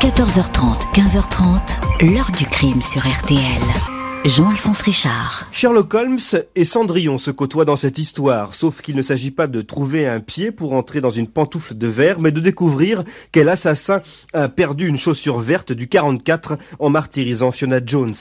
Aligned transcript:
14h30, 0.00 0.94
15h30, 0.94 2.14
l'heure 2.14 2.30
du 2.30 2.46
crime 2.46 2.80
sur 2.80 3.00
RTL. 3.00 3.40
Jean-Alphonse 4.24 4.82
Richard. 4.82 5.48
Sherlock 5.50 5.92
Holmes 5.92 6.18
et 6.54 6.64
Cendrillon 6.64 7.18
se 7.18 7.32
côtoient 7.32 7.64
dans 7.64 7.74
cette 7.74 7.98
histoire, 7.98 8.54
sauf 8.54 8.80
qu'il 8.80 8.94
ne 8.94 9.02
s'agit 9.02 9.32
pas 9.32 9.48
de 9.48 9.60
trouver 9.60 10.06
un 10.06 10.20
pied 10.20 10.52
pour 10.52 10.74
entrer 10.74 11.00
dans 11.00 11.10
une 11.10 11.26
pantoufle 11.26 11.76
de 11.76 11.88
verre, 11.88 12.20
mais 12.20 12.30
de 12.30 12.38
découvrir 12.38 13.02
quel 13.32 13.48
assassin 13.48 14.00
a 14.34 14.48
perdu 14.48 14.86
une 14.86 14.98
chaussure 14.98 15.40
verte 15.40 15.72
du 15.72 15.88
44 15.88 16.58
en 16.78 16.90
martyrisant 16.90 17.50
Fiona 17.50 17.80
Jones. 17.84 18.14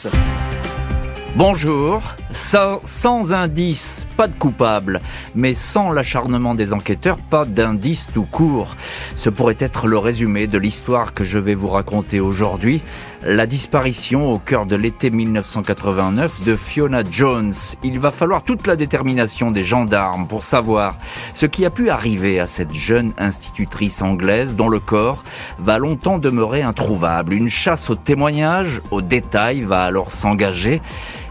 Bonjour, 1.36 2.02
sans, 2.38 3.34
indice, 3.34 4.06
pas 4.16 4.28
de 4.28 4.38
coupable, 4.38 5.02
mais 5.36 5.56
sans 5.56 5.92
l'acharnement 5.92 6.54
des 6.54 6.72
enquêteurs, 6.72 7.18
pas 7.18 7.46
d'indice 7.46 8.08
tout 8.14 8.28
court. 8.30 8.76
Ce 9.16 9.30
pourrait 9.30 9.58
être 9.60 9.88
le 9.88 9.98
résumé 9.98 10.46
de 10.46 10.60
l'histoire 10.60 11.14
que 11.14 11.24
je 11.24 11.40
vais 11.40 11.56
vous 11.56 11.68
raconter 11.68 12.20
aujourd'hui, 12.20 12.82
la 13.24 13.48
disparition 13.48 14.32
au 14.32 14.38
cœur 14.38 14.68
de 14.68 14.76
l'été 14.76 15.10
1989 15.10 16.44
de 16.44 16.56
Fiona 16.56 17.02
Jones. 17.10 17.54
Il 17.84 18.00
va 18.00 18.12
falloir 18.12 18.44
toute 18.44 18.68
la 18.68 18.76
détermination 18.76 19.50
des 19.50 19.64
gendarmes 19.64 20.28
pour 20.28 20.44
savoir 20.44 20.98
ce 21.34 21.48
qui 21.48 21.66
a 21.66 21.72
pu 21.72 21.90
arriver 21.90 22.40
à 22.40 22.46
cette 22.46 22.74
jeune 22.74 23.14
institutrice 23.18 24.04
anglaise 24.04 24.56
dont 24.56 24.70
le 24.70 24.80
corps 24.80 25.24
va 25.58 25.80
longtemps 25.80 26.20
demeurer 26.20 26.62
introuvable. 26.62 27.34
Une 27.34 27.50
chasse 27.50 27.90
aux 27.90 27.96
témoignages, 27.96 28.82
aux 28.92 29.02
détails 29.02 29.62
va 29.62 29.84
alors 29.84 30.12
s'engager 30.12 30.82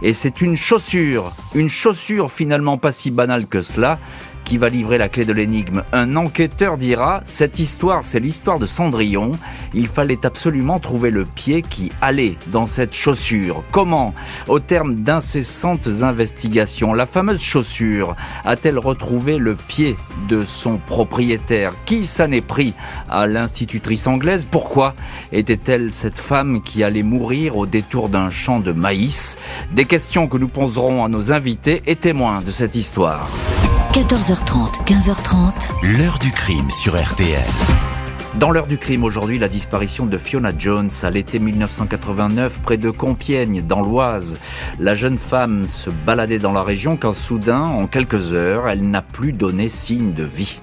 et 0.02 0.12
c'est 0.12 0.41
une 0.41 0.56
chaussure, 0.56 1.32
une 1.55 1.68
chaussure 1.68 2.30
finalement 2.30 2.78
pas 2.78 2.92
si 2.92 3.10
banale 3.10 3.46
que 3.46 3.62
cela, 3.62 3.98
qui 4.46 4.59
va 4.59 4.68
livrer 4.68 4.96
la 4.96 5.09
clé 5.09 5.24
de 5.24 5.32
l'énigme. 5.32 5.82
Un 5.92 6.14
enquêteur 6.14 6.78
dira, 6.78 7.20
cette 7.24 7.59
histoire, 7.59 8.04
c'est 8.04 8.20
l'histoire 8.20 8.60
de 8.60 8.64
Cendrillon. 8.64 9.32
Il 9.74 9.88
fallait 9.88 10.24
absolument 10.24 10.78
trouver 10.78 11.10
le 11.10 11.24
pied 11.24 11.62
qui 11.62 11.91
allait 12.00 12.37
dans 12.46 12.66
cette 12.66 12.95
chaussure. 12.95 13.64
Comment? 13.73 14.15
Au 14.46 14.60
terme 14.60 14.95
d'incessantes 14.95 15.88
investigations, 16.01 16.95
la 16.95 17.07
fameuse 17.07 17.43
chaussure 17.43 18.15
a-t-elle 18.45 18.79
retrouvé 18.79 19.38
le 19.38 19.57
pied 19.57 19.96
de 20.29 20.45
son 20.45 20.79
propriétaire? 20.79 21.73
Qui 21.85 22.04
s'en 22.04 22.30
est 22.30 22.40
pris 22.40 22.73
à 23.10 23.26
l'institutrice 23.26 24.07
anglaise? 24.07 24.46
Pourquoi 24.48 24.95
était-elle 25.32 25.92
cette 25.92 26.20
femme 26.20 26.63
qui 26.63 26.85
allait 26.85 27.02
mourir 27.02 27.57
au 27.57 27.66
détour 27.66 28.09
d'un 28.09 28.30
champ 28.30 28.60
de 28.60 28.70
maïs? 28.70 29.38
Des 29.73 29.87
questions 29.87 30.29
que 30.29 30.38
nous 30.38 30.48
poserons 30.48 31.04
à 31.04 31.09
nos 31.09 31.32
invités 31.32 31.82
et 31.87 31.96
témoins 31.96 32.42
de 32.42 32.52
cette 32.52 32.76
histoire. 32.76 33.29
14h30, 33.96 34.84
15h30. 34.84 35.70
L'heure 35.96 36.18
du 36.18 36.30
crime 36.30 36.68
sur 36.68 37.02
RTL. 37.02 37.40
Dans 38.34 38.50
l'heure 38.50 38.66
du 38.66 38.76
crime 38.76 39.04
aujourd'hui, 39.04 39.38
la 39.38 39.48
disparition 39.48 40.04
de 40.04 40.18
Fiona 40.18 40.52
Jones 40.58 40.90
à 41.02 41.08
l'été 41.08 41.38
1989 41.38 42.60
près 42.62 42.76
de 42.76 42.90
Compiègne, 42.90 43.62
dans 43.66 43.80
l'Oise. 43.80 44.38
La 44.78 44.94
jeune 44.94 45.16
femme 45.16 45.66
se 45.66 45.88
baladait 45.88 46.38
dans 46.38 46.52
la 46.52 46.62
région 46.62 46.98
quand 46.98 47.14
soudain, 47.14 47.62
en 47.62 47.86
quelques 47.86 48.34
heures, 48.34 48.68
elle 48.68 48.82
n'a 48.82 49.00
plus 49.00 49.32
donné 49.32 49.70
signe 49.70 50.12
de 50.12 50.24
vie. 50.24 50.60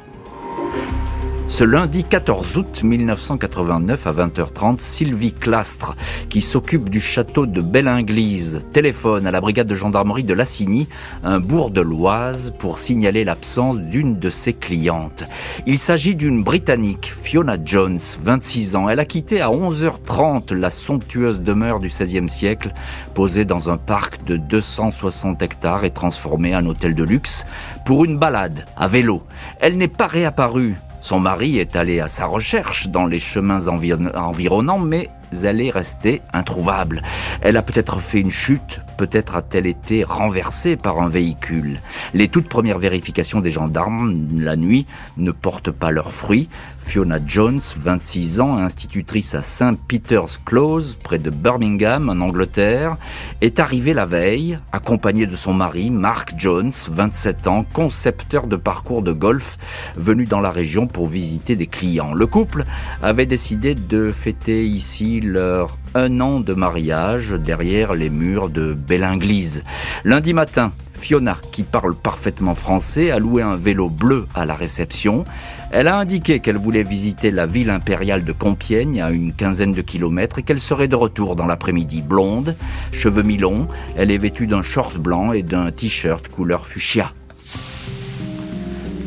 Ce 1.50 1.64
lundi 1.64 2.04
14 2.04 2.58
août 2.58 2.82
1989 2.84 4.08
à 4.08 4.14
20h30, 4.14 4.80
Sylvie 4.80 5.34
Clastre, 5.34 5.96
qui 6.30 6.42
s'occupe 6.42 6.90
du 6.90 7.00
château 7.00 7.46
de 7.46 7.62
Bellinglise, 7.62 8.62
téléphone 8.72 9.28
à 9.28 9.32
la 9.32 9.40
brigade 9.40 9.68
de 9.68 9.76
gendarmerie 9.76 10.24
de 10.24 10.34
Lassigny, 10.34 10.88
un 11.24 11.40
bourg 11.40 11.70
de 11.70 11.82
l'Oise, 11.82 12.54
pour 12.58 12.80
signaler 12.80 13.24
l'absence 13.24 13.78
d'une 13.78 14.18
de 14.18 14.30
ses 14.32 14.54
clientes. 14.54 15.26
Il 15.68 15.78
s'agit 15.78 16.16
d'une 16.16 16.44
Britannique, 16.44 17.14
Fiona 17.22 17.58
Jones, 17.64 18.00
26 18.24 18.76
ans. 18.76 18.90
Elle 18.90 19.00
a 19.00 19.06
quitté 19.06 19.42
à 19.42 19.50
11h30 19.50 20.54
la 20.54 20.72
somptueuse 20.72 21.40
demeure 21.40 21.80
du 21.80 21.90
XVIe 21.90 22.30
siècle, 22.30 22.74
posée 23.14 23.46
dans 23.46 23.70
un 23.70 23.78
parc 23.78 24.24
de 24.24 24.38
260 24.38 25.42
hectares 25.44 25.84
et 25.84 25.92
transformée 25.92 26.56
en 26.56 26.66
hôtel 26.66 26.96
de 26.96 27.04
luxe, 27.04 27.46
pour 27.86 28.06
une 28.06 28.18
balade 28.18 28.66
à 28.76 28.88
vélo. 28.88 29.22
Elle 29.60 29.78
n'est 29.78 29.88
pas 29.88 30.08
réapparue 30.08 30.78
son 31.04 31.20
mari 31.20 31.58
est 31.58 31.76
allé 31.76 32.00
à 32.00 32.08
sa 32.08 32.28
recherche 32.28 32.88
dans 32.88 33.06
les 33.06 33.20
chemins 33.20 33.68
environnants, 33.68 34.80
mais 34.80 35.10
elle 35.44 35.60
est 35.60 35.70
restée 35.70 36.22
introuvable. 36.32 37.02
Elle 37.42 37.58
a 37.58 37.62
peut-être 37.62 38.00
fait 38.00 38.22
une 38.22 38.32
chute, 38.32 38.80
peut-être 38.98 39.36
a-t-elle 39.36 39.68
été 39.68 40.04
renversée 40.04 40.76
par 40.76 41.02
un 41.02 41.10
véhicule. 41.10 41.80
Les 42.14 42.28
toutes 42.28 42.48
premières 42.48 42.80
vérifications 42.80 43.42
des 43.42 43.52
gendarmes 43.52 44.28
la 44.38 44.56
nuit 44.56 44.86
ne 45.18 45.32
portent 45.32 45.72
pas 45.72 45.92
leurs 45.92 46.12
fruits. 46.12 46.50
Fiona 46.80 47.18
Jones, 47.26 47.62
26 47.78 48.42
ans, 48.42 48.58
institutrice 48.58 49.36
à 49.36 49.42
St. 49.42 49.80
Peter's 49.88 50.38
Close, 50.38 50.98
près 51.02 51.18
de 51.18 51.30
Birmingham, 51.30 52.10
en 52.10 52.20
Angleterre, 52.20 52.98
est 53.42 53.60
arrivée 53.60 53.94
la 53.94 54.06
veille, 54.06 54.60
accompagnée 54.72 55.26
de 55.26 55.36
son 55.36 55.54
mari, 55.54 55.90
Mark 55.90 56.34
Jones, 56.38 56.74
27 56.90 57.48
ans, 57.48 57.66
concepteur 57.74 58.48
de 58.48 58.58
parcours 58.58 59.02
de 59.02 59.14
golf, 59.14 59.58
venu 59.96 60.26
dans 60.26 60.42
la 60.42 60.52
région 60.52 60.88
pour 60.88 61.08
visiter 61.08 61.56
des 61.56 61.68
clients. 61.68 62.14
Le 62.14 62.28
couple 62.28 62.66
avait 63.02 63.26
décidé 63.26 63.76
de 63.76 64.12
fêter 64.12 64.66
ici 64.68 65.22
leur 65.22 65.78
un 65.96 66.20
an 66.22 66.40
de 66.40 66.54
mariage 66.54 67.32
derrière 67.32 67.94
les 67.94 68.10
murs 68.10 68.50
de 68.50 68.74
Bellinglise. 68.74 69.64
Lundi 70.04 70.34
matin, 70.34 70.72
Fiona, 70.94 71.38
qui 71.52 71.64
parle 71.64 71.96
parfaitement 71.96 72.56
français, 72.56 73.12
a 73.12 73.20
loué 73.20 73.42
un 73.42 73.56
vélo 73.56 73.90
bleu 73.90 74.26
à 74.34 74.46
la 74.46 74.56
réception. 74.56 75.26
Elle 75.72 75.88
a 75.88 75.98
indiqué 75.98 76.40
qu'elle 76.40 76.58
voulait 76.58 76.84
visiter 76.84 77.30
la 77.30 77.46
ville 77.46 77.70
impériale 77.70 78.24
de 78.24 78.32
Compiègne 78.32 79.02
à 79.02 79.12
une 79.12 79.34
quinzaine 79.34 79.74
de 79.74 79.82
kilomètres 79.82 80.40
et 80.40 80.44
qu'elle 80.44 80.60
serait 80.60 80.88
de 80.88 80.96
retour 80.96 81.36
dans 81.36 81.46
l'après-midi. 81.46 82.02
Blonde, 82.02 82.56
cheveux 82.92 83.24
mi-longs, 83.24 83.68
elle 83.98 84.12
est 84.12 84.18
vêtue 84.18 84.48
d'un 84.48 84.62
short 84.62 84.98
blanc 84.98 85.34
et 85.34 85.44
d'un 85.44 85.72
t-shirt 85.72 86.28
couleur 86.30 86.68
fuchsia. 86.68 87.14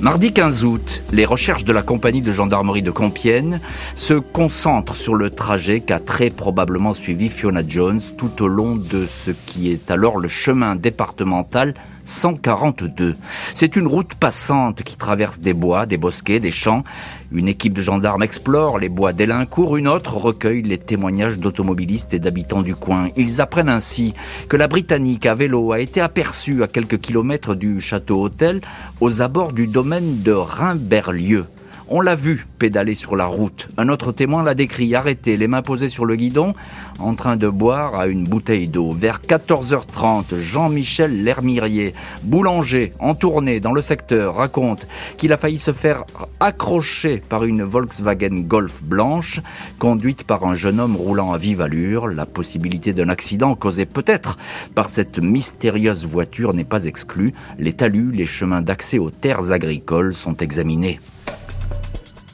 Mardi 0.07 0.33
15 0.33 0.65
août, 0.65 1.03
les 1.11 1.25
recherches 1.25 1.65
de 1.65 1.73
la 1.73 1.83
compagnie 1.83 2.23
de 2.23 2.31
gendarmerie 2.31 2.81
de 2.81 2.93
Compiègne 2.93 3.59
se 3.97 4.15
concentrent 4.15 4.95
sur 4.95 5.17
le 5.17 5.31
trajet 5.31 5.81
qu'a 5.81 5.99
très 5.99 6.31
probablement 6.31 6.95
suivi 6.95 7.29
Fiona 7.29 7.63
Jones 7.67 8.01
tout 8.17 8.41
au 8.41 8.47
long 8.47 8.77
de 8.77 9.05
ce 9.05 9.33
qui 9.33 9.73
est 9.73 9.91
alors 9.91 10.19
le 10.19 10.29
chemin 10.29 10.77
départemental 10.77 11.75
142. 12.07 13.15
C'est 13.55 13.77
une 13.77 13.87
route 13.87 14.15
passante 14.15 14.83
qui 14.83 14.97
traverse 14.97 15.39
des 15.39 15.53
bois, 15.53 15.87
des 15.87 15.99
bosquets, 15.99 16.41
des 16.41 16.51
champs. 16.51 16.85
Une 17.33 17.49
équipe 17.49 17.75
de 17.75 17.83
gendarmes 17.83 18.23
explore 18.23 18.79
les 18.79 18.89
bois 18.89 19.13
d'Elincourt, 19.13 19.77
une 19.77 19.89
autre 19.89 20.17
recueille 20.17 20.63
les 20.63 20.79
témoignages 20.79 21.39
d'automobilistes 21.39 22.15
et 22.15 22.19
d'habitants 22.19 22.63
du 22.63 22.75
coin. 22.75 23.09
Ils 23.17 23.41
apprennent 23.41 23.69
ainsi 23.69 24.15
que 24.49 24.57
la 24.57 24.69
Britannique 24.69 25.27
à 25.27 25.35
vélo 25.35 25.73
a 25.73 25.81
été 25.81 26.01
aperçue 26.01 26.63
à 26.63 26.69
quelques 26.69 26.99
kilomètres 26.99 27.55
du 27.55 27.81
château-hôtel 27.81 28.61
aux 29.01 29.21
abords 29.21 29.53
du 29.53 29.67
domaine 29.67 30.23
de 30.23 30.33
Rimberlieu. 30.33 31.47
On 31.89 32.01
l'a 32.01 32.17
vu 32.17 32.45
pédaler 32.59 32.97
sur 32.97 33.15
la 33.15 33.27
route. 33.27 33.69
Un 33.77 33.89
autre 33.89 34.11
témoin 34.11 34.43
l'a 34.43 34.55
décrit 34.55 34.93
arrêté, 34.97 35.37
les 35.37 35.47
mains 35.47 35.63
posées 35.63 35.89
sur 35.89 36.05
le 36.05 36.17
guidon, 36.17 36.53
en 36.99 37.15
train 37.15 37.37
de 37.37 37.49
boire 37.49 37.95
à 37.95 38.09
une 38.09 38.25
bouteille 38.25 38.67
d'eau. 38.67 38.91
Vers 38.91 39.21
14h30, 39.21 40.37
Jean-Michel 40.41 41.23
Lermirier, 41.23 41.95
boulanger, 42.25 42.93
en 42.99 43.15
tournée 43.15 43.61
dans 43.61 43.73
le 43.73 43.83
secteur, 43.83 44.35
raconte 44.35 44.89
qu'il 45.17 45.33
a 45.33 45.37
failli 45.37 45.59
se 45.59 45.73
faire 45.73 46.05
accrocher 46.41 47.23
par 47.29 47.45
une 47.45 47.63
Volkswagen 47.63 48.41
Golf 48.41 48.83
blanche, 48.83 49.41
conduite 49.79 50.25
par 50.25 50.45
un 50.45 50.57
jeune 50.57 50.81
homme 50.81 50.97
roulant 50.97 51.33
à 51.33 51.39
vive 51.39 51.61
allure. 51.61 52.09
La 52.09 52.27
possibilité 52.27 52.95
d'un 52.95 53.11
accident 53.11 53.55
causé 53.55 53.87
peut-être 53.87 54.39
par 54.75 54.89
cette 54.89 55.21
mystérieuse 55.21 56.05
voiture 56.05 56.53
n'est 56.53 56.65
pas 56.65 56.87
exclue. 56.87 57.33
Les 57.61 57.75
talus, 57.75 58.11
les 58.11 58.27
chemins 58.27 58.61
d'accès 58.61 58.99
aux 58.99 59.11
terres 59.11 59.53
agricoles 59.53 60.17
sont 60.17 60.37
examinés. 60.39 60.99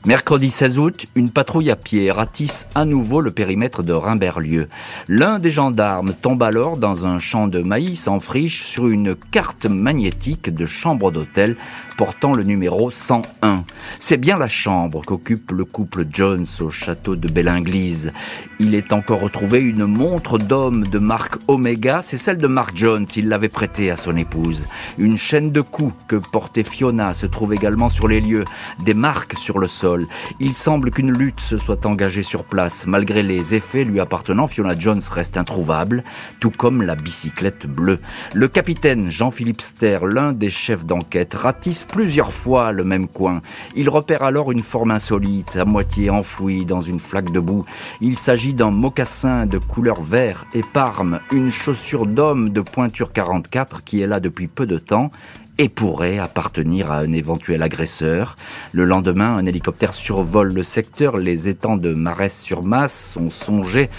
Mercredi 0.04 0.50
16 0.50 0.80
août, 0.80 1.06
une 1.14 1.30
patrouille 1.30 1.70
à 1.70 1.76
pied 1.76 2.10
ratisse 2.10 2.66
à 2.74 2.84
nouveau 2.84 3.20
le 3.20 3.30
périmètre 3.30 3.84
de 3.84 3.92
Rimberlieu. 3.92 4.68
L'un 5.06 5.38
des 5.38 5.50
gendarmes 5.50 6.12
tombe 6.12 6.42
alors 6.42 6.76
dans 6.76 7.06
un 7.06 7.20
champ 7.20 7.46
de 7.46 7.62
maïs 7.62 8.08
en 8.08 8.18
friche 8.18 8.64
sur 8.64 8.88
une 8.88 9.14
carte 9.14 9.66
magnétique 9.66 10.52
de 10.52 10.64
chambre 10.64 11.12
d'hôtel 11.12 11.54
portant 11.96 12.32
le 12.32 12.42
numéro 12.42 12.90
101. 12.90 13.64
C'est 14.00 14.16
bien 14.16 14.38
la 14.38 14.48
chambre 14.48 15.04
qu'occupe 15.04 15.52
le 15.52 15.64
couple 15.64 16.04
Jones 16.10 16.46
au 16.58 16.70
château 16.70 17.14
de 17.14 17.28
Bellinglise. 17.28 18.12
Il 18.58 18.74
est 18.74 18.92
encore 18.92 19.20
retrouvé 19.20 19.60
une 19.60 19.86
montre 19.86 20.38
d'homme 20.38 20.84
de 20.84 20.98
marque 20.98 21.36
Omega, 21.46 22.02
c'est 22.02 22.16
celle 22.16 22.38
de 22.38 22.48
Mark 22.48 22.76
Jones, 22.76 23.06
il 23.14 23.28
l'avait 23.28 23.48
prêtée 23.48 23.92
à 23.92 23.96
son 23.96 24.16
épouse. 24.16 24.66
Une 24.98 25.16
chaîne 25.16 25.52
de 25.52 25.60
coups 25.60 25.94
que 26.08 26.16
portait 26.16 26.64
Fiona 26.64 27.14
se 27.14 27.26
trouve 27.26 27.54
également 27.54 27.88
sur 27.88 28.08
les 28.08 28.20
lieux, 28.20 28.44
des 28.84 28.94
marques 28.94 29.38
sur 29.38 29.60
le 29.60 29.68
sol 29.68 29.91
Il 30.40 30.54
semble 30.54 30.90
qu'une 30.90 31.12
lutte 31.12 31.40
se 31.40 31.58
soit 31.58 31.86
engagée 31.86 32.22
sur 32.22 32.44
place. 32.44 32.86
Malgré 32.86 33.22
les 33.22 33.54
effets 33.54 33.84
lui 33.84 34.00
appartenant, 34.00 34.46
Fiona 34.46 34.78
Jones 34.78 35.02
reste 35.10 35.36
introuvable, 35.36 36.02
tout 36.40 36.50
comme 36.50 36.82
la 36.82 36.94
bicyclette 36.94 37.66
bleue. 37.66 37.98
Le 38.34 38.48
capitaine 38.48 39.10
Jean-Philippe 39.10 39.60
Ster, 39.60 40.06
l'un 40.06 40.32
des 40.32 40.50
chefs 40.50 40.84
d'enquête, 40.84 41.34
ratisse 41.34 41.84
plusieurs 41.84 42.32
fois 42.32 42.72
le 42.72 42.84
même 42.84 43.08
coin. 43.08 43.42
Il 43.76 43.88
repère 43.88 44.22
alors 44.22 44.52
une 44.52 44.62
forme 44.62 44.90
insolite, 44.90 45.56
à 45.56 45.64
moitié 45.64 46.10
enfouie 46.10 46.64
dans 46.64 46.80
une 46.80 47.00
flaque 47.00 47.32
de 47.32 47.40
boue. 47.40 47.64
Il 48.00 48.16
s'agit 48.16 48.54
d'un 48.54 48.70
mocassin 48.70 49.46
de 49.46 49.58
couleur 49.58 50.02
vert 50.02 50.46
et 50.54 50.62
parme, 50.62 51.20
une 51.30 51.50
chaussure 51.50 52.06
d'homme 52.06 52.50
de 52.50 52.60
pointure 52.60 53.12
44 53.12 53.84
qui 53.84 54.00
est 54.00 54.06
là 54.06 54.20
depuis 54.20 54.46
peu 54.46 54.66
de 54.66 54.78
temps 54.78 55.10
et 55.58 55.68
pourrait 55.68 56.18
appartenir 56.18 56.90
à 56.90 56.98
un 56.98 57.12
éventuel 57.12 57.62
agresseur. 57.62 58.36
Le 58.72 58.84
lendemain, 58.84 59.36
un 59.36 59.46
hélicoptère 59.46 59.94
survole 59.94 60.52
le 60.52 60.62
secteur. 60.62 61.16
Les 61.16 61.48
étangs 61.48 61.76
de 61.76 61.94
Marès-sur-Masse 61.94 63.12
sont 63.12 63.30
songés 63.30 63.90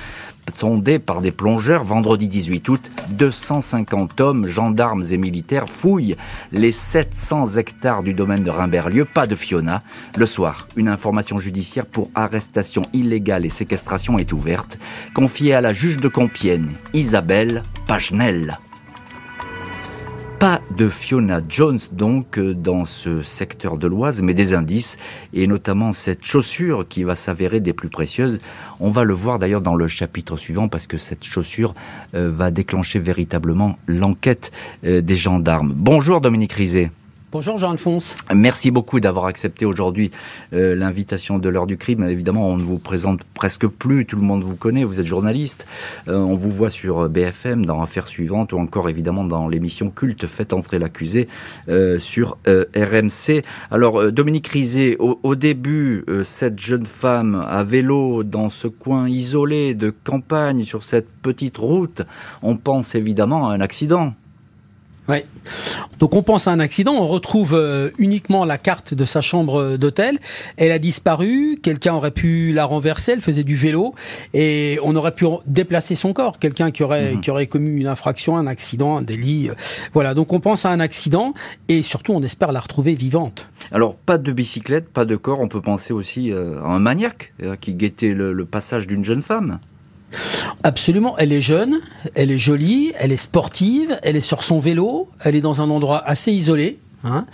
sondés 0.55 0.99
par 0.99 1.21
des 1.21 1.31
plongeurs 1.31 1.83
vendredi 1.83 2.27
18 2.27 2.69
août, 2.69 2.91
250 3.11 4.21
hommes, 4.21 4.47
gendarmes 4.47 5.03
et 5.11 5.17
militaires 5.17 5.69
fouillent 5.69 6.17
les 6.51 6.71
700 6.71 7.57
hectares 7.57 8.03
du 8.03 8.13
domaine 8.13 8.43
de 8.43 8.49
Rimberlieu, 8.49 9.05
pas 9.05 9.27
de 9.27 9.35
Fiona. 9.35 9.81
Le 10.17 10.25
soir, 10.25 10.67
une 10.75 10.87
information 10.87 11.39
judiciaire 11.39 11.85
pour 11.85 12.09
arrestation 12.15 12.83
illégale 12.93 13.45
et 13.45 13.49
séquestration 13.49 14.19
est 14.19 14.33
ouverte, 14.33 14.77
confiée 15.13 15.53
à 15.53 15.61
la 15.61 15.73
juge 15.73 15.97
de 15.97 16.07
Compiègne, 16.07 16.73
Isabelle 16.93 17.63
Pagenel. 17.87 18.59
Pas 20.43 20.59
de 20.77 20.89
Fiona 20.89 21.39
Jones 21.47 21.79
donc 21.93 22.37
euh, 22.37 22.53
dans 22.53 22.83
ce 22.83 23.21
secteur 23.21 23.77
de 23.77 23.87
l'Oise, 23.87 24.21
mais 24.21 24.33
des 24.33 24.53
indices, 24.53 24.97
et 25.31 25.47
notamment 25.47 25.93
cette 25.93 26.25
chaussure 26.25 26.85
qui 26.85 27.03
va 27.03 27.15
s'avérer 27.15 27.61
des 27.61 27.71
plus 27.71 27.87
précieuses. 27.87 28.41
On 28.81 28.89
va 28.89 29.05
le 29.05 29.13
voir 29.13 29.39
d'ailleurs 29.39 29.61
dans 29.61 29.75
le 29.75 29.87
chapitre 29.87 30.35
suivant 30.35 30.67
parce 30.67 30.85
que 30.85 30.97
cette 30.97 31.23
chaussure 31.23 31.73
euh, 32.13 32.29
va 32.29 32.51
déclencher 32.51 32.99
véritablement 32.99 33.77
l'enquête 33.87 34.51
euh, 34.83 34.99
des 34.99 35.15
gendarmes. 35.15 35.71
Bonjour 35.73 36.19
Dominique 36.19 36.51
Rizet. 36.51 36.91
Bonjour 37.33 37.57
Jean-Alphonse. 37.57 38.15
Merci 38.31 38.69
beaucoup 38.69 38.99
d'avoir 38.99 39.25
accepté 39.25 39.65
aujourd'hui 39.65 40.11
euh, 40.53 40.75
l'invitation 40.75 41.39
de 41.39 41.49
l'heure 41.49 41.65
du 41.65 41.77
crime. 41.77 42.07
Évidemment, 42.07 42.47
on 42.47 42.57
ne 42.57 42.61
vous 42.61 42.77
présente 42.77 43.23
presque 43.33 43.65
plus, 43.65 44.05
tout 44.05 44.17
le 44.17 44.21
monde 44.21 44.43
vous 44.43 44.55
connaît, 44.55 44.83
vous 44.83 44.99
êtes 44.99 45.07
journaliste. 45.07 45.65
Euh, 46.07 46.19
on 46.19 46.35
vous 46.35 46.51
voit 46.51 46.69
sur 46.69 47.09
BFM 47.09 47.65
dans 47.65 47.81
Affaires 47.81 48.05
suivantes 48.05 48.53
ou 48.53 48.59
encore 48.59 48.87
évidemment 48.87 49.23
dans 49.23 49.47
l'émission 49.47 49.89
culte 49.89 50.27
Faites 50.27 50.53
entrer 50.53 50.77
l'accusé 50.77 51.27
euh, 51.69 51.97
sur 51.97 52.37
RMC. 52.45 53.41
Alors 53.71 54.11
Dominique 54.11 54.49
Rizet, 54.49 54.97
au 54.99 55.33
début, 55.33 56.05
cette 56.25 56.59
jeune 56.59 56.85
femme 56.85 57.43
à 57.49 57.63
vélo 57.63 58.23
dans 58.23 58.51
ce 58.51 58.67
coin 58.67 59.09
isolé 59.09 59.73
de 59.73 59.89
campagne 59.89 60.65
sur 60.65 60.83
cette 60.83 61.09
petite 61.09 61.57
route, 61.57 62.03
on 62.43 62.57
pense 62.57 62.93
évidemment 62.93 63.49
à 63.49 63.53
un 63.53 63.59
accident. 63.59 64.13
Oui. 65.09 65.17
Donc 65.99 66.15
on 66.15 66.23
pense 66.23 66.47
à 66.47 66.51
un 66.51 66.59
accident, 66.59 66.93
on 66.93 67.07
retrouve 67.07 67.53
euh, 67.53 67.89
uniquement 67.97 68.45
la 68.45 68.57
carte 68.57 68.93
de 68.93 69.03
sa 69.03 69.19
chambre 69.19 69.75
d'hôtel. 69.75 70.17
Elle 70.55 70.71
a 70.71 70.79
disparu, 70.79 71.59
quelqu'un 71.61 71.93
aurait 71.93 72.11
pu 72.11 72.53
la 72.53 72.63
renverser, 72.65 73.11
elle 73.13 73.21
faisait 73.21 73.43
du 73.43 73.55
vélo 73.55 73.95
et 74.33 74.79
on 74.81 74.95
aurait 74.95 75.13
pu 75.13 75.25
déplacer 75.45 75.95
son 75.95 76.13
corps, 76.13 76.39
quelqu'un 76.39 76.71
qui 76.71 76.83
aurait 76.83 77.15
mhm. 77.15 77.21
qui 77.21 77.31
aurait 77.31 77.47
commis 77.47 77.81
une 77.81 77.87
infraction, 77.87 78.37
un 78.37 78.47
accident, 78.47 78.97
un 78.97 79.01
délit. 79.01 79.49
Euh, 79.49 79.55
voilà, 79.93 80.13
donc 80.13 80.31
on 80.31 80.39
pense 80.39 80.65
à 80.65 80.69
un 80.69 80.79
accident 80.79 81.33
et 81.67 81.81
surtout 81.81 82.13
on 82.13 82.23
espère 82.23 82.53
la 82.53 82.61
retrouver 82.61 82.93
vivante. 82.93 83.49
Alors 83.71 83.95
pas 83.95 84.17
de 84.17 84.31
bicyclette, 84.31 84.87
pas 84.89 85.05
de 85.05 85.17
corps, 85.17 85.41
on 85.41 85.49
peut 85.49 85.61
penser 85.61 85.93
aussi 85.93 86.31
euh, 86.31 86.61
à 86.61 86.67
un 86.67 86.79
maniaque 86.79 87.33
qui 87.59 87.73
guettait 87.73 88.13
le 88.13 88.45
passage 88.45 88.87
d'une 88.87 89.03
jeune 89.03 89.21
femme. 89.21 89.59
Absolument, 90.63 91.15
elle 91.17 91.33
est 91.33 91.41
jeune, 91.41 91.79
elle 92.15 92.31
est 92.31 92.39
jolie, 92.39 92.93
elle 92.99 93.11
est 93.11 93.17
sportive, 93.17 93.97
elle 94.03 94.15
est 94.15 94.21
sur 94.21 94.43
son 94.43 94.59
vélo, 94.59 95.09
elle 95.21 95.35
est 95.35 95.41
dans 95.41 95.61
un 95.61 95.69
endroit 95.69 96.03
assez 96.05 96.31
isolé. 96.31 96.79
Hein. 97.03 97.25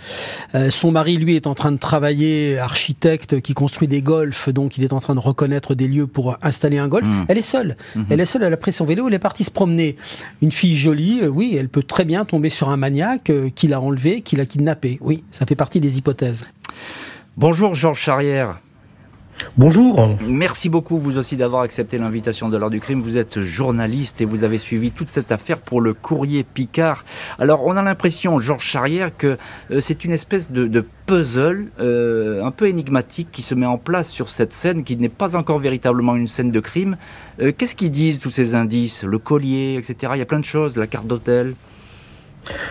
Euh, 0.54 0.70
son 0.70 0.90
mari, 0.90 1.16
lui, 1.16 1.36
est 1.36 1.46
en 1.46 1.54
train 1.54 1.72
de 1.72 1.78
travailler, 1.78 2.58
architecte 2.58 3.40
qui 3.40 3.54
construit 3.54 3.88
des 3.88 4.02
golfs, 4.02 4.48
donc 4.48 4.76
il 4.78 4.84
est 4.84 4.92
en 4.92 5.00
train 5.00 5.14
de 5.14 5.20
reconnaître 5.20 5.74
des 5.74 5.86
lieux 5.86 6.06
pour 6.06 6.36
installer 6.42 6.78
un 6.78 6.88
golf. 6.88 7.06
Mmh. 7.06 7.24
Elle 7.28 7.38
est 7.38 7.42
seule. 7.42 7.76
Mmh. 7.94 8.02
Elle 8.10 8.20
est 8.20 8.24
seule, 8.24 8.42
elle 8.42 8.52
a 8.52 8.56
pris 8.56 8.72
son 8.72 8.84
vélo, 8.84 9.08
elle 9.08 9.14
est 9.14 9.18
partie 9.18 9.44
se 9.44 9.50
promener. 9.50 9.96
Une 10.42 10.52
fille 10.52 10.76
jolie, 10.76 11.20
euh, 11.22 11.28
oui, 11.28 11.56
elle 11.58 11.68
peut 11.68 11.82
très 11.82 12.04
bien 12.04 12.24
tomber 12.24 12.48
sur 12.48 12.68
un 12.68 12.76
maniaque 12.76 13.30
euh, 13.30 13.50
qui 13.54 13.68
l'a 13.68 13.80
enlevé, 13.80 14.22
qui 14.22 14.36
l'a 14.36 14.46
kidnappé. 14.46 14.98
Oui, 15.00 15.22
ça 15.30 15.46
fait 15.46 15.56
partie 15.56 15.80
des 15.80 15.98
hypothèses. 15.98 16.44
Bonjour 17.36 17.74
Georges 17.74 18.00
Charrière. 18.00 18.58
Bonjour. 19.56 20.16
Merci 20.26 20.68
beaucoup 20.68 20.98
vous 20.98 21.18
aussi 21.18 21.36
d'avoir 21.36 21.62
accepté 21.62 21.98
l'invitation 21.98 22.48
de 22.48 22.56
l'heure 22.56 22.70
du 22.70 22.80
crime. 22.80 23.00
Vous 23.02 23.16
êtes 23.16 23.40
journaliste 23.40 24.20
et 24.20 24.24
vous 24.24 24.44
avez 24.44 24.58
suivi 24.58 24.90
toute 24.90 25.10
cette 25.10 25.32
affaire 25.32 25.58
pour 25.58 25.80
le 25.80 25.94
courrier 25.94 26.44
Picard. 26.44 27.04
Alors 27.38 27.66
on 27.66 27.76
a 27.76 27.82
l'impression, 27.82 28.38
Georges 28.40 28.64
Charrière, 28.64 29.16
que 29.16 29.38
euh, 29.70 29.80
c'est 29.80 30.04
une 30.04 30.12
espèce 30.12 30.50
de, 30.50 30.84
puzzle 31.06 31.70
euh, 31.80 32.44
un 32.44 32.50
peu 32.50 32.68
énigmatique 32.68 33.28
qui 33.32 33.42
se 33.42 33.54
met 33.54 33.66
en 33.66 33.78
place 33.78 34.10
sur 34.10 34.28
cette 34.28 34.52
scène 34.52 34.84
qui 34.84 34.96
n'est 34.96 35.08
pas 35.08 35.36
encore 35.36 35.58
véritablement 35.58 36.14
une 36.14 36.28
scène 36.28 36.52
de 36.52 36.60
crime. 36.60 36.96
Euh, 37.40 37.52
qu'est-ce 37.56 37.74
qu'ils 37.74 37.90
disent 37.90 38.20
tous 38.20 38.30
ces 38.30 38.54
indices? 38.54 39.02
Le 39.02 39.18
collier, 39.18 39.76
etc. 39.76 40.12
Il 40.14 40.18
y 40.18 40.22
a 40.22 40.26
plein 40.26 40.40
de 40.40 40.44
choses, 40.44 40.76
la 40.76 40.86
carte 40.86 41.06
d'hôtel. 41.06 41.54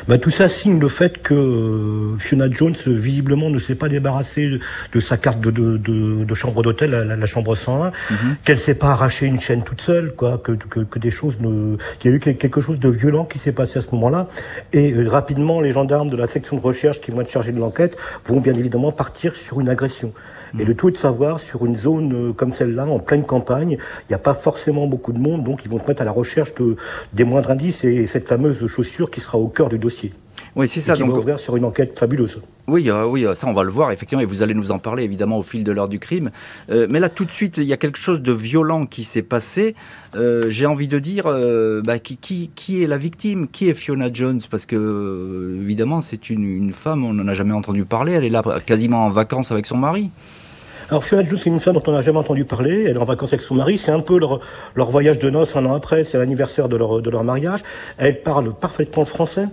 Bah, 0.07 0.17
tout 0.17 0.29
ça 0.29 0.47
signe 0.47 0.79
le 0.79 0.87
fait 0.87 1.21
que 1.21 1.33
euh, 1.33 2.17
Fiona 2.17 2.49
Jones, 2.49 2.75
visiblement, 2.85 3.49
ne 3.49 3.59
s'est 3.59 3.75
pas 3.75 3.89
débarrassée 3.89 4.59
de, 4.93 4.99
sa 4.99 5.17
carte 5.17 5.39
de, 5.39 5.49
de, 5.77 6.35
chambre 6.35 6.63
d'hôtel, 6.63 6.91
la, 6.91 7.25
chambre 7.25 7.55
101, 7.55 7.91
qu'elle 7.91 8.17
mhm. 8.17 8.35
qu'elle 8.43 8.59
s'est 8.59 8.75
pas 8.75 8.91
arraché 8.91 9.25
une 9.25 9.39
chaîne 9.39 9.63
toute 9.63 9.81
seule, 9.81 10.13
quoi, 10.15 10.41
que, 10.43 10.53
que, 10.53 10.99
des 10.99 11.11
choses 11.11 11.39
ne, 11.39 11.77
qu'il 11.99 12.11
y 12.11 12.13
a 12.13 12.17
eu 12.17 12.19
quelque 12.19 12.61
chose 12.61 12.79
de 12.79 12.89
violent 12.89 13.25
qui 13.25 13.39
s'est 13.39 13.51
passé 13.51 13.79
à 13.79 13.81
ce 13.81 13.91
moment-là. 13.91 14.27
Et 14.73 14.91
euh, 14.91 15.07
rapidement, 15.07 15.61
les 15.61 15.71
gendarmes 15.71 16.09
de 16.09 16.17
la 16.17 16.27
section 16.27 16.57
de 16.57 16.61
recherche 16.61 17.01
qui 17.01 17.11
vont 17.11 17.21
être 17.21 17.31
chargés 17.31 17.51
de 17.51 17.59
l'enquête 17.59 17.95
vont 18.27 18.39
bien 18.39 18.53
évidemment 18.53 18.91
partir 18.91 19.35
sur 19.35 19.59
une 19.59 19.69
agression. 19.69 20.13
Et 20.57 20.65
le 20.65 20.75
tout 20.75 20.89
est 20.89 20.93
de 20.93 20.97
savoir, 20.97 21.39
sur 21.39 21.65
une 21.65 21.75
zone 21.75 22.13
euh, 22.13 22.33
comme 22.33 22.51
celle-là, 22.51 22.85
en 22.87 22.99
pleine 22.99 23.25
campagne, 23.25 23.71
il 23.71 24.09
n'y 24.09 24.15
a 24.15 24.19
pas 24.19 24.33
forcément 24.33 24.87
beaucoup 24.87 25.13
de 25.13 25.19
monde, 25.19 25.43
donc 25.43 25.61
ils 25.63 25.69
vont 25.69 25.79
se 25.79 25.87
mettre 25.87 26.01
à 26.01 26.05
la 26.05 26.11
recherche 26.11 26.55
de, 26.55 26.75
des 27.13 27.23
moindres 27.23 27.51
indices 27.51 27.83
et 27.83 28.07
cette 28.07 28.27
fameuse 28.27 28.65
chaussure 28.67 29.11
qui 29.11 29.21
sera 29.21 29.37
au 29.37 29.47
cœur 29.47 29.69
du 29.69 29.77
dossier. 29.77 30.13
Oui, 30.55 30.67
c'est 30.67 30.81
ça. 30.81 30.95
qui 30.95 31.03
va 31.03 31.09
ouvrir 31.09 31.37
sur 31.37 31.55
une 31.57 31.65
enquête 31.65 31.97
fabuleuse. 31.99 32.41
Oui, 32.67 32.89
euh, 32.89 33.05
oui, 33.05 33.25
ça 33.35 33.47
on 33.47 33.53
va 33.53 33.63
le 33.63 33.69
voir 33.69 33.91
effectivement, 33.91 34.21
et 34.21 34.25
vous 34.25 34.41
allez 34.41 34.53
nous 34.53 34.71
en 34.71 34.79
parler 34.79 35.03
évidemment 35.03 35.37
au 35.37 35.43
fil 35.43 35.63
de 35.63 35.71
l'heure 35.71 35.89
du 35.89 35.99
crime. 35.99 36.31
Euh, 36.71 36.87
mais 36.89 36.99
là, 36.99 37.09
tout 37.09 37.25
de 37.25 37.31
suite, 37.31 37.57
il 37.57 37.65
y 37.65 37.73
a 37.73 37.77
quelque 37.77 37.97
chose 37.97 38.21
de 38.21 38.31
violent 38.31 38.85
qui 38.85 39.03
s'est 39.03 39.21
passé. 39.21 39.75
J'ai 40.15 40.65
envie 40.65 40.87
de 40.87 40.99
dire, 40.99 41.25
bah, 41.83 41.99
qui, 41.99 42.17
qui, 42.17 42.51
qui, 42.55 42.83
est 42.83 42.87
la 42.87 42.97
victime? 42.97 43.47
Qui 43.47 43.69
est 43.69 43.73
Fiona 43.73 44.09
Jones? 44.11 44.41
Parce 44.49 44.65
que 44.65 45.57
évidemment, 45.61 46.01
c'est 46.01 46.29
une, 46.29 46.45
une, 46.45 46.73
femme, 46.73 47.05
on 47.05 47.13
n'en 47.13 47.27
a 47.27 47.33
jamais 47.33 47.53
entendu 47.53 47.85
parler. 47.85 48.13
Elle 48.13 48.25
est 48.25 48.29
là 48.29 48.43
quasiment 48.65 49.05
en 49.05 49.09
vacances 49.09 49.51
avec 49.51 49.65
son 49.65 49.77
mari. 49.77 50.09
Alors 50.89 51.03
Fiona 51.03 51.23
Jones, 51.23 51.37
c'est 51.37 51.49
une 51.51 51.59
femme 51.59 51.75
dont 51.75 51.83
on 51.85 51.91
n'a 51.91 52.01
jamais 52.01 52.17
entendu 52.17 52.45
parler. 52.45 52.85
Elle 52.87 52.95
est 52.95 52.99
en 52.99 53.05
vacances 53.05 53.29
avec 53.29 53.41
son 53.41 53.53
mari. 53.53 53.77
C'est 53.77 53.91
un 53.91 53.99
peu 53.99 54.17
leur, 54.17 54.39
leur 54.73 54.89
voyage 54.89 55.19
de 55.19 55.29
noces 55.29 55.55
un 55.55 55.63
an 55.67 55.75
après. 55.75 56.03
C'est 56.03 56.17
l'anniversaire 56.17 56.67
de 56.67 56.75
leur, 56.75 57.03
de 57.03 57.09
leur 57.11 57.23
mariage. 57.23 57.59
Elle 57.99 58.21
parle 58.21 58.55
parfaitement 58.55 59.05
français. 59.05 59.45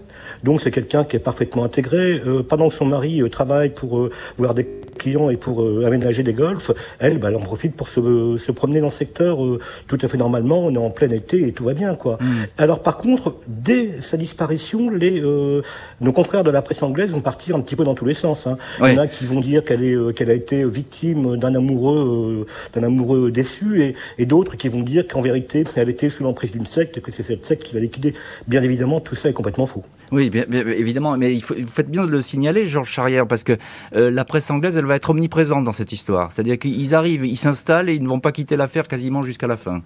Donc 0.44 0.62
c'est 0.62 0.70
quelqu'un 0.70 1.04
qui 1.04 1.16
est 1.16 1.20
parfaitement 1.20 1.64
intégré. 1.64 2.22
Euh, 2.26 2.42
pendant 2.42 2.70
que 2.70 2.74
son 2.74 2.86
mari 2.86 3.20
euh, 3.20 3.28
travaille 3.28 3.70
pour 3.70 3.98
euh, 3.98 4.10
voir 4.38 4.54
des 4.54 4.66
clients 4.96 5.28
et 5.28 5.36
pour 5.36 5.62
euh, 5.62 5.84
aménager 5.86 6.22
des 6.22 6.32
golfs, 6.32 6.70
elle, 7.00 7.18
bah, 7.18 7.28
elle 7.28 7.36
en 7.36 7.40
profite 7.40 7.76
pour 7.76 7.88
se, 7.88 8.36
se 8.38 8.52
promener 8.52 8.80
dans 8.80 8.86
le 8.86 8.92
secteur 8.92 9.38
tout 9.88 9.98
à 10.00 10.08
fait 10.08 10.16
normalement. 10.16 10.60
On 10.60 10.74
est 10.74 10.78
en 10.78 10.90
plein 10.90 11.10
été 11.10 11.46
et 11.46 11.52
tout 11.52 11.64
va 11.64 11.74
bien, 11.74 11.96
quoi. 11.96 12.16
Mm. 12.18 12.26
Alors 12.56 12.82
par 12.82 12.96
contre, 12.96 13.34
dès 13.46 14.00
sa 14.00 14.16
disparition, 14.16 14.88
les 14.88 15.22
nos 16.00 16.12
confrères 16.12 16.44
de 16.44 16.50
la 16.50 16.62
presse 16.62 16.82
anglaise 16.82 17.10
vont 17.10 17.20
partir 17.20 17.56
un 17.56 17.60
petit 17.60 17.76
peu 17.76 17.84
dans 17.84 17.94
tous 17.94 18.06
les 18.06 18.14
sens. 18.14 18.46
Hein. 18.46 18.56
Il 18.80 18.94
y 18.94 18.98
en 18.98 19.02
a 19.02 19.06
qui 19.06 19.26
vont 19.26 19.40
dire 19.40 19.64
qu'elle 19.64 19.84
est 19.84 20.14
qu'elle 20.14 20.30
a 20.30 20.34
été 20.34 20.64
victime 20.64 21.25
d'un 21.34 21.54
amoureux 21.54 22.46
d'un 22.74 22.84
amoureux 22.84 23.30
déçu 23.30 23.94
et, 24.18 24.26
d'autres 24.26 24.56
qui 24.56 24.68
vont 24.68 24.82
dire 24.82 25.06
qu'en 25.08 25.22
vérité 25.22 25.64
elle 25.76 25.88
était 25.88 26.10
sous 26.10 26.22
l'emprise 26.22 26.52
d'une 26.52 26.66
secte, 26.66 27.00
que 27.00 27.10
c'est 27.10 27.22
cette 27.22 27.44
secte 27.44 27.64
qui 27.64 27.74
va 27.74 27.80
liquider. 27.80 28.14
Bien 28.46 28.62
évidemment, 28.62 29.00
tout 29.00 29.14
ça 29.14 29.28
est 29.28 29.32
complètement 29.32 29.66
faux. 29.66 29.84
Oui, 30.12 30.30
bien, 30.30 30.44
évidemment, 30.50 31.16
mais 31.16 31.34
vous 31.34 31.66
faites 31.72 31.90
bien 31.90 32.04
de 32.04 32.10
le 32.10 32.22
signaler, 32.22 32.66
Georges 32.66 32.90
Charrière, 32.90 33.26
parce 33.26 33.42
que 33.42 33.56
euh, 33.94 34.10
la 34.10 34.24
presse 34.24 34.50
anglaise, 34.50 34.76
elle 34.76 34.86
va 34.86 34.96
être 34.96 35.10
omniprésente 35.10 35.64
dans 35.64 35.72
cette 35.72 35.92
histoire. 35.92 36.30
C'est-à-dire 36.30 36.58
qu'ils 36.58 36.94
arrivent, 36.94 37.26
ils 37.26 37.36
s'installent 37.36 37.88
et 37.88 37.94
ils 37.94 38.02
ne 38.02 38.08
vont 38.08 38.20
pas 38.20 38.32
quitter 38.32 38.56
l'affaire 38.56 38.86
quasiment 38.86 39.22
jusqu'à 39.22 39.46
la 39.46 39.56
fin. 39.56 39.82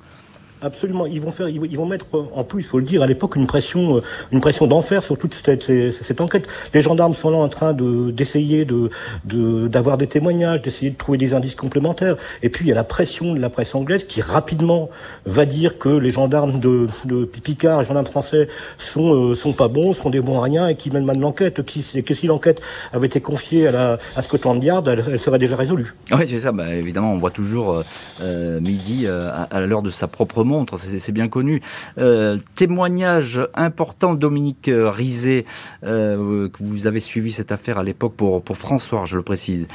Absolument. 0.62 1.07
Ils 1.07 1.21
vont 1.21 1.31
faire, 1.31 1.49
ils 1.49 1.76
vont 1.76 1.87
mettre 1.87 2.07
en 2.12 2.45
plus, 2.45 2.61
il 2.62 2.67
faut 2.67 2.79
le 2.79 2.85
dire, 2.85 3.02
à 3.02 3.07
l'époque 3.07 3.37
une 3.37 3.47
pression, 3.47 3.97
euh, 3.97 4.02
une 4.31 4.40
pression 4.40 4.67
d'enfer 4.67 5.02
sur 5.02 5.17
toute 5.17 5.35
cette, 5.35 6.21
enquête. 6.21 6.47
Les 6.75 6.83
gendarmes 6.83 7.14
sont 7.14 7.31
là 7.31 7.38
en 7.38 7.49
train 7.49 7.73
de 7.73 8.11
d'essayer 8.11 8.67
de 8.67 8.90
d'avoir 9.25 9.97
des 9.97 10.07
témoignages, 10.07 10.61
d'essayer 10.61 10.90
de 10.90 10.97
trouver 10.97 11.17
des 11.17 11.33
indices 11.33 11.55
complémentaires. 11.55 12.17
Et 12.43 12.50
puis 12.50 12.67
il 12.67 12.69
y 12.69 12.73
a 12.73 12.75
la 12.75 12.85
pression 12.85 13.35
de 13.35 13.40
la 13.40 13.49
presse 13.49 13.75
anglaise 13.75 14.05
qui 14.05 14.21
rapidement 14.21 14.90
va 15.25 15.47
dire 15.47 15.79
que 15.79 15.88
les 15.88 16.11
gendarmes 16.11 16.61
de, 16.61 16.88
de 17.07 17.25
Picard, 17.25 17.81
les 17.81 17.87
gendarmes 17.87 18.07
français 18.07 18.49
sont 18.79 19.14
euh, 19.14 19.35
sont 19.35 19.52
pas 19.52 19.69
bons, 19.69 19.95
sont 19.95 20.11
des 20.11 20.21
bons 20.21 20.38
à 20.38 20.43
rien 20.43 20.69
et 20.69 20.75
qui 20.75 20.90
mènent 20.90 21.07
mal 21.07 21.19
l'enquête. 21.19 21.64
Que 21.64 22.14
si 22.14 22.26
l'enquête 22.26 22.61
avait 22.93 23.07
été 23.07 23.21
confiée 23.21 23.69
à 23.69 23.71
la 23.71 23.99
à 24.14 24.23
Scotland 24.23 24.62
Yard, 24.62 24.87
elle, 24.88 25.19
serait 25.19 25.38
déjà 25.38 25.57
résolue. 25.57 25.95
Oui, 26.12 26.25
c'est 26.26 26.40
ça. 26.40 26.52
Bah, 26.52 26.75
évidemment, 26.75 27.12
on 27.12 27.19
voit 27.19 27.31
toujours 27.31 27.83
euh, 28.21 28.61
midi 28.61 29.07
à, 29.07 29.49
à 29.50 29.61
l'heure 29.61 29.83
de 29.83 29.90
sa 29.90 30.07
propre 30.07 30.45
montre, 30.50 30.76
c'est 30.78 31.12
bien 31.12 31.28
connu. 31.28 31.62
Euh, 31.99 32.37
témoignage 32.57 33.40
important, 33.54 34.14
Dominique 34.14 34.69
euh, 34.69 34.90
Rizet, 34.90 35.45
euh, 35.85 36.49
que 36.49 36.59
vous 36.62 36.87
avez 36.87 37.00
suivi 37.00 37.30
cette 37.30 37.52
affaire 37.52 37.78
à 37.78 37.85
l'époque 37.85 38.14
pour, 38.16 38.42
pour 38.42 38.57
François, 38.57 39.04
je 39.07 39.16
le 39.16 39.23
précise. 39.23 39.69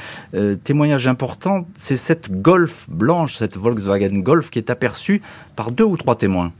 témoignage 0.64 1.06
important, 1.08 1.66
c'est 1.74 1.96
cette 1.96 2.26
Golf 2.42 2.86
blanche, 2.88 3.36
cette 3.36 3.56
Volkswagen 3.56 4.20
Golf 4.20 4.50
qui 4.50 4.58
est 4.58 4.70
aperçue 4.70 5.22
par 5.56 5.70
deux 5.70 5.84
ou 5.84 5.96
trois 5.96 6.16
témoins. 6.16 6.52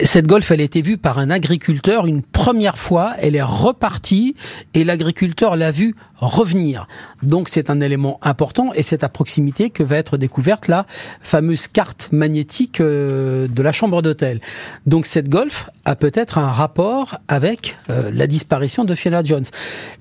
Cette 0.00 0.28
Golf, 0.28 0.52
elle 0.52 0.60
a 0.60 0.64
été 0.64 0.80
vue 0.80 0.96
par 0.96 1.18
un 1.18 1.28
agriculteur 1.28 2.06
une 2.06 2.22
première 2.22 2.78
fois, 2.78 3.14
elle 3.18 3.34
est 3.34 3.42
repartie 3.42 4.36
et 4.72 4.84
l'agriculteur 4.84 5.56
l'a 5.56 5.72
vue 5.72 5.96
revenir. 6.18 6.86
Donc 7.22 7.48
c'est 7.48 7.68
un 7.68 7.80
élément 7.80 8.20
important 8.22 8.72
et 8.74 8.84
c'est 8.84 9.02
à 9.02 9.08
proximité 9.08 9.70
que 9.70 9.82
va 9.82 9.96
être 9.96 10.16
découverte 10.16 10.68
la 10.68 10.86
fameuse 11.20 11.66
carte 11.66 12.10
magnétique 12.12 12.80
euh, 12.80 13.48
de 13.48 13.62
la 13.62 13.72
chambre 13.72 14.00
d'hôtel. 14.02 14.40
Donc 14.86 15.06
cette 15.06 15.28
Golf 15.28 15.68
a 15.84 15.96
peut-être 15.96 16.38
un 16.38 16.50
rapport 16.50 17.18
avec 17.26 17.76
euh, 17.90 18.10
la 18.12 18.28
disparition 18.28 18.84
de 18.84 18.94
Fiona 18.94 19.24
Jones. 19.24 19.46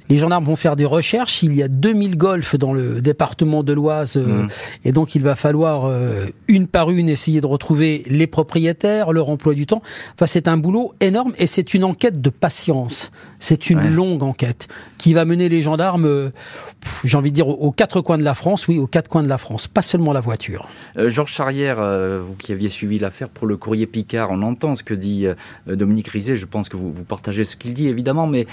Les 0.10 0.20
gendarmes 0.20 0.46
vont 0.46 0.56
faire 0.56 0.76
des 0.76 0.86
recherches, 0.86 1.42
il 1.42 1.56
y 1.56 1.64
a 1.64 1.68
2000 1.68 2.18
Golf 2.18 2.56
dans 2.56 2.74
le 2.74 3.02
département 3.02 3.64
de 3.64 3.74
l'Oise 3.74 4.18
euh, 4.18 4.44
mmh. 4.44 4.50
et 4.86 4.92
donc 4.92 5.16
il 5.16 5.24
va 5.24 5.36
falloir 5.36 5.92
une 6.48 6.68
par 6.68 6.92
une 6.92 7.10
essayer 7.10 7.42
de 7.42 7.46
retrouver 7.46 8.04
les 8.08 8.28
propriétaires, 8.28 9.12
leur 9.12 9.30
emploi 9.30 9.54
du 9.54 9.66
temps. 9.66 9.82
Enfin, 10.16 10.26
c'est 10.26 10.48
un 10.48 10.58
boulot 10.58 10.94
énorme 11.00 11.34
et 11.38 11.48
c'est 11.48 11.74
une 11.74 11.84
enquête 11.84 12.22
de 12.22 12.30
patience. 12.30 13.12
C'est 13.40 13.70
une 13.70 13.88
longue 13.88 14.24
enquête 14.24 14.68
qui 14.98 15.14
va 15.14 15.26
mener 15.26 15.48
les 15.48 15.62
gendarmes, 15.62 16.06
euh, 16.06 16.30
j'ai 17.04 17.18
envie 17.18 17.30
de 17.30 17.36
dire, 17.36 17.48
aux, 17.48 17.72
quatre 17.72 18.02
coins 18.02 18.18
de 18.18 18.24
la 18.24 18.34
France, 18.34 18.68
oui, 18.68 18.80
aux 18.80 18.88
quatre 18.88 19.10
coins 19.10 19.24
de 19.24 19.30
la 19.30 19.38
France, 19.38 19.68
pas 19.68 19.82
seulement 19.82 20.12
la 20.12 20.22
voiture. 20.22 20.68
Euh, 20.98 21.10
Georges 21.10 21.34
Charrière, 21.34 21.78
euh, 21.80 22.20
vous 22.26 22.36
qui 22.36 22.52
aviez 22.52 22.70
suivi 22.70 22.98
l'affaire 22.98 23.30
pour 23.30 23.48
le 23.48 23.56
courrier 23.58 23.86
Picard, 23.86 24.32
on 24.32 24.42
entend 24.42 24.76
ce 24.76 24.84
que 24.84 24.94
dit 24.94 25.28
Dominique 25.68 26.08
Rizet, 26.08 26.38
je 26.38 26.46
pense 26.46 26.70
que 26.70 26.78
vous, 26.78 26.92
vous 26.92 27.04
partagez 27.04 27.44
ce 27.44 27.56
qu'il 27.56 27.74
dit 27.74 27.88
évidemment, 27.88 28.28
mais 28.28 28.48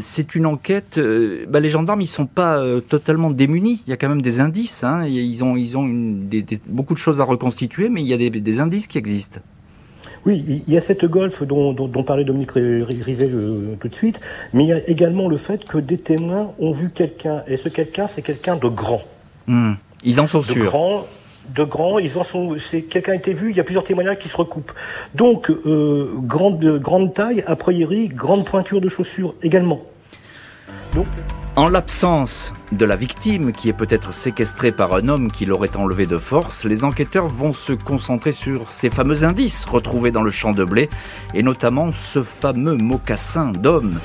c'est 0.00 0.34
une 0.34 0.46
enquête, 0.46 1.00
bah, 1.48 1.60
les 1.60 1.68
gendarmes, 1.68 2.00
ils 2.00 2.06
sont 2.06 2.26
pas 2.26 2.62
totalement 2.88 3.30
démunis, 3.30 3.82
il 3.86 3.90
y 3.90 3.92
a 3.92 3.96
quand 3.96 4.08
même 4.08 4.22
des 4.22 4.40
indices, 4.40 4.84
hein, 4.84 5.04
ils 5.04 5.42
ont, 5.42 5.56
ils 5.56 5.76
ont 5.76 5.84
une, 5.84 6.28
beaucoup 6.66 6.94
de 6.94 6.98
choses 6.98 7.20
à 7.20 7.24
reconstituer, 7.24 7.88
mais 7.88 8.02
il 8.02 8.06
y 8.06 8.14
a 8.14 8.16
des 8.16 8.60
indices 8.60 8.86
qui 8.86 8.98
existent. 8.98 9.40
Oui, 10.28 10.62
il 10.68 10.74
y 10.74 10.76
a 10.76 10.82
cette 10.82 11.06
golf 11.06 11.42
dont, 11.42 12.02
parlait 12.02 12.22
Dominique 12.22 12.50
Rizet 12.52 13.30
euh, 13.32 13.76
tout 13.80 13.88
de 13.88 13.94
suite, 13.94 14.20
mais 14.52 14.64
il 14.64 14.66
y 14.66 14.74
a 14.74 14.86
également 14.86 15.26
le 15.26 15.38
fait 15.38 15.64
que 15.64 15.78
des 15.78 15.96
témoins 15.96 16.52
ont 16.58 16.72
vu 16.72 16.90
quelqu'un, 16.90 17.42
et 17.46 17.56
ce 17.56 17.70
quelqu'un, 17.70 18.06
c'est 18.06 18.20
quelqu'un 18.20 18.56
de 18.56 18.68
grand. 18.68 19.00
Hmm. 19.46 19.72
Ils 20.04 20.20
en 20.20 20.26
sont 20.26 20.42
sûrs. 20.42 20.54
De 20.54 20.68
grand, 20.68 21.06
de 21.54 21.64
grand, 21.64 21.98
ils 21.98 22.18
en 22.18 22.24
sont. 22.24 22.56
C'est 22.58 22.82
quelqu'un 22.82 23.12
a 23.12 23.14
été 23.14 23.32
vu. 23.32 23.48
Il 23.52 23.56
y 23.56 23.60
a 23.60 23.64
plusieurs 23.64 23.84
témoignages 23.84 24.18
qui 24.18 24.28
se 24.28 24.36
recoupent. 24.36 24.72
Donc 25.14 25.48
euh, 25.48 26.12
grande 26.18 26.62
grande 26.78 27.14
taille, 27.14 27.42
a 27.46 27.56
priori, 27.56 28.08
grande 28.08 28.44
pointure 28.44 28.82
de 28.82 28.90
chaussures 28.90 29.34
également. 29.42 29.80
Donc. 30.94 31.06
En 31.58 31.68
l'absence 31.68 32.52
de 32.70 32.84
la 32.84 32.94
victime, 32.94 33.50
qui 33.50 33.68
est 33.68 33.72
peut-être 33.72 34.12
séquestrée 34.12 34.70
par 34.70 34.94
un 34.94 35.08
homme 35.08 35.32
qui 35.32 35.44
l'aurait 35.44 35.76
enlevée 35.76 36.06
de 36.06 36.16
force, 36.16 36.64
les 36.64 36.84
enquêteurs 36.84 37.26
vont 37.26 37.52
se 37.52 37.72
concentrer 37.72 38.30
sur 38.30 38.72
ces 38.72 38.90
fameux 38.90 39.24
indices 39.24 39.64
retrouvés 39.64 40.12
dans 40.12 40.22
le 40.22 40.30
champ 40.30 40.52
de 40.52 40.62
blé, 40.62 40.88
et 41.34 41.42
notamment 41.42 41.90
ce 41.92 42.22
fameux 42.22 42.76
mocassin 42.76 43.50
d'homme 43.50 43.98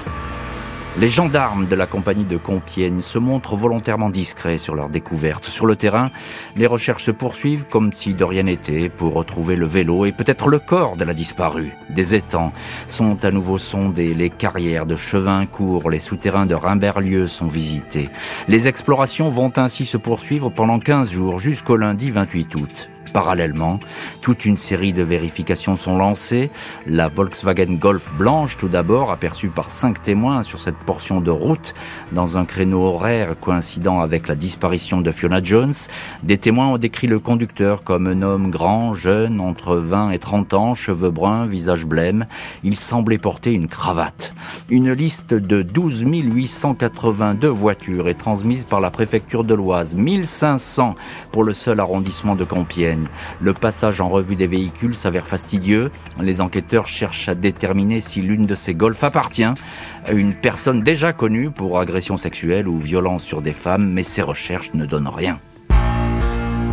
les 1.00 1.08
gendarmes 1.08 1.68
de 1.68 1.76
la 1.76 1.88
compagnie 1.88 2.24
de 2.24 2.38
Compiègne 2.38 3.02
se 3.02 3.18
montrent 3.18 3.56
volontairement 3.56 4.10
discrets 4.12 4.60
sur 4.60 4.76
leur 4.76 4.90
découverte. 4.90 5.46
Sur 5.46 5.66
le 5.66 5.76
terrain, 5.76 6.12
les 6.56 6.68
recherches 6.68 7.06
se 7.06 7.12
poursuivent 7.12 7.66
comme 7.70 7.94
si 7.94 8.14
de 8.14 8.24
rien 8.24 8.44
n'était 8.44 8.90
pour 8.90 9.14
retrouver 9.14 9.56
le 9.56 9.66
vélo 9.66 10.06
et 10.06 10.12
peut-être 10.12 10.50
le 10.50 10.60
corps 10.60 10.96
de 10.96 11.04
la 11.04 11.14
disparue. 11.14 11.74
Des 11.90 12.14
étangs 12.14 12.54
sont 12.88 13.26
à 13.26 13.32
nouveau 13.32 13.58
sondés, 13.58 14.14
les 14.14 14.30
carrières 14.30 14.86
de 14.86 14.96
Chevincourt, 14.96 15.90
les 15.90 16.00
souterrains 16.00 16.46
de 16.46 16.56
Rimberlieu 16.56 17.28
sont 17.28 17.48
visités. 17.48 18.10
Les 18.48 18.68
explorations 18.68 19.30
vont 19.30 19.52
ainsi 19.56 19.86
se 19.86 19.98
poursuivre 19.98 20.50
pendant 20.50 20.80
15 20.80 21.12
jours 21.12 21.40
jusqu'au 21.40 21.76
lundi 21.76 22.12
28 22.12 22.56
août. 22.56 22.90
Parallèlement, 23.13 23.79
toute 24.22 24.43
une 24.43 24.58
série 24.58 24.91
de 24.91 25.03
vérifications 25.03 25.75
sont 25.75 25.98
lancées. 25.98 26.50
La 26.88 27.10
Volkswagen 27.10 27.75
Golf 27.75 28.12
blanche, 28.17 28.58
tout 28.58 28.67
d'abord, 28.67 29.12
aperçue 29.12 29.50
par 29.50 29.70
cinq 29.70 30.01
témoins 30.01 30.41
sur 30.41 30.60
cette 30.60 30.77
portion 30.77 31.22
de 31.22 31.29
route, 31.29 31.75
dans 32.12 32.38
un 32.38 32.46
créneau 32.46 32.82
horaire 32.82 33.36
coïncidant 33.39 34.00
avec 34.00 34.27
la 34.27 34.36
disparition 34.36 35.00
de 35.01 35.12
Fiona 35.12 35.43
Jones. 35.43 35.74
Des 36.24 36.39
témoins 36.39 36.70
ont 36.70 36.77
décrit 36.79 37.05
le 37.05 37.20
conducteur 37.20 37.84
comme 37.84 38.08
un 38.08 38.24
homme 38.24 38.50
grand, 38.50 38.96
jeune, 38.96 39.39
entre 39.39 39.75
20 39.75 40.10
et 40.10 40.20
30 40.20 40.53
ans, 40.55 40.75
cheveux 40.75 41.12
bruns, 41.12 41.46
visage 41.46 41.86
blême. 41.86 42.25
Il 42.63 42.77
semblait 42.77 43.20
porter 43.20 43.53
une 43.53 43.67
cravate. 43.67 44.34
Une 44.70 44.91
liste 44.91 45.34
de 45.36 45.62
12 45.62 46.01
882 46.01 47.48
voitures 47.48 48.08
est 48.08 48.15
transmise 48.15 48.63
par 48.65 48.79
la 48.79 48.89
préfecture 48.89 49.43
de 49.43 49.53
l'Oise. 49.53 49.93
1500 49.96 50.96
pour 51.32 51.43
le 51.43 51.53
seul 51.53 51.79
arrondissement 51.79 52.36
de 52.36 52.43
Compiègne. 52.43 53.02
Le 53.41 53.53
passage 53.53 54.01
en 54.01 54.10
revue 54.10 54.36
des 54.36 54.48
véhicules 54.48 54.95
s'avère 54.95 55.27
fastidieux. 55.27 55.91
Les 56.19 56.41
enquêteurs 56.41 56.88
cherchent 56.88 57.29
à 57.29 57.36
déterminer 57.36 58.01
si 58.01 58.22
l'une 58.22 58.45
de 58.45 58.55
ces 58.55 58.74
golfs 58.74 59.03
appartient 59.03 59.43
à 59.43 60.12
une 60.12 60.33
personne 60.33 60.81
déjà 60.81 61.13
connue 61.13 61.51
pour 61.51 61.79
agression 61.79 62.17
sexuelle 62.17 62.67
ou 62.67 62.79
violence 62.79 63.24
sur 63.24 63.41
des 63.41 63.53
femmes, 63.53 63.91
mais 63.91 64.03
ces 64.03 64.22
recherches 64.22 64.74
ne 64.74 64.86
donnent 64.86 65.07
rien. 65.07 65.39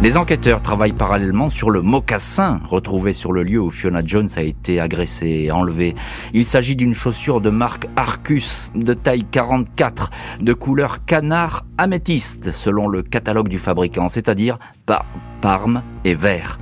Les 0.03 0.17
enquêteurs 0.17 0.63
travaillent 0.63 0.95
parallèlement 0.95 1.51
sur 1.51 1.69
le 1.69 1.83
mocassin 1.83 2.63
retrouvé 2.71 3.13
sur 3.13 3.33
le 3.33 3.43
lieu 3.43 3.61
où 3.61 3.71
Fiona 3.71 4.01
Jones 4.03 4.31
a 4.37 4.41
été 4.41 4.81
agressée 4.81 5.43
et 5.45 5.51
enlevée. 5.51 5.95
Il 6.33 6.47
s'agit 6.47 6.75
d'une 6.75 6.95
chaussure 6.95 7.43
de 7.43 7.51
marque 7.51 7.87
Arcus 7.97 8.73
de 8.75 8.95
taille 8.95 9.27
44 9.31 10.11
de 10.41 10.53
couleur 10.55 11.05
canard 11.05 11.67
améthyste 11.77 12.51
selon 12.53 12.89
le 12.89 13.03
catalogue 13.03 13.49
du 13.49 13.59
fabricant, 13.59 14.09
c'est-à-dire 14.09 14.59
par 14.87 15.05
parme 15.43 15.83
et 16.07 16.15
vert. 16.15 16.59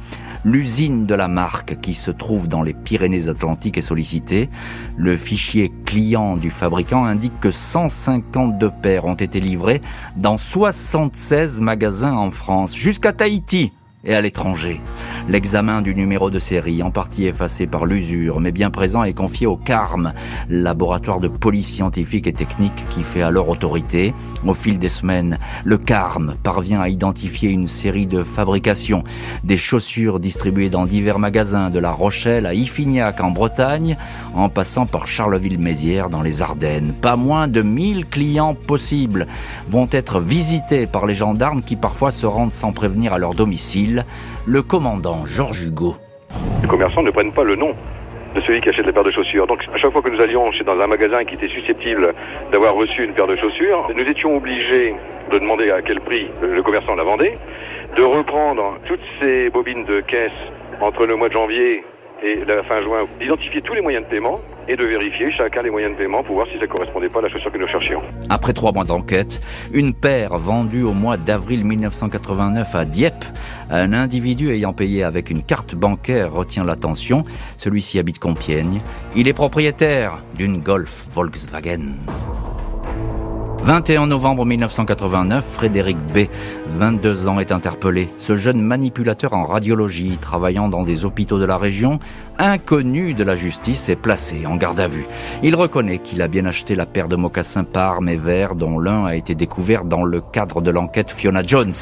L'usine 0.51 1.05
de 1.05 1.15
la 1.15 1.29
marque 1.29 1.79
qui 1.83 1.93
se 1.93 2.11
trouve 2.11 2.49
dans 2.49 2.63
les 2.63 2.73
Pyrénées-Atlantiques 2.73 3.77
est 3.77 3.83
sollicitée. 3.83 4.49
Le 4.97 5.15
fichier 5.15 5.71
client 5.85 6.39
du 6.39 6.49
fabricant 6.49 7.05
indique 7.05 7.39
que 7.39 7.51
152 7.51 8.71
paires 8.81 9.05
ont 9.05 9.13
été 9.13 9.41
livrées 9.41 9.83
dans 10.17 10.39
76 10.39 11.61
magasins 11.61 12.15
en 12.15 12.31
France, 12.31 12.75
jusqu'à 12.75 13.13
Tahiti 13.13 13.75
et 14.09 14.15
à 14.15 14.21
l'étranger. 14.21 14.81
L'examen 15.29 15.83
du 15.83 15.95
numéro 15.95 16.31
de 16.31 16.39
série, 16.39 16.83
en 16.83 16.91
partie 16.91 17.27
effacé 17.27 17.67
par 17.67 17.85
l'usure, 17.85 18.41
mais 18.41 18.51
bien 18.51 18.71
présent, 18.71 19.05
est 19.05 19.13
confié 19.13 19.47
au 19.47 19.57
CARM, 19.57 20.15
laboratoire 20.49 21.21
de 21.21 21.29
police 21.29 21.69
scientifique 21.69 22.27
et 22.27 22.33
technique 22.33 22.85
qui 22.89 23.03
fait 23.03 23.23
alors 23.23 23.51
autorité. 23.51 24.15
Au 24.47 24.55
fil 24.55 24.79
des 24.79 24.89
semaines, 24.89 25.39
le 25.65 25.77
CARM 25.77 26.35
parvient 26.43 26.81
à 26.81 26.89
identifier 26.89 27.51
une 27.51 27.69
série 27.69 28.07
de 28.07 28.23
fabrications, 28.23 29.05
des 29.45 29.59
chaussures 29.59 30.19
distribuées 30.19 30.71
dans 30.71 30.87
divers 30.87 31.19
magasins 31.19 31.69
de 31.69 31.79
La 31.79 31.93
Rochelle 31.93 32.47
à 32.47 32.55
Iffignac 32.55 33.21
en 33.21 33.31
Bretagne, 33.31 33.99
en 34.35 34.49
passant 34.49 34.87
par 34.87 35.07
Charleville-Mézières 35.07 36.09
dans 36.09 36.23
les 36.23 36.41
Ardennes. 36.41 36.95
Pas 37.01 37.17
moins 37.17 37.49
de 37.49 37.61
1000 37.61 38.07
clients 38.07 38.55
possibles 38.55 39.27
vont 39.71 39.89
être 39.93 40.21
visités 40.21 40.87
par 40.87 41.05
les 41.05 41.15
gendarmes 41.15 41.63
qui 41.63 41.77
parfois 41.77 42.13
se 42.13 42.25
rendent 42.25 42.53
sans 42.53 42.73
prévenir 42.73 43.13
à 43.13 43.19
leur 43.19 43.35
domicile. 43.35 43.98
Le 44.47 44.63
commandant 44.63 45.27
Georges 45.27 45.65
Hugo. 45.65 45.97
Les 46.63 46.69
commerçants 46.69 47.03
ne 47.03 47.11
prennent 47.11 47.33
pas 47.33 47.45
le 47.45 47.57
nom 47.57 47.73
de 48.35 48.41
celui 48.43 48.61
qui 48.61 48.69
achète 48.69 48.87
la 48.87 48.93
paire 48.93 49.05
de 49.05 49.11
chaussures. 49.11 49.47
Donc 49.47 49.65
à 49.75 49.79
chaque 49.79 49.93
fois 49.93 50.03
que 50.03 50.11
nous 50.11 50.21
allions 50.21 50.51
chez, 50.53 50.65
dans 50.65 50.79
un 50.79 50.87
magasin 50.87 51.25
qui 51.25 51.35
était 51.35 51.49
susceptible 51.49 52.15
d'avoir 52.53 52.75
reçu 52.75 53.05
une 53.05 53.13
paire 53.13 53.27
de 53.27 53.37
chaussures, 53.37 53.89
nous 53.95 54.03
étions 54.03 54.37
obligés 54.37 54.95
de 55.31 55.39
demander 55.39 55.71
à 55.71 55.83
quel 55.83 56.01
prix 56.01 56.29
le 56.43 56.63
commerçant 56.63 56.95
la 56.95 57.05
vendait, 57.05 57.35
de 57.97 58.03
reprendre 58.03 58.79
toutes 58.87 59.01
ces 59.21 59.51
bobines 59.51 59.85
de 59.85 60.01
caisse 60.01 60.31
entre 60.81 61.07
le 61.07 61.17
mois 61.17 61.29
de 61.29 61.35
janvier 61.35 61.85
et 62.23 62.45
la 62.45 62.63
fin 62.65 62.83
juin, 62.83 63.07
d'identifier 63.21 63.63
tous 63.63 63.75
les 63.75 63.81
moyens 63.81 64.05
de 64.05 64.11
paiement 64.11 64.41
et 64.67 64.77
de 64.77 64.85
vérifier 64.85 65.31
chacun 65.33 65.63
les 65.63 65.71
moyens 65.71 65.93
de 65.93 65.99
paiement 65.99 66.23
pour 66.23 66.35
voir 66.35 66.47
si 66.53 66.59
ça 66.59 66.67
correspondait 66.67 67.09
pas 67.09 67.21
à 67.21 67.23
la 67.23 67.29
chaussure 67.29 67.53
que 67.53 67.59
nous 67.59 67.69
cherchions. 67.69 68.03
Après 68.29 68.53
trois 68.53 68.73
mois 68.73 68.85
d'enquête, 68.85 69.41
une 69.73 69.95
paire 69.95 70.37
vendue 70.37 70.83
au 70.83 70.93
mois 70.93 71.17
d'avril 71.17 71.65
1989 71.65 72.75
à 72.75 72.85
Dieppe 72.85 73.25
un 73.71 73.93
individu 73.93 74.51
ayant 74.51 74.73
payé 74.73 75.05
avec 75.05 75.31
une 75.31 75.43
carte 75.43 75.75
bancaire 75.75 76.33
retient 76.33 76.65
l'attention. 76.65 77.23
Celui-ci 77.57 77.99
habite 77.99 78.19
Compiègne. 78.19 78.81
Il 79.15 79.29
est 79.29 79.35
propriétaire 79.35 80.23
d'une 80.35 80.59
Golf 80.61 81.07
Volkswagen. 81.13 81.95
21 83.63 84.07
novembre 84.07 84.47
1989, 84.47 85.45
Frédéric 85.45 85.99
B, 86.15 86.27
22 86.77 87.29
ans, 87.29 87.39
est 87.39 87.53
interpellé. 87.53 88.07
Ce 88.19 88.37
jeune 88.37 88.63
manipulateur 88.63 89.35
en 89.35 89.45
radiologie, 89.45 90.17
travaillant 90.21 90.69
dans 90.69 90.85
des 90.85 91.05
hôpitaux 91.05 91.39
de 91.39 91.45
la 91.45 91.59
région, 91.59 91.99
inconnu 92.39 93.15
de 93.15 93.25
la 93.25 93.35
justice, 93.35 93.89
est 93.89 93.97
placé 93.97 94.47
en 94.47 94.57
garde 94.57 94.81
à 94.81 94.89
vue. 94.89 95.07
Il 95.43 95.55
reconnaît 95.55 95.99
qu'il 95.99 96.23
a 96.23 96.29
bien 96.29 96.47
acheté 96.47 96.75
la 96.75 96.87
paire 96.87 97.09
de 97.09 97.17
mocassins 97.17 97.65
Parme 97.65 98.09
et 98.09 98.17
Vert, 98.17 98.55
dont 98.55 98.79
l'un 98.79 99.07
a 99.07 99.17
été 99.17 99.35
découvert 99.35 99.85
dans 99.85 100.05
le 100.05 100.21
cadre 100.21 100.61
de 100.61 100.71
l'enquête 100.71 101.11
Fiona 101.11 101.43
Jones. 101.45 101.75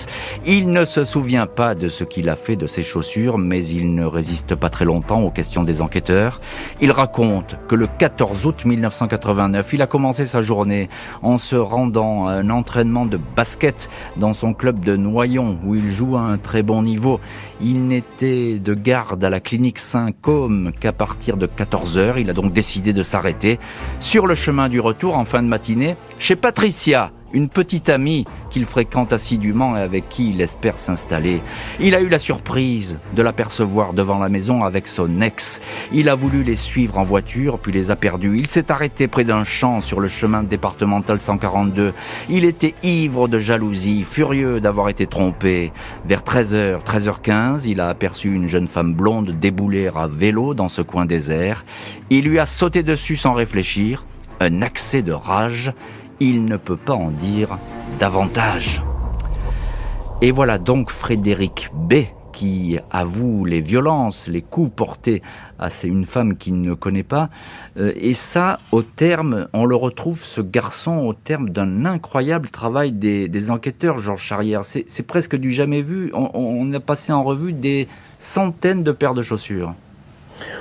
Il 0.47 0.73
ne 0.73 0.85
se 0.85 1.05
souvient 1.05 1.47
pas 1.47 1.75
de 1.75 1.89
ce 1.89 2.05
qu'il 2.05 2.29
a 2.31 2.37
fait 2.37 2.57
de 2.57 2.67
ses 2.67 2.83
chaussures, 2.83 3.39
mais 3.39 3.67
il 3.67 3.95
ne 3.95 4.05
résiste 4.05 4.55
pas 4.55 4.71
très 4.71 4.85
longtemps 4.85 5.23
aux 5.23 5.31
questions 5.31 5.63
des 5.63 5.83
enquêteurs. 5.83 6.41
Il 6.81 6.91
raconte 6.91 7.57
que 7.69 7.75
le 7.75 7.87
14 7.87 8.47
août 8.47 8.65
1989, 8.65 9.73
il 9.75 9.83
a 9.83 9.87
commencé 9.87 10.27
sa 10.27 10.43
journée 10.43 10.89
en 11.23 11.39
se 11.39 11.57
rendant 11.57 12.27
à 12.27 12.33
un 12.33 12.51
entraînement 12.51 13.07
de 13.07 13.19
basket 13.37 13.89
dans 14.17 14.33
son 14.33 14.55
club 14.55 14.85
de 14.85 14.97
Noyon, 14.97 15.59
où 15.65 15.75
il 15.75 15.91
joue 15.93 16.17
à 16.17 16.21
un 16.21 16.39
très 16.39 16.63
bon 16.63 16.83
niveau. 16.83 17.21
Il 17.61 17.87
n'était 17.87 18.59
de 18.59 18.75
garde 18.75 19.25
à 19.25 19.31
la 19.31 19.41
clinique 19.41 19.79
Saint-Côme 19.79 20.46
qu'à 20.81 20.93
partir 20.93 21.37
de 21.37 21.47
14 21.47 21.99
heures. 21.99 22.19
Il 22.19 22.31
a 22.31 22.33
donc 22.33 22.53
décidé 22.53 22.93
de 22.93 23.03
s'arrêter 23.03 23.59
sur 24.01 24.27
le 24.27 24.35
chemin 24.35 24.69
du 24.69 24.81
retour 24.81 25.17
en 25.17 25.25
fin 25.25 25.43
de 25.43 25.49
matinée 25.49 25.97
chez 26.19 26.37
Patricia, 26.37 27.13
une 27.37 27.51
petite 27.51 27.91
amie 27.91 28.25
qu'il 28.49 28.65
fréquente 28.65 29.13
assidûment 29.13 29.77
et 29.77 29.81
avec 29.81 30.09
qui 30.09 30.31
il 30.31 30.41
espère 30.41 30.79
s'installer. 30.79 31.43
Il 31.81 31.95
a 31.95 32.01
eu 32.01 32.09
la 32.09 32.19
surprise 32.19 32.99
de 33.15 33.23
l'apercevoir 33.23 33.93
devant 33.93 34.19
la 34.19 34.31
maison 34.31 34.65
avec 34.65 34.87
son 34.87 35.21
ex. 35.21 35.61
Il 35.93 36.09
a 36.09 36.15
voulu 36.15 36.43
les 36.43 36.57
suivre 36.57 36.97
en 36.99 37.05
voiture, 37.05 37.59
puis 37.59 37.73
les 37.73 37.91
a 37.91 37.97
perdus. 37.97 38.39
Il 38.39 38.47
s'est 38.47 38.73
arrêté 38.73 39.07
près 39.07 39.25
d'un 39.25 39.45
champ 39.45 39.83
sur 39.83 40.01
le 40.01 40.09
chemin 40.09 40.43
départemental 40.43 41.21
142. 41.21 41.93
Il 42.31 42.47
était 42.47 42.75
ivre 42.83 43.29
de 43.29 43.39
jalousie, 43.39 44.05
furieux 44.05 44.59
d'avoir 44.59 44.89
été 44.89 45.07
trompé. 45.07 45.73
Vers 46.07 46.23
13h, 46.23 46.83
13h15, 46.85 47.67
il 47.67 47.83
a 47.83 47.89
aperçu 47.89 48.35
une 48.35 48.49
jeune 48.49 48.67
femme 48.67 48.95
blonde 48.95 49.39
débouler 49.39 49.91
à 49.95 50.07
vélo 50.07 50.55
dans 50.55 50.71
ce 50.71 50.81
coin 50.81 51.05
désert. 51.05 51.67
Il 52.09 52.25
lui 52.25 52.39
a 52.39 52.47
sauté 52.47 52.83
dessus 52.83 53.17
sans 53.17 53.35
réfléchir. 53.35 54.05
Un 54.41 54.63
accès 54.63 55.03
de 55.03 55.13
rage 55.13 55.73
il 56.21 56.45
ne 56.45 56.57
peut 56.57 56.77
pas 56.77 56.95
en 56.95 57.11
dire 57.11 57.59
davantage. 57.99 58.83
Et 60.23 60.31
voilà 60.31 60.59
donc 60.59 60.91
Frédéric 60.91 61.71
B 61.75 61.95
qui 62.37 62.79
avoue 62.91 63.47
les 63.47 63.63
violences, 63.63 64.29
les 64.29 64.43
coups 64.43 64.71
portés 64.77 65.23
à 65.59 65.69
une 65.85 66.05
femme 66.05 66.37
qu'il 66.37 66.61
ne 66.61 66.75
connaît 66.75 67.03
pas. 67.03 67.31
Euh, 67.79 67.93
et 67.97 68.13
ça, 68.13 68.59
au 68.73 68.83
terme, 68.83 69.49
on 69.55 69.65
le 69.65 69.75
retrouve, 69.75 70.23
ce 70.23 70.43
garçon, 70.43 70.99
au 70.99 71.15
terme 71.15 71.49
d'un 71.49 71.87
incroyable 71.87 72.51
travail 72.51 72.93
des, 72.93 73.51
enquêteurs, 73.51 73.99
Georges 74.01 74.23
Charrière. 74.23 74.65
C'est 74.65 75.07
presque 75.07 75.35
du 75.35 75.51
jamais 75.51 75.81
vu. 75.81 76.11
On, 76.13 76.71
a 76.75 76.81
passé 76.81 77.11
en 77.11 77.25
revue 77.25 77.55
des 77.55 77.89
centaines 78.19 78.83
de 78.83 78.93
paires 78.93 79.15
de 79.15 79.23
chaussures. 79.23 79.75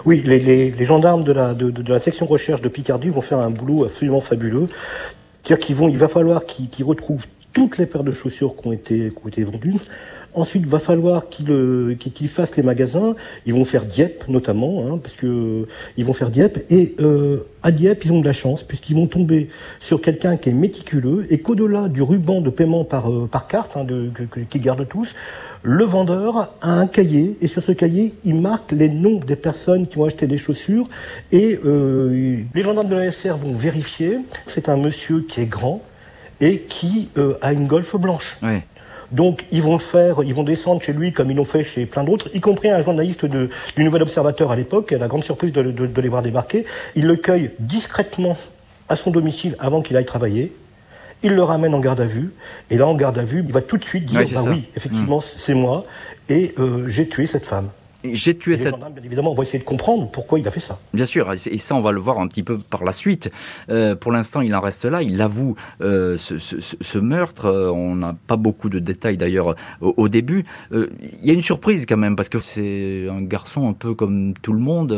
Oui, 0.06 0.24
les, 0.26 0.86
gendarmes 0.86 1.26
de 1.26 1.34
la, 1.34 1.54
de, 1.54 1.92
la 1.92 2.00
section 2.00 2.26
recherche 2.26 2.62
de 2.62 2.70
Picardie 2.70 3.10
vont 3.10 3.20
faire 3.20 3.40
un 3.40 3.50
boulot 3.50 3.84
absolument 3.84 4.22
fabuleux. 4.22 4.68
C'est-à-dire 5.46 5.66
qu'il 5.66 5.78
il 5.90 5.98
va 5.98 6.08
falloir 6.08 6.46
qu'ils 6.46 6.84
retrouvent 6.84 7.28
toutes 7.54 7.78
les 7.78 7.86
paires 7.86 8.04
de 8.04 8.12
chaussures 8.12 8.56
qui 8.56 8.68
ont 8.68 8.72
été, 8.72 9.12
qui 9.12 9.18
ont 9.24 9.28
été 9.28 9.44
vendues. 9.44 9.76
Ensuite, 10.34 10.64
il 10.66 10.70
va 10.70 10.80
falloir 10.80 11.30
qu'ils 11.30 11.52
euh, 11.52 11.96
qu'ils 11.96 12.28
fassent 12.28 12.58
les 12.58 12.64
magasins. 12.64 13.16
Ils 13.46 13.54
vont 13.54 13.64
faire 13.64 13.86
Dieppe 13.86 14.28
notamment, 14.28 14.86
hein, 14.86 14.98
parce 14.98 15.16
que 15.16 15.28
euh, 15.28 15.68
ils 15.96 16.04
vont 16.04 16.12
faire 16.12 16.30
Dieppe. 16.30 16.66
Et 16.70 16.96
euh, 17.00 17.46
à 17.64 17.72
Dieppe, 17.72 18.04
ils 18.04 18.12
ont 18.12 18.20
de 18.20 18.26
la 18.26 18.34
chance 18.34 18.64
puisqu'ils 18.64 18.96
vont 18.96 19.08
tomber 19.08 19.48
sur 19.80 20.02
quelqu'un 20.02 20.36
qui 20.36 20.50
est 20.50 20.54
méticuleux 20.54 21.26
et 21.30 21.38
qu'au-delà 21.38 21.88
du 21.88 22.02
ruban 22.02 22.42
de 22.42 22.50
paiement 22.50 22.84
par 22.84 23.10
par 23.32 23.48
carte, 23.48 23.78
hein, 23.78 23.86
de, 23.86 24.12
qui 24.50 24.60
garde 24.60 24.86
tous, 24.90 25.14
le 25.68 25.84
vendeur 25.84 26.54
a 26.62 26.74
un 26.74 26.86
cahier 26.86 27.38
et 27.42 27.48
sur 27.48 27.64
ce 27.64 27.72
cahier, 27.72 28.14
il 28.24 28.36
marque 28.36 28.72
les 28.72 28.88
noms 28.88 29.20
des 29.20 29.36
personnes 29.36 29.88
qui 29.88 29.98
ont 29.98 30.06
acheté 30.06 30.28
des 30.28 30.38
chaussures 30.38 30.88
et 31.32 31.60
euh, 31.66 32.38
les 32.54 32.62
gendarmes 32.62 32.88
de 32.88 32.94
la 32.94 33.12
SR 33.12 33.38
vont 33.38 33.56
vérifier. 33.56 34.20
C'est 34.46 34.70
un 34.70 34.78
monsieur 34.78 35.22
qui 35.22 35.42
est 35.42 35.48
grand 35.48 35.82
et 36.40 36.60
qui 36.60 37.10
euh, 37.18 37.36
a 37.42 37.52
une 37.52 37.66
golfe 37.66 37.96
blanche. 37.96 38.38
Donc 39.12 39.48
ils 39.52 39.64
vont 39.64 39.80
faire, 39.80 40.22
ils 40.24 40.36
vont 40.36 40.44
descendre 40.44 40.84
chez 40.84 40.94
lui 40.94 41.14
comme 41.14 41.32
ils 41.32 41.38
l'ont 41.38 41.46
fait 41.46 41.64
chez 41.64 41.88
plein 41.88 42.04
d'autres, 42.04 42.30
y 42.36 42.42
compris 42.42 42.70
un 42.70 42.84
journaliste 42.84 43.26
de, 43.26 43.50
du 43.76 43.84
Nouvel 43.84 44.04
Observateur 44.04 44.52
à 44.52 44.56
l'époque, 44.56 44.90
qui 44.90 44.96
a 44.96 45.00
la 45.00 45.08
grande 45.08 45.24
surprise 45.24 45.52
de, 45.52 45.64
de 45.64 46.02
les 46.02 46.10
voir 46.10 46.22
débarquer. 46.22 46.66
Il 46.94 47.08
le 47.08 47.16
cueille 47.16 47.50
discrètement 47.58 48.38
à 48.88 48.96
son 48.96 49.10
domicile 49.10 49.56
avant 49.58 49.82
qu'il 49.82 49.98
aille 49.98 50.06
travailler 50.06 50.54
il 51.24 51.34
le 51.34 51.44
ramène 51.44 51.74
en 51.74 51.80
garde 51.80 52.02
à 52.02 52.06
vue, 52.06 52.34
et 52.70 52.78
là, 52.78 52.88
en 52.88 52.96
garde 52.96 53.18
à 53.18 53.24
vue, 53.24 53.44
il 53.46 53.52
va 53.52 53.62
tout 53.62 53.78
de 53.78 53.84
suite 53.84 54.06
dire, 54.06 54.24
bah 54.34 54.42
oui, 54.48 54.70
effectivement, 54.76 55.20
mm. 55.20 55.38
c'est 55.38 55.54
moi, 55.54 55.86
et 56.30 56.54
euh, 56.60 56.88
j'ai 56.88 57.08
tué 57.08 57.28
cette 57.28 57.46
femme. 57.46 57.70
J'ai 58.04 58.38
tué 58.38 58.56
cette. 58.56 58.76
bien 58.76 59.04
évidemment, 59.04 59.32
on 59.32 59.36
va 59.36 59.42
essayer 59.42 59.58
de 59.58 59.64
comprendre 59.64 60.12
pourquoi 60.12 60.38
il 60.38 60.48
a 60.48 60.52
fait 60.52 60.60
ça. 60.60 60.80
Bien 60.94 61.06
sûr, 61.06 61.34
et 61.34 61.58
ça, 61.58 61.74
on 61.74 61.82
va 61.82 61.92
le 61.92 62.00
voir 62.00 62.20
un 62.20 62.28
petit 62.28 62.44
peu 62.44 62.60
par 62.60 62.84
la 62.84 62.92
suite. 62.92 63.32
Euh, 63.72 63.96
pour 63.96 64.12
l'instant, 64.12 64.42
il 64.42 64.54
en 64.54 64.62
reste 64.62 64.86
là. 64.86 65.02
Il 65.02 65.20
avoue 65.24 65.56
euh, 65.82 66.16
ce, 66.20 66.98
meurtre. 67.00 67.50
On 67.74 67.96
n'a 67.96 68.16
pas 68.28 68.36
beaucoup 68.36 68.70
de 68.70 68.78
détails 68.78 69.18
d'ailleurs 69.18 69.56
au, 69.82 70.08
début. 70.08 70.46
il 70.72 70.88
y 71.24 71.32
a 71.32 71.34
une 71.34 71.42
surprise 71.42 71.88
quand 71.88 71.98
même 71.98 72.16
parce 72.16 72.30
que 72.30 72.40
c'est 72.40 73.08
un 73.10 73.24
garçon 73.24 73.68
un 73.70 73.74
peu 73.74 73.96
comme 73.96 74.36
tout 74.40 74.54
le 74.54 74.60
monde, 74.60 74.90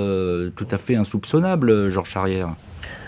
tout 0.58 0.68
à 0.70 0.78
fait 0.78 0.96
insoupçonnable, 0.96 1.88
Georges 1.88 2.10
Charrière. 2.10 2.50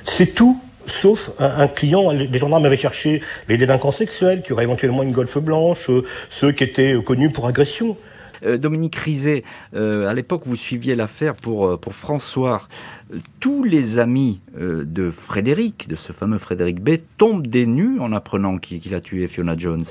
C'est 0.05 0.33
tout 0.33 0.61
sauf 0.89 1.31
un, 1.39 1.67
client. 1.67 2.11
Les 2.11 2.37
gendarmes 2.37 2.65
avaient 2.65 2.77
cherché 2.77 3.21
les 3.47 3.57
délinquants 3.57 3.91
sexuels, 3.91 4.41
qui 4.41 4.53
auraient 4.53 4.63
éventuellement 4.63 5.03
une 5.03 5.11
golfe 5.11 5.37
blanche, 5.37 5.89
euh, 5.89 6.03
ceux 6.29 6.51
qui 6.51 6.63
étaient 6.63 6.93
euh, 6.93 7.01
connus 7.01 7.31
pour 7.31 7.47
agression. 7.47 7.97
Euh, 8.45 8.57
Dominique 8.57 8.95
Rizet, 8.95 9.43
à 9.73 10.13
l'époque 10.13 10.43
vous 10.45 10.55
suiviez 10.55 10.95
l'affaire 10.95 11.35
pour, 11.35 11.79
pour 11.79 11.93
François. 11.93 12.67
Tous 13.39 13.63
les 13.63 13.97
amis 13.97 14.39
de 14.55 15.09
Frédéric, 15.11 15.87
de 15.87 15.95
ce 15.95 16.13
fameux 16.13 16.37
Frédéric 16.37 16.79
B, 16.79 16.91
tombent 17.17 17.47
des 17.47 17.65
nues 17.65 17.99
en 17.99 18.13
apprenant 18.13 18.57
qu'il 18.57 18.93
a 18.93 19.01
tué 19.01 19.27
Fiona 19.27 19.55
Jones. 19.57 19.85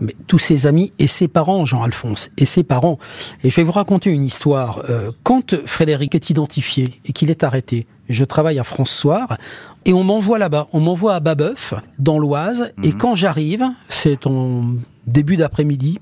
Mais 0.00 0.14
tous 0.26 0.38
ses 0.38 0.66
amis 0.66 0.92
et 0.98 1.06
ses 1.06 1.26
parents, 1.26 1.64
Jean-Alphonse, 1.64 2.30
et 2.38 2.44
ses 2.44 2.62
parents. 2.62 2.98
Et 3.42 3.50
je 3.50 3.56
vais 3.56 3.64
vous 3.64 3.72
raconter 3.72 4.10
une 4.10 4.24
histoire. 4.24 4.84
quand 5.22 5.66
Frédéric 5.66 6.14
est 6.14 6.30
identifié 6.30 7.00
et 7.04 7.12
qu'il 7.12 7.30
est 7.30 7.42
arrêté, 7.42 7.86
je 8.08 8.24
travaille 8.24 8.58
à 8.58 8.64
France 8.64 8.90
Soir, 8.90 9.36
et 9.84 9.92
on 9.92 10.04
m'envoie 10.04 10.38
là-bas, 10.38 10.68
on 10.72 10.80
m'envoie 10.80 11.14
à 11.14 11.20
Babeuf, 11.20 11.74
dans 11.98 12.18
l'Oise, 12.18 12.72
et 12.82 12.88
mhm. 12.88 12.98
quand 12.98 13.14
j'arrive, 13.14 13.64
c'est 13.88 14.26
en 14.26 14.74
début 15.06 15.36
d'après-midi, 15.36 16.00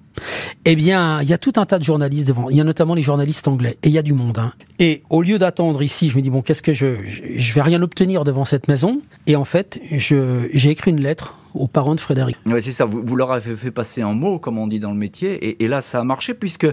eh 0.64 0.76
bien, 0.76 1.20
il 1.22 1.28
y 1.28 1.32
a 1.32 1.38
tout 1.38 1.52
un 1.56 1.66
tas 1.66 1.78
de 1.78 1.84
journalistes 1.84 2.26
devant. 2.26 2.48
Il 2.48 2.56
y 2.56 2.60
a 2.60 2.64
notamment 2.64 2.94
les 2.94 3.02
journalistes 3.02 3.46
anglais. 3.48 3.76
Et 3.82 3.88
il 3.88 3.92
y 3.92 3.98
a 3.98 4.02
du 4.02 4.14
monde. 4.14 4.38
Hein. 4.38 4.52
Et 4.78 5.02
au 5.10 5.22
lieu 5.22 5.38
d'attendre 5.38 5.82
ici, 5.82 6.08
je 6.08 6.16
me 6.16 6.22
dis, 6.22 6.30
bon, 6.30 6.42
qu'est-ce 6.42 6.62
que 6.62 6.72
je, 6.72 6.96
je... 7.04 7.54
vais 7.54 7.62
rien 7.62 7.82
obtenir 7.82 8.24
devant 8.24 8.44
cette 8.44 8.68
maison. 8.68 9.02
Et 9.26 9.36
en 9.36 9.44
fait, 9.44 9.80
j'ai 9.90 10.70
écrit 10.70 10.90
une 10.90 11.00
lettre 11.00 11.38
aux 11.54 11.68
parents 11.68 11.94
de 11.94 12.00
Frédéric. 12.00 12.36
Oui, 12.46 12.62
c'est 12.62 12.72
ça. 12.72 12.84
Vous, 12.84 13.02
vous, 13.04 13.16
leur 13.16 13.30
avez 13.30 13.54
fait 13.54 13.70
passer 13.70 14.02
un 14.02 14.14
mot, 14.14 14.38
comme 14.38 14.58
on 14.58 14.66
dit 14.66 14.80
dans 14.80 14.90
le 14.90 14.96
métier. 14.96 15.32
Et, 15.46 15.64
et 15.64 15.68
là, 15.68 15.82
ça 15.82 16.00
a 16.00 16.04
marché, 16.04 16.34
puisque 16.34 16.66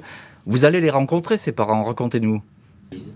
vous 0.45 0.65
allez 0.65 0.81
les 0.81 0.89
rencontrer, 0.89 1.37
ces 1.37 1.51
parents. 1.51 1.83
Racontez-nous. 1.83 2.41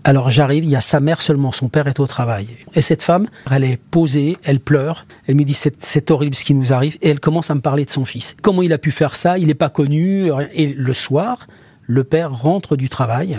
Alors 0.04 0.30
j'arrive, 0.30 0.64
il 0.64 0.70
y 0.70 0.76
a 0.76 0.80
sa 0.80 1.00
mère 1.00 1.20
seulement, 1.20 1.52
son 1.52 1.68
père 1.68 1.86
est 1.86 2.00
au 2.00 2.06
travail. 2.06 2.48
Et 2.74 2.82
cette 2.82 3.02
femme, 3.02 3.26
elle 3.50 3.64
est 3.64 3.76
posée, 3.76 4.36
elle 4.44 4.60
pleure, 4.60 5.06
elle 5.26 5.34
me 5.34 5.44
dit 5.44 5.54
c'est 5.54 6.10
horrible 6.10 6.34
ce 6.34 6.44
qui 6.44 6.54
nous 6.54 6.72
arrive, 6.72 6.96
et 7.02 7.10
elle 7.10 7.20
commence 7.20 7.50
à 7.50 7.54
me 7.54 7.60
parler 7.60 7.84
de 7.84 7.90
son 7.90 8.04
fils. 8.04 8.36
Comment 8.40 8.62
il 8.62 8.72
a 8.72 8.78
pu 8.78 8.92
faire 8.92 9.16
ça? 9.16 9.38
Il 9.38 9.48
n'est 9.48 9.54
pas 9.54 9.68
connu. 9.68 10.30
Et 10.54 10.72
le 10.72 10.94
soir, 10.94 11.46
le 11.82 12.04
père 12.04 12.32
rentre 12.32 12.76
du 12.76 12.88
travail, 12.88 13.38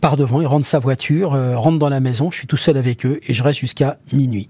part 0.00 0.16
devant, 0.16 0.40
il 0.40 0.46
rentre 0.46 0.66
sa 0.66 0.78
voiture, 0.78 1.34
euh, 1.34 1.56
rentre 1.56 1.78
dans 1.78 1.90
la 1.90 2.00
maison, 2.00 2.30
je 2.30 2.38
suis 2.38 2.46
tout 2.46 2.56
seul 2.56 2.76
avec 2.76 3.04
eux, 3.04 3.20
et 3.26 3.34
je 3.34 3.42
reste 3.42 3.60
jusqu'à 3.60 3.98
minuit. 4.12 4.48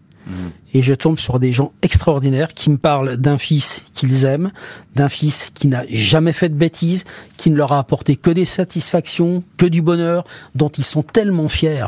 Et 0.72 0.82
je 0.82 0.94
tombe 0.94 1.18
sur 1.18 1.38
des 1.38 1.52
gens 1.52 1.72
extraordinaires 1.82 2.54
qui 2.54 2.70
me 2.70 2.78
parlent 2.78 3.16
d'un 3.16 3.38
fils 3.38 3.84
qu'ils 3.92 4.24
aiment, 4.24 4.50
d'un 4.94 5.08
fils 5.08 5.50
qui 5.54 5.68
n'a 5.68 5.84
jamais 5.88 6.32
fait 6.32 6.48
de 6.48 6.54
bêtises, 6.54 7.04
qui 7.36 7.50
ne 7.50 7.56
leur 7.56 7.72
a 7.72 7.78
apporté 7.78 8.16
que 8.16 8.30
des 8.30 8.44
satisfactions, 8.44 9.42
que 9.58 9.66
du 9.66 9.82
bonheur, 9.82 10.24
dont 10.54 10.68
ils 10.70 10.84
sont 10.84 11.02
tellement 11.02 11.48
fiers. 11.48 11.86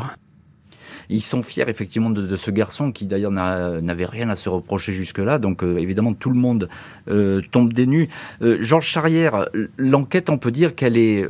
Ils 1.09 1.21
sont 1.21 1.41
fiers 1.41 1.65
effectivement 1.67 2.09
de, 2.09 2.35
ce 2.35 2.51
garçon 2.51 2.91
qui 2.91 3.05
d'ailleurs 3.05 3.31
n'avait 3.31 4.05
rien 4.05 4.29
à 4.29 4.35
se 4.35 4.49
reprocher 4.49 4.93
jusque-là. 4.93 5.39
Donc 5.39 5.63
euh, 5.63 5.77
évidemment 5.77 6.13
tout 6.13 6.29
le 6.29 6.39
monde 6.39 6.69
euh, 7.09 7.41
tombe 7.51 7.73
des 7.73 7.85
nues. 7.85 8.09
Georges 8.41 8.87
Charrière, 8.87 9.47
l'enquête, 9.77 10.29
on 10.29 10.37
peut 10.37 10.51
dire 10.51 10.75
qu'elle 10.75 10.97
est 10.97 11.25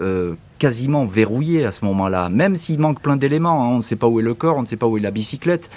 quasiment 0.60 1.06
verrouillée 1.06 1.66
à 1.66 1.72
ce 1.72 1.86
moment-là, 1.86 2.30
même 2.30 2.56
s'il 2.56 2.80
manque 2.80 3.02
plein 3.02 3.18
d'éléments. 3.18 3.64
Hein. 3.64 3.70
On 3.74 3.78
ne 3.78 3.82
sait 3.82 3.96
pas 3.96 4.08
où 4.08 4.20
est 4.20 4.24
le 4.24 4.34
corps, 4.34 4.58
on 4.58 4.62
ne 4.62 4.66
sait 4.66 4.76
pas 4.76 4.88
où 4.88 4.98
est 4.98 5.02
la 5.02 5.12
bicyclette. 5.12 5.70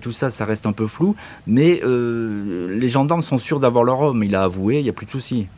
tout 0.00 0.12
ça, 0.12 0.30
ça 0.30 0.44
reste 0.44 0.66
un 0.66 0.72
peu 0.72 0.86
flou. 0.86 1.14
Mais 1.46 1.80
les 1.84 2.88
gendarmes 2.88 3.22
sont 3.22 3.38
sûrs 3.38 3.60
d'avoir 3.60 3.84
leur 3.84 4.00
homme. 4.00 4.24
Il 4.24 4.34
a 4.34 4.44
avoué, 4.44 4.78
il 4.78 4.84
n'y 4.84 4.90
a 4.90 4.92
plus 4.92 5.06
de 5.06 5.10
soucis. 5.10 5.48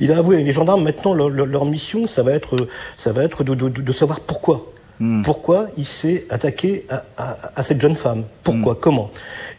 Il 0.00 0.12
a 0.12 0.18
avoué. 0.18 0.42
Les 0.42 0.52
gendarmes, 0.52 0.82
maintenant, 0.82 1.14
leur, 1.14 1.64
mission, 1.64 2.06
ça 2.06 2.22
va 2.22 2.32
être, 2.32 2.56
ça 2.96 3.12
va 3.12 3.24
être 3.24 3.44
de, 3.44 3.92
savoir 3.92 4.20
pourquoi. 4.20 4.66
Hmm. 5.00 5.22
Pourquoi 5.22 5.68
il 5.76 5.86
s'est 5.86 6.26
attaqué 6.28 6.84
à, 7.16 7.62
cette 7.62 7.80
jeune 7.80 7.96
femme? 7.96 8.24
Pourquoi? 8.42 8.74
Hmm. 8.74 8.78
Comment? 8.80 9.10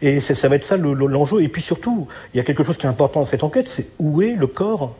Et 0.01 0.19
ça 0.19 0.47
va 0.47 0.55
être 0.55 0.63
ça 0.63 0.77
l'enjeu. 0.77 1.41
Et 1.41 1.47
puis 1.47 1.61
surtout, 1.61 2.07
il 2.33 2.37
y 2.37 2.39
a 2.39 2.43
quelque 2.43 2.63
chose 2.63 2.77
qui 2.77 2.85
est 2.85 2.89
important 2.89 3.21
dans 3.21 3.25
cette 3.25 3.43
enquête, 3.43 3.67
c'est 3.67 3.87
où 3.99 4.21
est 4.21 4.33
le 4.33 4.47
corps 4.47 4.95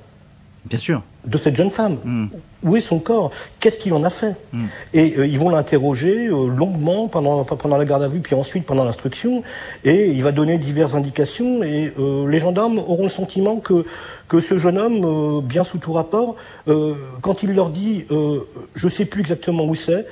Bien 0.65 0.77
sûr. 0.77 1.01
De 1.25 1.37
cette 1.37 1.55
jeune 1.55 1.69
femme? 1.69 1.97
Hmm. 2.03 2.27
Où 2.63 2.75
est 2.75 2.81
son 2.81 2.99
corps? 2.99 3.31
Qu'est-ce 3.59 3.77
qu'il 3.77 3.93
en 3.93 4.03
a 4.03 4.09
fait? 4.09 4.35
Et 4.93 5.15
euh, 5.17 5.25
ils 5.25 5.39
vont 5.39 5.49
l'interroger 5.49 6.27
euh, 6.27 6.47
longuement 6.47 7.07
pendant, 7.07 7.43
pendant 7.45 7.77
la 7.77 7.85
garde 7.85 8.03
à 8.03 8.07
vue, 8.07 8.19
puis 8.19 8.35
ensuite 8.35 8.65
pendant 8.65 8.83
l'instruction, 8.83 9.43
et 9.85 10.07
il 10.07 10.21
va 10.21 10.31
donner 10.31 10.57
diverses 10.57 10.95
indications, 10.95 11.63
et 11.63 11.93
euh, 11.97 12.27
les 12.27 12.39
gendarmes 12.39 12.77
auront 12.77 13.03
le 13.03 13.09
sentiment 13.09 13.57
que, 13.57 13.85
que 14.27 14.41
ce 14.41 14.57
jeune 14.57 14.77
homme, 14.77 15.41
bien 15.41 15.63
sous 15.63 15.77
tout 15.77 15.93
rapport, 15.93 16.35
quand 17.21 17.41
il 17.43 17.53
leur 17.53 17.69
dit 17.69 18.05
je 18.09 18.85
ne 18.85 18.91
sais 18.91 19.05
plus 19.05 19.21
exactement 19.21 19.65
où 19.65 19.75
c'est, 19.75 20.05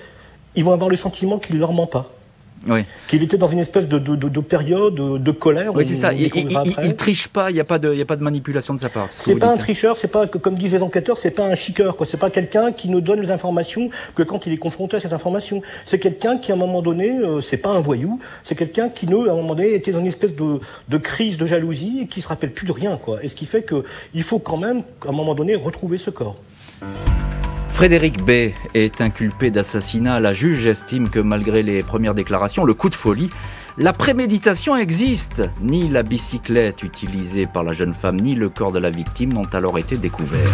ils 0.58 0.66
vont 0.66 0.74
avoir 0.74 0.90
le 0.90 0.98
sentiment 0.98 1.38
qu'il 1.38 1.56
ne 1.56 1.62
leur 1.62 1.72
ment 1.72 1.88
pas. 1.88 2.12
Oui. 2.68 2.84
Qu'il 3.08 3.22
était 3.22 3.38
dans 3.38 3.48
une 3.48 3.60
espèce 3.60 3.88
de, 3.88 4.00
de, 4.00 4.16
de, 4.16 4.40
période 4.42 4.96
de 4.96 5.32
colère. 5.32 5.74
Oui, 5.76 5.86
c'est 5.86 5.96
ça. 5.96 6.12
Il, 6.12 6.30
il, 6.84 6.96
triche 6.96 7.28
pas. 7.28 7.52
Il 7.52 7.54
n'y 7.54 7.60
a 7.60 7.64
pas 7.64 7.78
de, 7.80 7.94
il 7.94 8.02
a 8.02 8.06
pas 8.06 8.16
de 8.16 8.24
manipulation 8.24 8.74
de 8.74 8.80
sa 8.80 8.90
part. 8.90 9.08
C'est 9.10 9.36
pas 9.36 9.52
un 9.52 9.58
tricheur. 9.58 9.96
C'est 9.96 10.08
pas, 10.08 10.28
comme 10.28 10.56
disent 10.56 10.74
les 10.74 10.82
enquêteurs, 10.82 11.18
c'est 11.18 11.32
pas 11.32 11.46
un 11.46 11.56
chiqueur. 11.56 11.96
Quoi. 11.96 12.08
C'est 12.10 12.18
pas 12.18 12.30
quelqu'un 12.30 12.72
qui 12.72 12.90
ne 12.90 13.00
donne 13.00 13.22
les 13.22 13.32
informations 13.32 13.90
que 14.16 14.24
quand 14.24 14.48
il 14.48 14.54
est 14.54 14.58
confronté 14.58 14.98
à 14.98 15.00
ces 15.00 15.14
informations. 15.14 15.62
C'est 15.86 16.00
quelqu'un 16.00 16.38
qui, 16.38 16.52
à 16.52 16.56
un 16.56 16.58
moment 16.58 16.82
donné, 16.82 17.12
euh, 17.12 17.42
c'est 17.42 17.58
pas 17.58 17.70
un 17.70 17.80
voyou. 17.80 18.20
C'est 18.44 18.56
quelqu'un 18.56 18.90
qui, 18.90 19.06
ne, 19.06 19.28
à 19.28 19.34
un 19.34 19.36
moment 19.36 19.56
donné, 19.56 19.76
était 19.76 19.92
dans 19.92 20.00
une 20.00 20.08
espèce 20.08 20.36
de, 20.36 20.60
de 20.90 20.98
crise 20.98 21.38
de 21.38 21.46
jalousie 21.46 22.00
et 22.02 22.08
qui 22.08 22.22
se 22.22 22.28
rappelle 22.28 22.52
plus 22.52 22.66
de 22.66 22.72
rien. 22.72 22.98
Quoi. 22.98 23.24
Et 23.24 23.30
ce 23.30 23.36
qui 23.36 23.46
fait 23.46 23.62
que 23.62 23.84
il 24.14 24.24
faut 24.24 24.40
quand 24.40 24.58
même, 24.58 24.82
à 25.06 25.10
un 25.10 25.14
moment 25.14 25.36
donné, 25.36 25.56
retrouver 25.56 26.00
ce 26.00 26.10
corps. 26.10 26.38
Frédéric 27.78 28.26
B 28.26 28.54
est 28.74 29.02
inculpé 29.02 29.52
d'assassinat. 29.52 30.20
La 30.20 30.34
juge 30.34 30.66
estime 30.66 31.12
que 31.12 31.20
malgré 31.20 31.62
les 31.62 31.84
premières 31.84 32.16
déclarations, 32.16 32.66
le 32.66 32.74
coup 32.74 32.90
de 32.90 32.96
folie, 32.96 33.30
la 33.78 33.94
préméditation 33.94 34.76
existe. 34.76 35.44
Ni 35.62 35.88
la 35.88 36.02
bicyclette 36.02 36.82
utilisée 36.82 37.46
par 37.46 37.64
la 37.64 37.74
jeune 37.74 37.94
femme, 37.94 38.20
ni 38.20 38.34
le 38.34 38.50
corps 38.50 38.72
de 38.72 38.80
la 38.80 38.90
victime 38.90 39.32
n'ont 39.32 39.46
alors 39.54 39.78
été 39.78 39.96
découverts. 39.96 40.50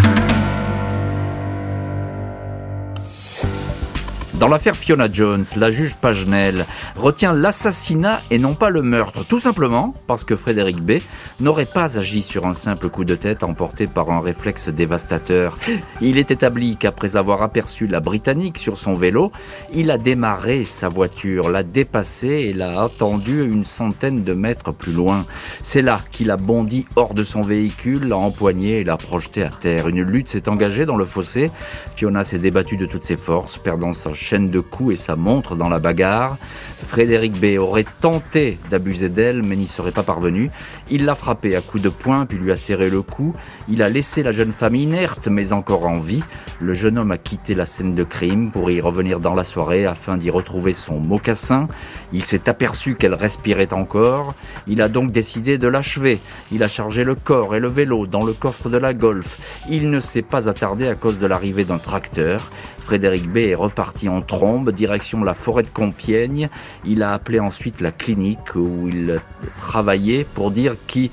Dans 4.40 4.48
l'affaire 4.48 4.76
Fiona 4.76 5.08
Jones, 5.12 5.46
la 5.56 5.70
juge 5.70 5.96
Pagenel 5.96 6.66
retient 6.96 7.34
l'assassinat 7.34 8.20
et 8.32 8.40
non 8.40 8.56
pas 8.56 8.72
le 8.72 8.82
meurtre, 8.82 9.24
tout 9.24 9.40
simplement 9.40 9.94
parce 10.08 10.24
que 10.24 10.36
Frédéric 10.36 10.82
B 10.82 10.94
n'aurait 11.40 11.68
pas 11.68 12.00
agi 12.00 12.24
sur 12.24 12.48
un 12.48 12.56
simple 12.56 12.90
coup 12.90 13.06
de 13.06 13.14
tête 13.14 13.44
emporté 13.44 13.86
par 13.86 14.10
un 14.10 14.22
réflexe 14.22 14.70
dévastateur. 14.70 15.60
Il 16.02 16.18
est 16.18 16.32
établi 16.32 16.78
qu'après 16.78 17.16
avoir 17.16 17.44
aperçu 17.44 17.86
la 17.86 18.00
Britannique 18.00 18.58
sur 18.58 18.80
son 18.80 18.96
vélo, 18.96 19.32
il 19.72 19.92
a 19.92 20.00
démarré 20.00 20.66
sa 20.66 20.90
voiture, 20.90 21.50
l'a 21.50 21.62
dépassée 21.62 22.48
et 22.50 22.54
l'a 22.54 22.82
attendu 22.82 23.44
une 23.44 23.66
centaine 23.66 24.24
de 24.24 24.34
mètres 24.34 24.72
plus 24.72 24.94
loin. 24.94 25.28
C'est 25.62 25.84
là 25.84 26.02
qu'il 26.12 26.32
a 26.32 26.38
bondi 26.38 26.88
hors 26.96 27.14
de 27.14 27.24
son 27.24 27.44
véhicule, 27.44 28.08
l'a 28.08 28.18
empoigné 28.18 28.80
et 28.80 28.84
l'a 28.84 28.98
projeté 28.98 29.44
à 29.44 29.50
terre. 29.50 29.88
Une 29.90 30.02
lutte 30.02 30.30
s'est 30.30 30.50
engagée 30.50 30.88
dans 30.88 30.98
le 30.98 31.06
fossé. 31.06 31.52
Fiona 31.96 32.24
s'est 32.24 32.40
débattue 32.40 32.78
de 32.78 32.88
toutes 32.88 33.04
ses 33.04 33.16
forces, 33.16 33.58
perdant 33.58 33.94
sa 33.94 34.12
chaîne 34.24 34.48
de 34.48 34.60
coups 34.60 34.94
et 34.94 34.96
sa 34.96 35.16
montre 35.16 35.56
dans 35.56 35.70
la 35.70 35.80
bagarre. 35.80 36.38
Frédéric 36.84 37.34
B 37.40 37.58
aurait 37.58 37.86
tenté 38.02 38.58
d'abuser 38.70 39.10
d'elle, 39.10 39.42
mais 39.42 39.56
n'y 39.56 39.68
serait 39.68 39.92
pas 39.92 40.04
parvenu. 40.04 40.52
Il 40.90 41.06
l'a 41.06 41.16
frappée 41.16 41.56
à 41.56 41.62
coups 41.62 41.84
de 41.84 41.90
poing, 41.90 42.26
puis 42.26 42.38
lui 42.38 42.52
a 42.52 42.56
serré 42.56 42.90
le 42.90 43.02
cou. 43.02 43.34
Il 43.70 43.82
a 43.82 43.90
laissé 43.90 44.24
la 44.24 44.32
jeune 44.32 44.52
femme 44.52 44.76
inerte, 44.76 45.28
mais 45.28 45.54
encore 45.54 45.86
en 45.86 46.00
vie. 46.00 46.24
Le 46.60 46.74
jeune 46.74 46.98
homme 46.98 47.12
a 47.12 47.18
quitté 47.18 47.56
la 47.56 47.66
scène 47.66 47.96
de 47.96 48.04
crime 48.04 48.52
pour 48.52 48.70
y 48.70 48.82
revenir 48.82 49.20
dans 49.20 49.34
la 49.34 49.44
soirée 49.44 49.86
afin 49.86 50.18
d'y 50.18 50.30
retrouver 50.30 50.74
son 50.74 51.00
mocassin. 51.00 51.68
Il 52.12 52.24
s'est 52.24 52.50
aperçu 52.50 52.96
qu'elle 52.96 53.16
respirait 53.16 53.74
encore. 53.74 54.36
Il 54.68 54.82
a 54.82 54.90
donc 54.90 55.12
décidé 55.12 55.58
de 55.58 55.68
l'achever. 55.68 56.20
Il 56.52 56.64
a 56.64 56.68
chargé 56.68 57.04
le 57.04 57.16
corps 57.16 57.56
et 57.56 57.60
le 57.60 57.68
vélo 57.68 58.08
dans 58.08 58.24
le 58.24 58.34
coffre 58.34 58.70
de 58.70 58.78
la 58.78 58.94
Golf. 58.94 59.38
Il 59.70 59.90
ne 59.90 60.00
s'est 60.00 60.22
pas 60.22 60.50
attardé 60.50 60.88
à 60.88 60.96
cause 60.96 61.18
de 61.18 61.28
l'arrivée 61.28 61.66
d'un 61.66 61.80
tracteur. 61.80 62.52
Frédéric 62.84 63.30
B 63.30 63.38
est 63.38 63.56
reparti 63.56 64.10
en 64.10 64.22
trombe, 64.22 64.72
direction 64.72 65.24
la 65.24 65.34
forêt 65.34 65.64
de 65.64 65.70
Compiègne. 65.70 66.50
Il 66.84 67.02
a 67.02 67.14
appelé 67.14 67.40
ensuite 67.40 67.80
la 67.80 67.92
clinique 67.92 68.56
où 68.56 68.90
il 68.90 69.22
travaillait 69.58 70.26
pour 70.26 70.52
dire 70.52 70.76
qu'il 70.86 71.10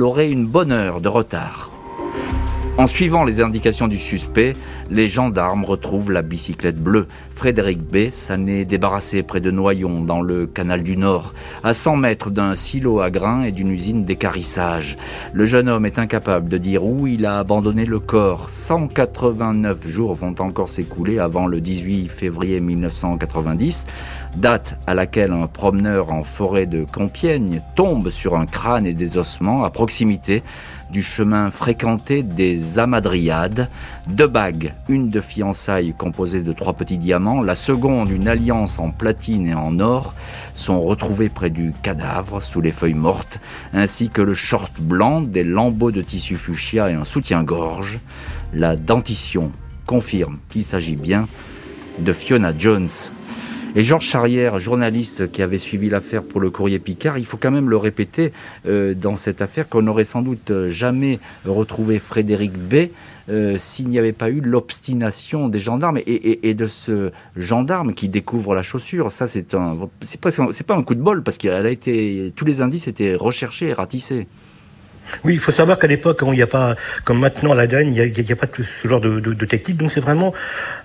aurait 0.00 0.30
une 0.30 0.46
bonne 0.46 0.72
heure 0.72 1.00
de 1.00 1.08
retard. 1.08 1.70
En 2.78 2.86
suivant 2.86 3.22
les 3.22 3.42
indications 3.42 3.86
du 3.86 3.98
suspect, 3.98 4.54
les 4.90 5.06
gendarmes 5.06 5.64
retrouvent 5.64 6.10
la 6.10 6.22
bicyclette 6.22 6.82
bleue. 6.82 7.06
Frédéric 7.34 7.80
B 7.80 8.10
s'en 8.10 8.46
est 8.46 8.64
débarrassé 8.64 9.22
près 9.22 9.42
de 9.42 9.50
Noyon, 9.50 10.00
dans 10.00 10.22
le 10.22 10.46
canal 10.46 10.82
du 10.82 10.96
Nord, 10.96 11.34
à 11.62 11.74
100 11.74 11.96
mètres 11.96 12.30
d'un 12.30 12.56
silo 12.56 13.00
à 13.00 13.10
grains 13.10 13.42
et 13.42 13.52
d'une 13.52 13.70
usine 13.70 14.04
d'écarissage. 14.06 14.96
Le 15.34 15.44
jeune 15.44 15.68
homme 15.68 15.84
est 15.84 15.98
incapable 15.98 16.48
de 16.48 16.56
dire 16.56 16.82
où 16.84 17.06
il 17.06 17.26
a 17.26 17.38
abandonné 17.38 17.84
le 17.84 18.00
corps. 18.00 18.48
189 18.48 19.86
jours 19.86 20.14
vont 20.14 20.34
encore 20.38 20.70
s'écouler 20.70 21.18
avant 21.18 21.46
le 21.46 21.60
18 21.60 22.08
février 22.08 22.60
1990, 22.60 23.86
date 24.36 24.78
à 24.86 24.94
laquelle 24.94 25.32
un 25.32 25.46
promeneur 25.46 26.10
en 26.10 26.24
forêt 26.24 26.66
de 26.66 26.86
Compiègne 26.90 27.60
tombe 27.76 28.08
sur 28.08 28.34
un 28.34 28.46
crâne 28.46 28.86
et 28.86 28.94
des 28.94 29.18
ossements 29.18 29.62
à 29.62 29.70
proximité 29.70 30.42
du 30.92 31.02
chemin 31.02 31.50
fréquenté 31.50 32.22
des 32.22 32.78
Amadriades. 32.78 33.68
Deux 34.06 34.26
bagues, 34.26 34.74
une 34.88 35.08
de 35.08 35.20
fiançailles 35.20 35.94
composée 35.96 36.42
de 36.42 36.52
trois 36.52 36.74
petits 36.74 36.98
diamants, 36.98 37.40
la 37.40 37.54
seconde 37.54 38.10
une 38.10 38.28
alliance 38.28 38.78
en 38.78 38.90
platine 38.90 39.46
et 39.46 39.54
en 39.54 39.80
or, 39.80 40.14
sont 40.52 40.80
retrouvées 40.80 41.30
près 41.30 41.48
du 41.48 41.72
cadavre 41.82 42.42
sous 42.42 42.60
les 42.60 42.72
feuilles 42.72 42.92
mortes, 42.92 43.40
ainsi 43.72 44.10
que 44.10 44.20
le 44.20 44.34
short 44.34 44.80
blanc, 44.80 45.22
des 45.22 45.44
lambeaux 45.44 45.90
de 45.90 46.02
tissu 46.02 46.36
fuchsia 46.36 46.90
et 46.90 46.94
un 46.94 47.04
soutien-gorge. 47.04 47.98
La 48.52 48.76
dentition 48.76 49.50
confirme 49.86 50.38
qu'il 50.50 50.64
s'agit 50.64 50.96
bien 50.96 51.26
de 51.98 52.12
Fiona 52.12 52.52
Jones. 52.56 52.88
Et 53.74 53.80
Georges 53.80 54.04
Charrière, 54.04 54.58
journaliste 54.58 55.32
qui 55.32 55.40
avait 55.40 55.56
suivi 55.56 55.88
l'affaire 55.88 56.22
pour 56.22 56.42
le 56.42 56.50
courrier 56.50 56.78
Picard, 56.78 57.16
il 57.16 57.24
faut 57.24 57.38
quand 57.38 57.50
même 57.50 57.70
le 57.70 57.78
répéter 57.78 58.30
euh, 58.66 58.92
dans 58.92 59.16
cette 59.16 59.40
affaire 59.40 59.66
qu'on 59.66 59.80
n'aurait 59.80 60.04
sans 60.04 60.20
doute 60.20 60.68
jamais 60.68 61.20
retrouvé 61.46 61.98
Frédéric 61.98 62.52
B 62.52 62.90
euh, 63.30 63.56
s'il 63.56 63.88
n'y 63.88 63.98
avait 63.98 64.12
pas 64.12 64.28
eu 64.28 64.42
l'obstination 64.42 65.48
des 65.48 65.58
gendarmes 65.58 66.00
et, 66.06 66.52
de 66.52 66.66
ce 66.66 67.12
gendarme 67.34 67.94
qui 67.94 68.10
découvre 68.10 68.54
la 68.54 68.62
chaussure. 68.62 69.10
Ça, 69.10 69.26
c'est 69.26 69.54
un, 69.54 69.88
c'est 70.02 70.20
pas, 70.20 70.30
pas 70.30 70.76
un 70.76 70.82
coup 70.82 70.94
de 70.94 71.00
bol 71.00 71.22
parce 71.22 71.38
qu'il 71.38 71.50
a 71.50 71.70
été, 71.70 72.30
tous 72.36 72.44
les 72.44 72.60
indices 72.60 72.88
étaient 72.88 73.14
recherchés 73.14 73.68
et 73.68 73.72
ratissés. 73.72 74.26
Oui, 75.24 75.34
il 75.34 75.40
faut 75.40 75.52
savoir 75.52 75.78
qu'à 75.78 75.86
l'époque, 75.86 76.22
il 76.26 76.32
n'y 76.32 76.42
a 76.42 76.46
pas, 76.46 76.76
comme 77.04 77.20
maintenant 77.20 77.54
la 77.54 77.64
il 77.64 77.90
n'y 77.90 78.00
a, 78.00 78.04
a, 78.04 78.36
pas 78.36 78.46
ce 78.56 78.88
genre 78.88 79.00
de, 79.00 79.20
de, 79.20 79.34
de 79.34 79.46
technique. 79.46 79.76
Donc 79.76 79.92
c'est 79.92 80.00
vraiment 80.00 80.32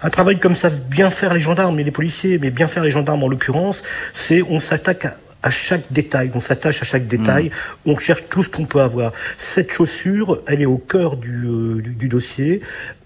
un 0.02 0.10
travail 0.10 0.40
comme 0.40 0.56
ça, 0.56 0.70
bien 0.70 1.10
faire 1.10 1.34
les 1.34 1.40
gendarmes 1.40 1.80
et 1.80 1.84
les 1.84 1.92
policiers, 1.92 2.38
mais 2.40 2.50
bien 2.50 2.68
faire 2.68 2.84
les 2.84 2.92
gendarmes 2.92 3.24
en 3.24 3.28
l'occurrence, 3.28 3.84
c'est 4.14 4.42
on 4.42 4.60
s'attaque 4.60 5.06
à 5.06 5.18
à 5.44 5.52
chaque 5.52 5.92
détail, 5.92 6.32
on 6.34 6.40
s'attache 6.40 6.82
à 6.82 6.86
chaque 6.86 7.08
détail, 7.08 7.46
mm. 7.46 7.92
on 7.92 7.98
cherche 7.98 8.24
tout 8.30 8.44
ce 8.44 8.50
qu'on 8.50 8.66
peut 8.66 8.82
avoir. 8.82 9.14
Cette 9.38 9.72
chaussure, 9.72 10.42
elle 10.48 10.62
est 10.62 10.66
au 10.66 10.78
cœur 10.78 11.16
du, 11.16 11.46
euh, 11.46 11.82
du 11.82 12.08
dossier 12.10 12.62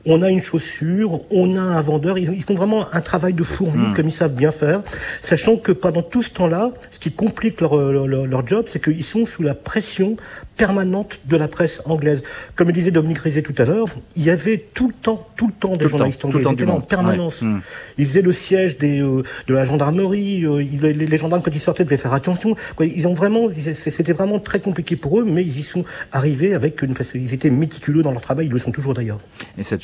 on 0.05 0.21
a 0.21 0.29
une 0.29 0.41
chaussure, 0.41 1.21
on 1.29 1.55
a 1.55 1.61
un 1.61 1.81
vendeur, 1.81 2.17
ils, 2.17 2.43
font 2.43 2.55
vraiment 2.55 2.85
un 2.93 3.01
travail 3.01 3.33
de 3.33 3.43
fourmi 3.43 3.89
hmm. 3.89 3.93
comme 3.93 4.07
ils 4.07 4.13
savent 4.13 4.33
bien 4.33 4.51
faire, 4.51 4.81
sachant 5.21 5.57
que 5.57 5.71
pendant 5.71 6.01
tout 6.01 6.23
ce 6.23 6.31
temps-là, 6.31 6.71
ce 6.89 6.99
qui 6.99 7.11
complique 7.11 7.61
leur, 7.61 7.75
leur, 7.75 8.47
job, 8.47 8.65
c'est 8.67 8.81
qu'ils 8.81 9.03
sont 9.03 9.25
sous 9.25 9.43
la 9.43 9.53
pression 9.53 10.15
permanente 10.57 11.19
de 11.25 11.37
la 11.37 11.47
presse 11.47 11.81
anglaise. 11.85 12.21
Comme 12.55 12.67
le 12.67 12.73
disait 12.73 12.91
Dominique 12.91 13.19
Rizet 13.19 13.41
tout 13.41 13.53
à 13.57 13.65
l'heure, 13.65 13.87
il 14.15 14.23
y 14.23 14.29
avait 14.29 14.57
tout 14.73 14.87
le 14.87 14.93
temps, 14.93 15.27
tout 15.35 15.47
le 15.47 15.53
temps 15.53 15.75
des 15.77 15.87
journalistes 15.87 16.23
anglais, 16.25 16.43
ils 16.45 16.53
étaient 16.53 16.65
en 16.65 16.81
permanence. 16.81 17.41
Hmm. 17.41 17.59
Ils 17.97 18.05
faisaient 18.07 18.21
le 18.21 18.31
siège 18.31 18.77
des, 18.77 19.01
euh, 19.01 19.23
de 19.47 19.53
la 19.53 19.65
gendarmerie, 19.65 20.45
euh, 20.45 20.63
les, 20.81 21.17
gendarmes 21.17 21.41
quand 21.43 21.53
ils 21.53 21.59
sortaient 21.59 21.85
devaient 21.85 21.97
faire 21.97 22.13
attention. 22.13 22.55
Ils 22.79 23.07
ont 23.07 23.13
vraiment, 23.13 23.47
c'était 23.73 24.13
vraiment 24.13 24.39
très 24.39 24.59
compliqué 24.59 24.95
pour 24.95 25.19
eux, 25.19 25.25
mais 25.25 25.41
ils 25.43 25.59
y 25.59 25.63
sont 25.63 25.83
arrivés 26.11 26.53
avec 26.53 26.81
une, 26.81 26.95
ils 27.15 27.33
étaient 27.33 27.49
méticuleux 27.49 28.03
dans 28.03 28.11
leur 28.11 28.21
travail, 28.21 28.47
ils 28.47 28.51
le 28.51 28.59
sont 28.59 28.71
toujours 28.71 28.93
d'ailleurs. 28.93 29.19
Et 29.57 29.63
cette 29.63 29.81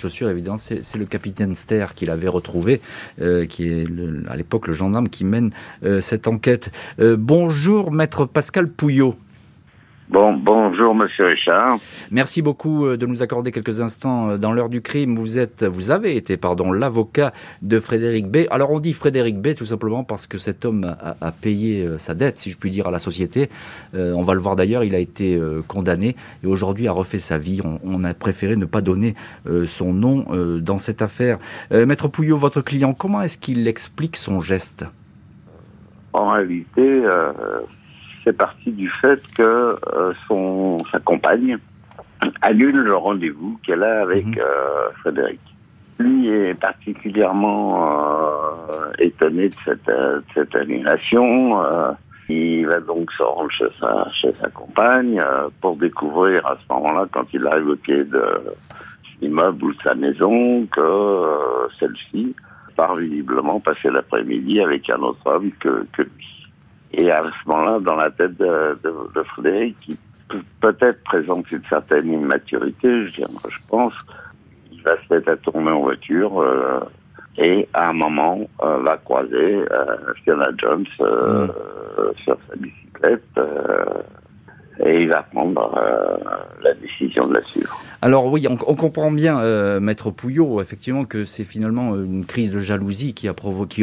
c'est 0.58 0.98
le 0.98 1.06
capitaine 1.06 1.56
Ster 1.56 1.88
qui 1.96 2.06
l'avait 2.06 2.28
retrouvé, 2.28 2.82
qui 3.50 3.70
est 3.70 3.86
à 4.28 4.36
l'époque 4.36 4.68
le 4.68 4.74
gendarme 4.74 5.10
qui 5.10 5.24
mène 5.24 5.52
cette 6.02 6.28
enquête. 6.28 6.72
bonjour, 7.00 7.92
maître 7.92 8.26
Pascal 8.26 8.68
Pouillot. 8.68 9.16
Bon, 10.10 10.32
bonjour 10.32 10.96
Monsieur 10.96 11.26
Richard. 11.26 11.80
Merci 12.12 12.42
beaucoup 12.42 12.86
euh, 12.86 12.96
de 12.96 13.06
nous 13.06 13.24
accorder 13.24 13.52
quelques 13.52 13.82
instants 13.82 14.30
euh, 14.30 14.38
dans 14.38 14.54
l'heure 14.54 14.70
du 14.70 14.82
crime. 14.82 15.18
Vous 15.18 15.38
êtes, 15.38 15.66
vous 15.66 15.92
avez 15.92 16.16
été, 16.16 16.38
pardon, 16.38 16.72
l'avocat 16.72 17.34
de 17.62 17.78
Frédéric 17.78 18.32
B. 18.32 18.46
Alors 18.50 18.72
on 18.72 18.80
dit 18.80 18.94
Frédéric 18.94 19.38
B. 19.42 19.54
tout 19.54 19.66
simplement 19.66 20.06
parce 20.06 20.26
que 20.26 20.38
cet 20.38 20.64
homme 20.64 20.96
a, 21.02 21.32
payé 21.34 21.84
euh, 21.84 21.98
sa 21.98 22.14
dette, 22.14 22.38
si 22.38 22.52
je 22.52 22.58
puis 22.58 22.72
dire, 22.72 22.88
à 22.88 22.92
la 22.92 23.00
société. 23.00 23.50
on 23.94 24.22
va 24.22 24.34
le 24.34 24.40
voir 24.40 24.56
d'ailleurs, 24.56 24.86
il 24.86 24.96
a 24.96 25.00
été 25.00 25.38
condamné 25.68 26.16
et 26.42 26.48
aujourd'hui 26.48 26.88
a 26.88 26.94
refait 26.94 27.20
sa 27.20 27.38
vie. 27.38 27.62
On, 27.84 28.04
a 28.06 28.14
préféré 28.14 28.56
ne 28.56 28.66
pas 28.66 28.82
donner 28.82 29.16
son 29.66 29.94
nom 29.94 30.26
dans 30.60 30.78
cette 30.78 31.02
affaire. 31.02 31.38
Maître 31.72 32.08
Pouillot, 32.08 32.38
votre 32.38 32.62
client, 32.62 32.94
comment 32.94 33.22
est-ce 33.22 33.38
qu'il 33.38 33.68
explique 33.68 34.16
son 34.16 34.40
geste? 34.40 34.86
En 36.14 36.32
réalité 36.32 37.04
c'est 38.28 38.34
parti 38.34 38.72
du 38.72 38.90
fait 38.90 39.22
que 39.38 39.78
euh, 39.94 40.14
son, 40.28 40.80
sa 40.92 41.00
compagne 41.00 41.58
annule 42.42 42.76
le 42.76 42.96
rendez-vous 42.96 43.58
qu'elle 43.66 43.84
a 43.84 44.02
avec 44.02 44.26
mhm. 44.26 44.40
euh, 44.40 44.90
Frédéric. 45.00 45.40
Lui 46.00 46.28
est 46.28 46.54
particulièrement 46.56 47.88
euh, 48.70 48.92
étonné 49.00 49.48
de 49.48 49.56
cette, 49.64 49.92
cette 50.34 50.56
annulation. 50.56 51.64
il 52.28 52.68
va 52.68 52.82
donc 52.82 53.12
se 53.14 53.24
rendre 53.24 53.50
chez 53.52 53.70
sa, 53.80 54.12
chez 54.12 54.34
sa 54.42 54.50
compagne 54.50 55.24
pour 55.62 55.78
découvrir 55.78 56.46
à 56.46 56.58
ce 56.58 56.74
moment-là, 56.74 57.08
quand 57.12 57.26
il 57.34 57.48
arrive 57.48 57.70
au 57.70 57.76
quai 57.78 58.04
de 58.04 58.24
l'immeuble 59.22 59.64
ou 59.64 59.74
de 59.74 59.82
sa 59.82 59.96
maison, 59.96 60.68
que 60.68 61.70
celle-ci 61.80 62.36
part 62.76 62.96
visiblement 62.96 63.60
passer 63.60 63.90
l'après-midi 63.90 64.60
avec 64.60 64.88
un 64.90 65.00
autre 65.00 65.26
homme 65.26 65.52
que, 65.60 65.88
que 65.94 66.04
lui. 66.04 66.37
Et 66.94 67.12
à 67.12 67.24
ce 67.24 67.50
moment-là, 67.50 67.80
dans 67.80 67.96
la 67.96 68.10
tête 68.12 68.38
de, 68.38 68.80
de, 68.84 69.24
Frédéric, 69.24 69.78
qui 69.82 69.98
peut-être 70.62 71.04
présente 71.04 71.52
une 71.52 71.64
certaine 71.70 72.12
immaturité, 72.12 73.04
je, 73.04 73.16
dirais, 73.16 73.32
je 73.50 73.58
pense, 73.70 73.94
il 74.72 74.82
va 74.84 74.96
se 75.02 75.14
mettre 75.14 75.30
à 75.30 75.38
tourner 75.38 75.72
en 75.72 75.82
voiture 75.82 76.42
euh, 76.42 76.80
et 77.38 77.68
à 77.74 77.90
un 77.90 77.94
moment 77.94 78.40
euh, 78.64 78.78
va 78.80 78.98
croiser 78.98 79.66
euh, 79.72 80.14
Fiona 80.24 80.50
Jones 80.58 80.86
euh, 81.02 81.48
mmh. 81.48 81.52
sur 82.24 82.38
sa 82.50 82.56
bicyclette 82.56 83.40
et 84.86 85.02
il 85.02 85.10
va 85.10 85.24
prendre 85.24 85.80
la 86.64 86.74
décision 86.74 87.28
de 87.28 87.34
la 87.36 87.42
suivre. 87.42 87.80
Alors 88.02 88.32
oui, 88.32 88.48
on, 88.48 88.56
comprend 88.76 89.12
bien, 89.12 89.40
euh, 89.40 89.80
Maître 89.80 90.12
Pouillot, 90.12 90.62
effectivement, 90.62 91.06
que 91.06 91.26
c'est 91.26 91.44
finalement 91.44 91.96
une 91.96 92.26
crise 92.26 92.52
de 92.52 92.60
jalousie 92.60 93.16
qui, 93.16 93.28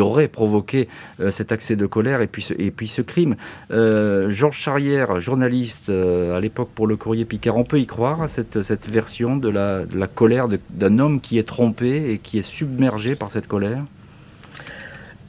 aurait 0.00 0.28
provoqué 0.28 0.88
euh, 1.20 1.32
cet 1.32 1.50
accès 1.50 1.74
de 1.74 1.86
colère 1.86 2.20
et 2.20 2.28
puis 2.28 2.88
ce, 2.88 3.02
crime. 3.02 3.34
Euh, 3.72 4.30
Georges 4.30 4.58
Charrière, 4.58 5.20
journaliste 5.20 5.90
à 5.90 6.38
l'époque 6.38 6.70
pour 6.74 6.86
le 6.86 6.96
Courrier 6.96 7.24
Picard, 7.24 7.56
on 7.56 7.64
peut 7.64 7.80
y 7.80 7.86
croire 7.86 8.22
à 8.22 8.28
cette, 8.28 8.62
cette 8.62 8.88
version 8.88 9.36
de 9.36 9.48
la 9.48 10.06
colère 10.06 10.46
d'un 10.70 10.98
homme 11.00 11.20
qui 11.20 11.38
est 11.38 11.48
trompé 11.48 12.12
et 12.12 12.18
qui 12.18 12.38
est 12.38 12.42
submergé 12.42 13.16
par 13.16 13.32
cette 13.32 13.48
colère? 13.48 13.82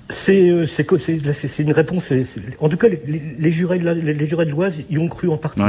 C'est 0.09 0.39
une 1.59 1.71
réponse. 1.71 2.13
en 2.59 2.69
tout 2.69 2.77
cas, 2.77 2.87
les, 2.87 3.51
jurés 3.51 3.79
de 3.79 3.89
les, 3.89 4.27
jurés 4.27 4.45
de 4.45 4.51
l'Oise 4.51 4.75
y 4.89 4.97
ont 4.97 5.07
cru 5.07 5.29
en 5.29 5.37
partie. 5.37 5.61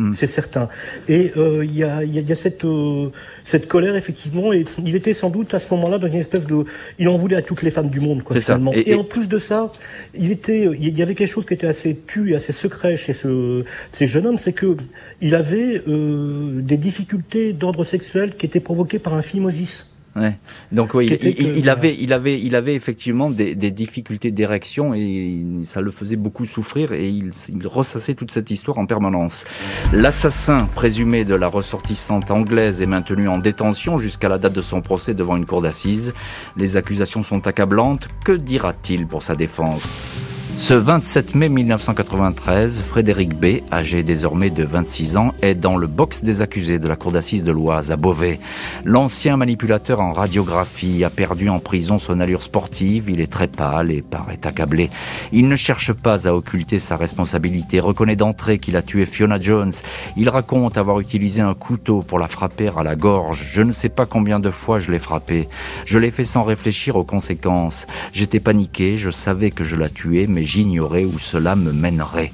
Mm. 0.00 0.12
C'est 0.14 0.26
certain. 0.26 0.68
Et 1.08 1.32
euh, 1.36 1.64
il 1.64 1.76
y, 1.76 1.84
a, 1.84 2.04
y, 2.04 2.32
a, 2.32 2.34
cette, 2.34 2.64
euh, 2.64 3.10
cette 3.44 3.68
colère, 3.68 3.96
effectivement, 3.96 4.52
et 4.52 4.64
il 4.84 4.94
était 4.94 5.14
sans 5.14 5.30
doute 5.30 5.52
à 5.52 5.58
ce 5.58 5.66
moment-là 5.74 5.98
dans 5.98 6.06
une 6.06 6.14
espèce 6.14 6.46
de... 6.46 6.64
Il 6.98 7.08
en 7.08 7.18
voulait 7.18 7.36
à 7.36 7.42
toutes 7.42 7.62
les 7.62 7.70
femmes 7.70 7.88
du 7.88 8.00
monde, 8.00 8.22
quoi, 8.22 8.40
finalement. 8.40 8.72
Et, 8.72 8.94
en 8.94 9.04
plus 9.04 9.28
de 9.28 9.38
ça, 9.38 9.72
il 10.14 10.30
était, 10.30 10.68
il 10.78 10.96
y 10.96 11.02
avait 11.02 11.14
quelque 11.14 11.28
chose 11.28 11.44
qui 11.44 11.54
était 11.54 11.66
assez 11.66 11.98
tu 12.06 12.32
et 12.32 12.36
assez 12.36 12.52
secret 12.52 12.96
chez 12.96 13.12
ce, 13.12 13.64
ces 13.90 14.06
jeunes 14.06 14.26
hommes, 14.26 14.38
c'est 14.38 14.52
que 14.52 14.76
il 15.20 15.34
avait 15.34 15.82
euh, 15.88 16.60
des 16.60 16.76
difficultés 16.76 17.52
d'ordre 17.52 17.84
sexuel 17.84 18.36
qui 18.36 18.46
étaient 18.46 18.60
provoquées 18.60 18.98
par 18.98 19.14
un 19.14 19.22
phimosis. 19.22 19.86
Ouais. 20.16 20.36
Donc 20.72 20.94
oui, 20.94 21.06
il, 21.06 21.70
avait, 21.70 21.96
il 21.96 22.12
avait, 22.12 22.40
il 22.40 22.56
avait 22.56 22.74
effectivement 22.74 23.30
des, 23.30 23.54
difficultés 23.54 24.32
d'érection 24.32 24.92
et 24.92 25.44
ça 25.62 25.80
le 25.80 25.92
faisait 25.92 26.16
beaucoup 26.16 26.46
souffrir 26.46 26.92
et 26.92 27.08
il, 27.08 27.30
il 27.48 27.66
ressassait 27.66 28.14
toute 28.14 28.32
cette 28.32 28.50
histoire 28.50 28.78
en 28.78 28.86
permanence. 28.86 29.44
L'assassin 29.92 30.68
présumé 30.74 31.24
de 31.24 31.36
la 31.36 31.46
ressortissante 31.46 32.32
anglaise 32.32 32.82
est 32.82 32.86
maintenu 32.86 33.28
en 33.28 33.38
détention 33.38 33.98
jusqu'à 33.98 34.28
la 34.28 34.38
date 34.38 34.52
de 34.52 34.62
son 34.62 34.80
procès 34.80 35.14
devant 35.14 35.36
une 35.36 35.46
cour 35.46 35.62
d'assises. 35.62 36.12
Les 36.56 36.76
accusations 36.76 37.22
sont 37.22 37.46
accablantes. 37.46 38.08
Que 38.24 38.32
dira-t-il 38.32 39.06
pour 39.06 39.22
sa 39.22 39.36
défense? 39.36 40.29
Ce 40.60 40.74
27 40.74 41.34
mai 41.36 41.48
1993, 41.48 42.82
Frédéric 42.82 43.34
B, 43.34 43.62
âgé 43.72 44.02
désormais 44.02 44.50
de 44.50 44.62
26 44.62 45.16
ans, 45.16 45.32
est 45.40 45.54
dans 45.54 45.78
le 45.78 45.86
box 45.86 46.22
des 46.22 46.42
accusés 46.42 46.78
de 46.78 46.86
la 46.86 46.96
cour 46.96 47.12
d'assises 47.12 47.42
de 47.42 47.50
l'Oise 47.50 47.90
à 47.90 47.96
Beauvais. 47.96 48.38
L'ancien 48.84 49.38
manipulateur 49.38 50.00
en 50.00 50.12
radiographie 50.12 51.02
a 51.02 51.08
perdu 51.08 51.48
en 51.48 51.60
prison 51.60 51.98
son 51.98 52.20
allure 52.20 52.42
sportive, 52.42 53.08
il 53.08 53.22
est 53.22 53.32
très 53.32 53.48
pâle 53.48 53.90
et 53.90 54.02
paraît 54.02 54.38
accablé. 54.44 54.90
Il 55.32 55.48
ne 55.48 55.56
cherche 55.56 55.94
pas 55.94 56.28
à 56.28 56.34
occulter 56.34 56.78
sa 56.78 56.98
responsabilité, 56.98 57.80
reconnaît 57.80 58.14
d'entrée 58.14 58.58
qu'il 58.58 58.76
a 58.76 58.82
tué 58.82 59.06
Fiona 59.06 59.40
Jones. 59.40 59.72
Il 60.18 60.28
raconte 60.28 60.76
avoir 60.76 61.00
utilisé 61.00 61.40
un 61.40 61.54
couteau 61.54 62.00
pour 62.00 62.18
la 62.18 62.28
frapper 62.28 62.70
à 62.76 62.82
la 62.82 62.96
gorge. 62.96 63.48
Je 63.50 63.62
ne 63.62 63.72
sais 63.72 63.88
pas 63.88 64.04
combien 64.04 64.38
de 64.38 64.50
fois 64.50 64.78
je 64.78 64.92
l'ai 64.92 64.98
frappée. 64.98 65.48
Je 65.86 65.98
l'ai 65.98 66.10
fait 66.10 66.26
sans 66.26 66.42
réfléchir 66.42 66.96
aux 66.96 67.04
conséquences. 67.04 67.86
J'étais 68.12 68.40
paniqué, 68.40 68.98
je 68.98 69.10
savais 69.10 69.50
que 69.50 69.64
je 69.64 69.76
la 69.76 69.88
tuais, 69.88 70.26
mais 70.28 70.44
j'ignorais 70.50 71.04
où 71.04 71.18
cela 71.20 71.54
me 71.54 71.72
mènerait. 71.72 72.32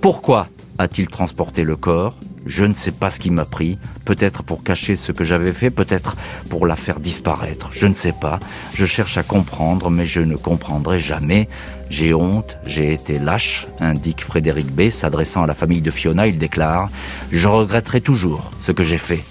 Pourquoi 0.00 0.46
a-t-il 0.78 1.08
transporté 1.08 1.64
le 1.64 1.74
corps? 1.74 2.16
Je 2.46 2.64
ne 2.64 2.74
sais 2.74 2.92
pas 2.92 3.10
ce 3.10 3.18
qui 3.18 3.30
m'a 3.30 3.44
pris, 3.44 3.76
peut-être 4.04 4.44
pour 4.44 4.62
cacher 4.62 4.94
ce 4.94 5.10
que 5.10 5.24
j'avais 5.24 5.52
fait, 5.52 5.70
peut-être 5.70 6.16
pour 6.48 6.64
la 6.64 6.76
faire 6.76 7.00
disparaître, 7.00 7.70
je 7.72 7.88
ne 7.88 7.94
sais 7.94 8.14
pas. 8.20 8.38
Je 8.72 8.86
cherche 8.86 9.18
à 9.18 9.24
comprendre, 9.24 9.90
mais 9.90 10.04
je 10.04 10.20
ne 10.20 10.36
comprendrai 10.36 11.00
jamais. 11.00 11.48
J'ai 11.90 12.14
honte, 12.14 12.56
j'ai 12.64 12.92
été 12.92 13.18
lâche, 13.18 13.66
indique 13.80 14.22
Frédéric 14.22 14.70
B, 14.72 14.90
s'adressant 14.90 15.42
à 15.42 15.48
la 15.48 15.54
famille 15.54 15.80
de 15.80 15.90
Fiona, 15.90 16.28
il 16.28 16.38
déclare 16.38 16.88
«Je 17.32 17.48
regretterai 17.48 18.00
toujours 18.00 18.52
ce 18.60 18.70
que 18.70 18.84
j'ai 18.84 18.98
fait». 18.98 19.24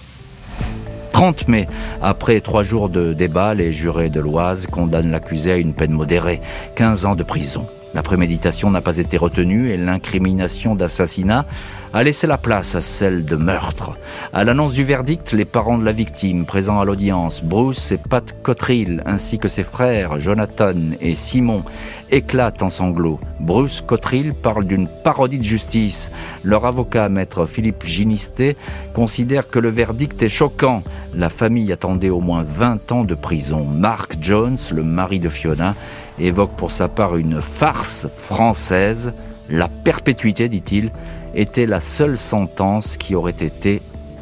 30 1.13 1.47
mai, 1.47 1.67
après 2.01 2.41
trois 2.41 2.63
jours 2.63 2.89
de 2.89 3.13
débat, 3.13 3.53
les 3.53 3.71
jurés 3.71 4.09
de 4.09 4.19
l'Oise 4.19 4.67
condamnent 4.67 5.11
l'accusé 5.11 5.53
à 5.53 5.55
une 5.55 5.73
peine 5.73 5.93
modérée, 5.93 6.41
15 6.75 7.05
ans 7.05 7.15
de 7.15 7.23
prison. 7.23 7.65
La 7.95 8.03
préméditation 8.03 8.69
n'a 8.69 8.81
pas 8.81 8.97
été 8.97 9.15
retenue 9.15 9.71
et 9.71 9.77
l'incrimination 9.77 10.75
d'assassinat 10.75 11.45
a 11.93 12.03
laissé 12.03 12.27
la 12.27 12.37
place 12.37 12.75
à 12.75 12.81
celle 12.81 13.23
de 13.23 13.37
meurtre. 13.37 13.97
À 14.33 14.43
l'annonce 14.43 14.73
du 14.73 14.83
verdict, 14.83 15.31
les 15.31 15.45
parents 15.45 15.77
de 15.77 15.85
la 15.85 15.93
victime 15.93 16.45
présents 16.45 16.81
à 16.81 16.83
l'audience, 16.83 17.41
Bruce 17.41 17.93
et 17.93 17.97
Pat 17.97 18.35
Cottrell, 18.43 19.01
ainsi 19.05 19.39
que 19.39 19.47
ses 19.47 19.63
frères 19.63 20.19
Jonathan 20.19 20.73
et 20.99 21.15
Simon, 21.15 21.63
éclatent 22.11 22.61
en 22.61 22.69
sanglots. 22.69 23.21
Bruce 23.39 23.79
Cottrell 23.79 24.33
parle 24.33 24.65
d'une 24.65 24.89
parodie 25.05 25.37
de 25.37 25.43
justice. 25.43 26.11
Leur 26.43 26.65
avocat, 26.65 27.07
maître 27.07 27.45
Philippe 27.45 27.85
Ginisté, 27.85 28.57
considère 28.93 29.49
que 29.49 29.59
le 29.59 29.69
verdict 29.69 30.21
est 30.21 30.27
choquant. 30.27 30.83
La 31.13 31.29
famille 31.29 31.71
attendait 31.71 32.09
au 32.09 32.19
moins 32.19 32.43
20 32.43 32.91
ans 32.91 33.03
de 33.05 33.15
prison. 33.15 33.63
Mark 33.63 34.17
Jones, 34.19 34.57
le 34.73 34.83
mari 34.83 35.19
de 35.19 35.29
Fiona, 35.29 35.75
évoque 36.19 36.55
pour 36.55 36.71
sa 36.71 36.87
part 36.87 37.17
une 37.17 37.41
farce 37.41 38.07
française. 38.15 39.13
La 39.49 39.67
perpétuité, 39.67 40.49
dit-il, 40.49 40.91
était 41.35 41.65
la 41.65 41.81
seule 41.81 42.17
sentence 42.17 42.97
qui 42.97 43.15
aurait 43.15 43.31
été 43.31 43.81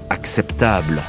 acceptable. 0.09 1.01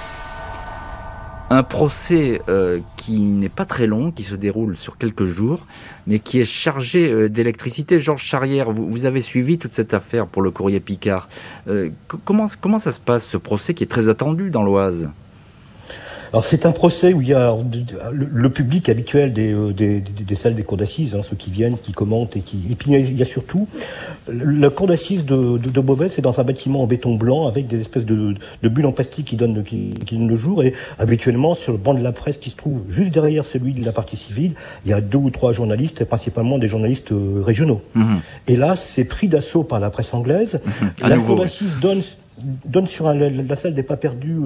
Un 1.51 1.63
procès 1.63 2.41
euh, 2.49 2.81
qui 2.97 3.21
n'est 3.21 3.51
pas 3.51 3.67
très 3.67 3.87
long, 3.87 4.11
qui 4.11 4.25
se 4.25 4.35
déroule 4.35 4.77
sur 4.77 4.97
quelques 4.97 5.27
jours, 5.27 5.67
mais 6.07 6.19
qui 6.19 6.41
est 6.41 6.45
chargé 6.45 7.11
euh, 7.11 7.29
d'électricité. 7.29 7.99
Georges 7.99 8.25
Charrière, 8.25 8.73
vous, 8.73 9.05
avez 9.05 9.21
suivi 9.21 9.59
toute 9.59 9.75
cette 9.75 9.93
affaire 9.93 10.27
pour 10.27 10.43
le 10.43 10.51
courrier 10.51 10.81
Picard. 10.81 11.29
Euh, 11.69 11.91
comment, 12.25 12.47
comment 12.61 12.79
ça 12.79 12.93
se 12.93 13.01
passe, 13.01 13.27
ce 13.27 13.37
procès 13.37 13.75
qui 13.75 13.85
est 13.85 13.89
très 13.89 14.09
attendu 14.09 14.51
dans 14.51 14.63
l'Oise? 14.63 15.11
Alors 16.35 16.45
c'est 16.45 16.67
un 16.67 16.73
procès 16.73 17.13
où 17.13 17.21
il 17.21 17.29
y 17.29 17.33
a 17.33 17.57
le, 18.13 18.51
public 18.51 18.89
habituel 18.89 19.33
des, 19.33 19.53
euh, 19.53 19.73
des, 19.73 20.01
des, 20.01 20.35
salles 20.35 20.57
des 20.57 20.65
cours 20.65 20.77
d'assises, 20.77 21.15
hein, 21.15 21.21
ceux 21.23 21.37
qui 21.37 21.53
viennent, 21.53 21.79
qui 21.79 21.93
commentent 21.93 22.37
et 22.37 22.41
qui. 22.41 22.59
Et 22.73 22.75
puis 22.75 22.91
il 22.91 23.17
y 23.17 23.23
a 23.23 23.25
surtout 23.25 23.69
la 24.27 24.69
cour 24.69 24.89
d'assises 24.89 25.25
de, 25.25 25.59
de, 25.59 25.71
de, 25.71 25.81
Beauvais, 25.81 26.09
c'est 26.09 26.23
dans 26.23 26.41
un 26.41 26.43
bâtiment 26.43 26.83
en 26.83 26.89
béton 26.89 27.15
blanc 27.15 27.47
avec 27.47 27.69
des 27.69 27.81
espèces 27.81 28.05
de, 28.05 28.35
de 28.65 28.69
bulles 28.69 28.87
en 28.87 28.91
plastique 28.91 29.27
qui 29.27 29.37
donnent, 29.37 29.63
qui, 29.63 29.95
qui 30.05 30.19
donnent 30.19 30.29
le 30.29 30.35
jour. 30.35 30.65
Et 30.65 30.73
habituellement 30.99 31.55
sur 31.55 31.71
le 31.71 31.79
banc 31.79 31.95
de 31.95 32.03
la 32.03 32.11
presse 32.11 32.39
qui 32.39 32.51
se 32.51 32.57
trouve 32.57 32.81
juste 32.89 33.15
derrière 33.15 33.45
celui 33.45 33.73
de 33.73 33.85
la 33.85 33.93
partie 33.93 34.17
civile, 34.17 34.55
il 34.85 34.91
y 34.91 34.93
a 34.93 35.01
deux 35.01 35.19
ou 35.19 35.31
trois 35.31 35.53
journalistes, 35.53 36.05
principalement 36.05 36.59
des 36.59 36.67
journalistes 36.67 37.13
euh, 37.13 37.43
régionaux. 37.45 37.81
Mhm. 37.95 38.21
Et 38.49 38.57
là, 38.57 38.75
c'est 38.75 39.05
pris 39.05 39.29
d'assaut 39.29 39.63
par 39.63 39.79
la 39.79 39.91
presse 39.91 40.13
anglaise. 40.13 40.59
Mhm. 40.65 41.09
La 41.09 41.17
cour 41.19 41.37
d'assises 41.37 41.77
donne 41.81 42.03
donne 42.65 42.87
sur 42.87 43.13
la, 43.13 43.57
salle 43.57 43.75
des 43.75 43.83
pas 43.83 43.97
perdus 43.97 44.41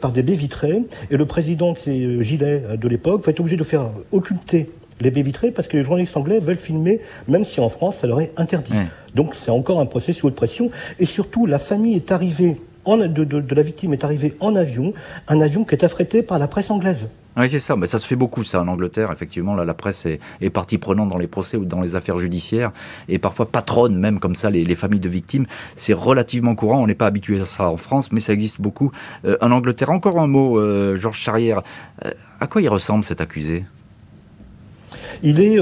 par 0.00 0.12
des 0.12 0.22
baies 0.22 0.34
vitrées. 0.34 0.84
Et 1.10 1.16
le 1.16 1.26
président, 1.26 1.74
c'est 1.76 2.22
Gilet 2.22 2.62
de 2.78 2.88
l'époque, 2.88 3.24
va 3.24 3.30
être 3.30 3.40
obligé 3.40 3.56
de 3.56 3.64
faire 3.64 3.90
occulter 4.12 4.70
les 5.00 5.10
baies 5.10 5.22
vitrées 5.22 5.50
parce 5.50 5.68
que 5.68 5.76
les 5.76 5.82
journalistes 5.82 6.16
anglais 6.16 6.38
veulent 6.38 6.56
filmer, 6.56 7.00
même 7.28 7.44
si 7.44 7.60
en 7.60 7.68
France, 7.68 7.98
ça 7.98 8.06
leur 8.06 8.20
est 8.20 8.32
interdit. 8.36 8.74
Donc 9.14 9.34
c'est 9.34 9.50
encore 9.50 9.80
un 9.80 9.86
procès 9.86 10.12
sous 10.12 10.26
haute 10.26 10.34
pression. 10.34 10.70
Et 10.98 11.04
surtout, 11.04 11.46
la 11.46 11.58
famille 11.58 11.96
est 11.96 12.12
arrivée, 12.12 12.56
en, 12.84 12.96
de, 12.96 13.06
de, 13.24 13.54
la 13.54 13.62
victime 13.62 13.92
est 13.92 14.04
arrivée 14.04 14.34
en 14.40 14.54
avion, 14.56 14.92
un 15.28 15.40
avion 15.40 15.64
qui 15.64 15.74
est 15.74 15.84
affrété 15.84 16.22
par 16.22 16.38
la 16.38 16.48
presse 16.48 16.70
anglaise. 16.70 17.08
Oui, 17.36 17.50
c'est 17.50 17.58
ça. 17.58 17.76
Mais 17.76 17.86
ça 17.86 17.98
se 17.98 18.06
fait 18.06 18.16
beaucoup, 18.16 18.44
ça, 18.44 18.62
en 18.62 18.68
Angleterre. 18.68 19.12
Effectivement, 19.12 19.54
là, 19.54 19.64
la 19.64 19.74
presse 19.74 20.06
est, 20.06 20.50
partie 20.50 20.78
prenante 20.78 21.08
dans 21.08 21.18
les 21.18 21.26
procès 21.26 21.56
ou 21.56 21.64
dans 21.64 21.82
les 21.82 21.94
affaires 21.94 22.18
judiciaires 22.18 22.72
et 23.08 23.18
parfois 23.18 23.46
patronne 23.46 23.98
même 23.98 24.20
comme 24.20 24.34
ça 24.34 24.48
les, 24.48 24.64
les 24.64 24.74
familles 24.74 25.00
de 25.00 25.08
victimes. 25.08 25.46
C'est 25.74 25.92
relativement 25.92 26.54
courant. 26.54 26.82
On 26.82 26.86
n'est 26.86 26.94
pas 26.94 27.06
habitué 27.06 27.40
à 27.40 27.44
ça 27.44 27.68
en 27.68 27.76
France, 27.76 28.10
mais 28.10 28.20
ça 28.20 28.32
existe 28.32 28.60
beaucoup 28.60 28.90
euh, 29.24 29.36
en 29.42 29.50
Angleterre. 29.50 29.90
Encore 29.90 30.18
un 30.18 30.26
mot, 30.26 30.58
euh, 30.58 30.96
Georges 30.96 31.20
Charrière. 31.20 31.62
Euh, 32.04 32.10
à 32.40 32.46
quoi 32.46 32.62
il 32.62 32.68
ressemble 32.68 33.04
cet 33.04 33.20
accusé? 33.20 33.64
Il 35.22 35.40
est 35.40 35.58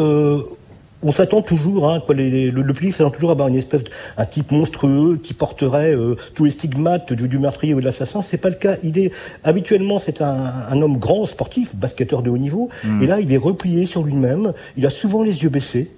on 1.04 1.12
s'attend 1.12 1.42
toujours, 1.42 1.90
hein, 1.90 2.02
le, 2.08 2.50
le, 2.50 2.72
public 2.72 2.92
s'attend 2.92 3.10
toujours 3.10 3.30
à 3.30 3.32
avoir 3.32 3.48
une 3.48 3.56
espèce, 3.56 3.84
de, 3.84 3.90
un 4.16 4.24
type 4.24 4.50
monstrueux 4.50 5.18
qui 5.22 5.34
porterait 5.34 5.94
euh, 5.94 6.16
tous 6.34 6.46
les 6.46 6.50
stigmates 6.50 7.12
du, 7.12 7.28
du 7.28 7.38
meurtrier 7.38 7.74
ou 7.74 7.80
de 7.80 7.84
l'assassin. 7.84 8.22
C'est 8.22 8.38
pas 8.38 8.48
le 8.48 8.54
cas. 8.56 8.76
Il 8.82 8.98
est 8.98 9.12
habituellement 9.44 9.98
c'est 9.98 10.22
un, 10.22 10.34
un, 10.70 10.82
homme 10.82 10.96
grand, 10.96 11.26
sportif, 11.26 11.76
basketteur 11.76 12.22
de 12.22 12.30
haut 12.30 12.38
niveau, 12.38 12.70
mmh. 12.84 13.02
et 13.02 13.06
là 13.06 13.20
il 13.20 13.32
est 13.32 13.38
replié 13.38 13.84
sur 13.84 14.02
lui-même. 14.02 14.52
Il 14.76 14.86
a 14.86 14.90
souvent 14.90 15.22
les 15.22 15.42
yeux 15.42 15.50
baissés. 15.50 15.90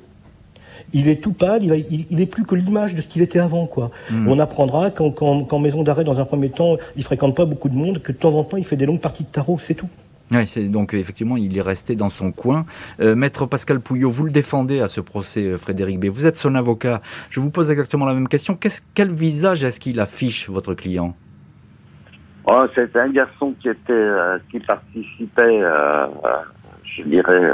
Il 0.92 1.09
est 1.09 1.23
tout 1.23 1.33
pâle, 1.33 1.64
il, 1.64 1.73
a, 1.73 1.77
il, 1.77 2.21
est 2.21 2.27
plus 2.27 2.45
que 2.45 2.55
l'image 2.55 2.95
de 2.95 3.01
ce 3.01 3.09
qu'il 3.09 3.21
était 3.21 3.40
avant, 3.40 3.66
quoi. 3.66 3.90
Mmh. 4.11 4.29
On 4.29 4.38
apprendra 4.38 4.90
qu'en 4.90 5.59
maison 5.59 5.83
d'arrêt, 5.83 6.05
dans 6.05 6.21
un 6.21 6.25
premier 6.25 6.49
temps, 6.49 6.77
il 6.97 7.03
fréquente 7.03 7.35
pas 7.35 7.45
beaucoup 7.45 7.69
de 7.69 7.75
monde, 7.75 8.01
que 8.01 8.12
de 8.12 8.16
temps 8.16 8.35
en 8.35 8.45
temps, 8.45 8.57
il 8.57 8.64
fait 8.64 8.77
des 8.77 8.87
longues 8.87 9.01
parties 9.01 9.25
de 9.25 9.29
tarot, 9.29 9.59
c'est 9.61 9.75
tout. 9.75 9.88
Oui, 10.33 10.69
donc 10.69 10.93
effectivement, 10.95 11.37
il 11.37 11.57
est 11.57 11.62
resté 11.62 11.95
dans 11.95 12.09
son 12.09 12.33
coin. 12.33 12.65
Euh, 13.01 13.15
Maître 13.15 13.47
Pascal 13.47 13.81
Pouillot, 13.81 14.11
vous 14.11 14.25
le 14.25 14.33
défendez 14.33 14.81
à 14.81 14.89
ce 14.89 15.01
procès, 15.01 15.45
euh, 15.45 15.57
Frédéric 15.57 16.01
B. 16.01 16.07
Vous 16.07 16.27
êtes 16.27 16.37
son 16.37 16.57
avocat. 16.57 17.01
Je 17.31 17.39
vous 17.39 17.51
pose 17.51 17.71
exactement 17.71 18.07
la 18.07 18.15
même 18.15 18.27
question. 18.27 18.59
quel 18.95 19.12
visage 19.12 19.62
est-ce 19.62 19.79
qu'il 19.79 20.01
affiche, 20.01 20.51
votre 20.51 20.75
client? 20.75 21.12
Oh, 22.49 22.65
C'est 22.75 22.97
un 22.97 23.09
garçon 23.11 23.55
qui 23.61 23.69
était, 23.69 23.93
euh, 23.93 24.39
qui 24.51 24.59
participait, 24.59 25.62
je 26.85 27.03
dirais, 27.03 27.53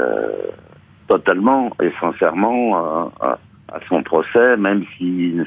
totalement 1.07 1.71
et 1.81 1.91
sincèrement 1.99 3.11
à 3.19 3.79
son 3.87 4.01
procès, 4.03 4.57
même 4.57 4.83
s'il 4.97 5.45